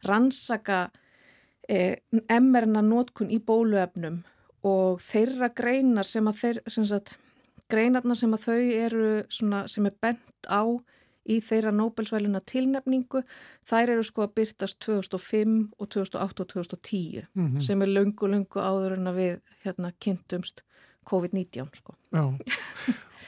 rannsaka 0.06 0.78
eh, 1.68 1.98
emmerina 2.30 2.82
notkun 2.86 3.30
í 3.34 3.40
bóluefnum 3.42 4.22
og 4.62 5.02
þeirra 5.02 5.50
greinar 5.54 6.06
sem 6.06 6.28
að 6.30 6.40
þeir, 6.42 6.62
sem 6.70 6.86
sagt, 6.86 7.16
greinarna 7.72 8.14
sem 8.18 8.32
að 8.34 8.48
þau 8.48 8.58
eru 8.86 9.06
svona, 9.32 9.66
sem 9.70 9.86
er 9.88 9.94
bent 10.00 10.50
á 10.50 10.62
í 11.22 11.38
þeirra 11.44 11.70
Nobelsvæluna 11.74 12.42
tilnefningu, 12.50 13.22
þær 13.68 13.94
eru 13.94 14.04
sko 14.06 14.26
að 14.26 14.34
byrtast 14.40 14.80
2005 14.82 15.56
og 15.78 15.90
2008 15.94 16.44
og 16.44 16.52
2010 16.54 17.22
mm 17.34 17.46
-hmm. 17.46 17.60
sem 17.62 17.82
er 17.82 17.86
lungu, 17.88 18.26
lungu 18.26 18.60
áður 18.60 18.98
en 18.98 19.06
að 19.06 19.18
við 19.20 19.40
hérna 19.64 19.92
kynntumst 20.00 20.64
COVID-19 21.10 21.68
sko. 21.74 21.94
Já, 22.12 22.38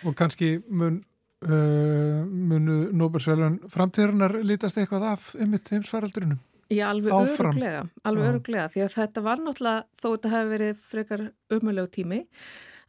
og 0.06 0.16
kannski 0.16 0.60
mun, 0.68 1.04
uh, 1.42 2.24
munu 2.26 2.92
Nobelsvælun 2.92 3.60
framtíðurnar 3.68 4.42
lítast 4.42 4.78
eitthvað 4.78 5.02
af 5.02 5.34
ymitt 5.34 5.70
heimsfaraldrinum? 5.70 6.38
Já, 6.74 6.84
alveg 6.90 7.14
öruglega, 7.14 7.82
alveg 8.04 8.30
öruglega 8.32 8.68
því 8.72 8.84
að 8.84 8.94
þetta 8.98 9.24
var 9.24 9.42
náttúrulega, 9.42 9.84
þó 10.00 10.06
þetta 10.06 10.32
hefði 10.34 10.54
verið 10.54 10.86
frekar 10.92 11.26
umöðlegu 11.54 11.92
tími, 11.94 12.20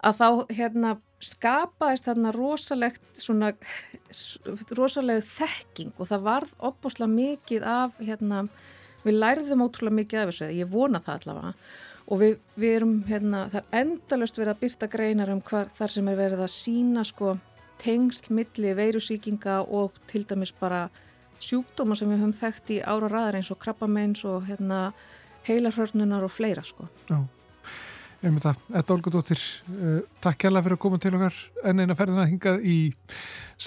að 0.05 0.21
þá 0.21 0.29
hérna 0.59 0.93
skapaðist 1.25 2.07
þarna 2.09 2.31
rosalegt 2.35 3.19
svona, 3.19 3.51
rosaleg 4.77 5.25
þekking 5.25 5.95
og 5.97 6.09
það 6.11 6.29
varð 6.29 6.55
opbúslega 6.69 7.11
mikið 7.11 7.67
af 7.69 7.99
hérna, 8.03 8.45
við 9.05 9.19
lærðum 9.21 9.65
ótrúlega 9.65 10.01
mikið 10.01 10.21
af 10.21 10.31
þessu, 10.31 10.53
ég 10.59 10.71
vona 10.71 11.01
það 11.03 11.19
allavega 11.21 11.53
og 12.05 12.21
við, 12.21 12.35
við 12.59 12.75
erum 12.79 12.95
hérna, 13.07 13.45
það 13.49 13.61
er 13.63 13.79
endalust 13.81 14.37
verið 14.37 14.53
að 14.53 14.61
byrta 14.61 14.89
greinar 14.91 15.31
um 15.33 15.41
hvar, 15.45 15.71
þar 15.73 15.93
sem 15.95 16.09
er 16.11 16.19
verið 16.19 16.43
að 16.45 16.53
sína 16.53 17.05
sko 17.07 17.33
tengsl 17.81 18.33
milli 18.35 18.73
veirusíkinga 18.77 19.63
og 19.65 19.97
til 20.09 20.23
dæmis 20.29 20.53
bara 20.59 20.85
sjúkdóma 21.43 21.97
sem 21.97 22.09
við 22.09 22.21
höfum 22.21 22.35
þekkt 22.35 22.73
í 22.75 22.81
ára 22.83 23.09
ræðar 23.11 23.39
eins 23.39 23.51
og 23.53 23.59
krabbameins 23.61 24.23
og 24.27 24.45
hérna, 24.49 24.93
heilarhörnunar 25.47 26.25
og 26.25 26.33
fleira 26.33 26.63
sko. 26.65 26.87
Já, 27.09 27.19
ég 28.23 28.33
með 28.33 28.47
það. 28.47 28.63
Þetta 28.77 28.95
Olgudóttir, 28.95 29.43
uh, 29.73 29.99
takk 30.23 30.41
kærlega 30.45 30.67
fyrir 30.67 30.77
að 30.77 30.83
koma 30.87 31.01
til 31.01 31.13
okkar 31.17 31.41
en 31.63 31.83
eina 31.83 31.97
ferðina 31.97 32.25
hingað 32.31 32.65
í 32.65 32.79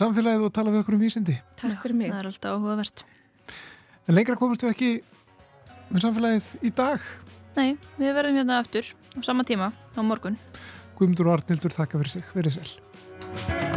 samfélagið 0.00 0.48
og 0.48 0.56
tala 0.58 0.74
við 0.74 0.82
okkur 0.82 0.98
um 0.98 1.04
vísindi. 1.04 1.38
Takk 1.60 1.78
fyrir 1.84 2.00
mig. 2.00 2.12
Það 2.14 2.24
er 2.24 2.32
alltaf 2.32 2.58
áhugavert. 2.58 3.06
En 4.08 4.16
lengra 4.16 4.38
komast 4.40 4.64
við 4.64 4.74
ekki 4.74 4.92
með 5.92 6.04
samfélagið 6.06 6.52
í 6.64 6.74
dag. 6.82 7.08
Nei, 7.58 7.72
við 7.98 8.14
verðum 8.14 8.38
hérna 8.38 8.60
aftur 8.62 8.86
á 8.86 9.20
sama 9.26 9.46
tíma 9.46 9.72
á 9.74 10.00
morgun. 10.00 10.38
Guðmundur 10.98 11.30
og 11.30 11.38
Arnildur, 11.38 11.74
þakka 11.74 12.02
fyrir 12.02 12.16
sig. 12.18 12.30
Verið 12.34 12.58
sæl. 12.58 13.67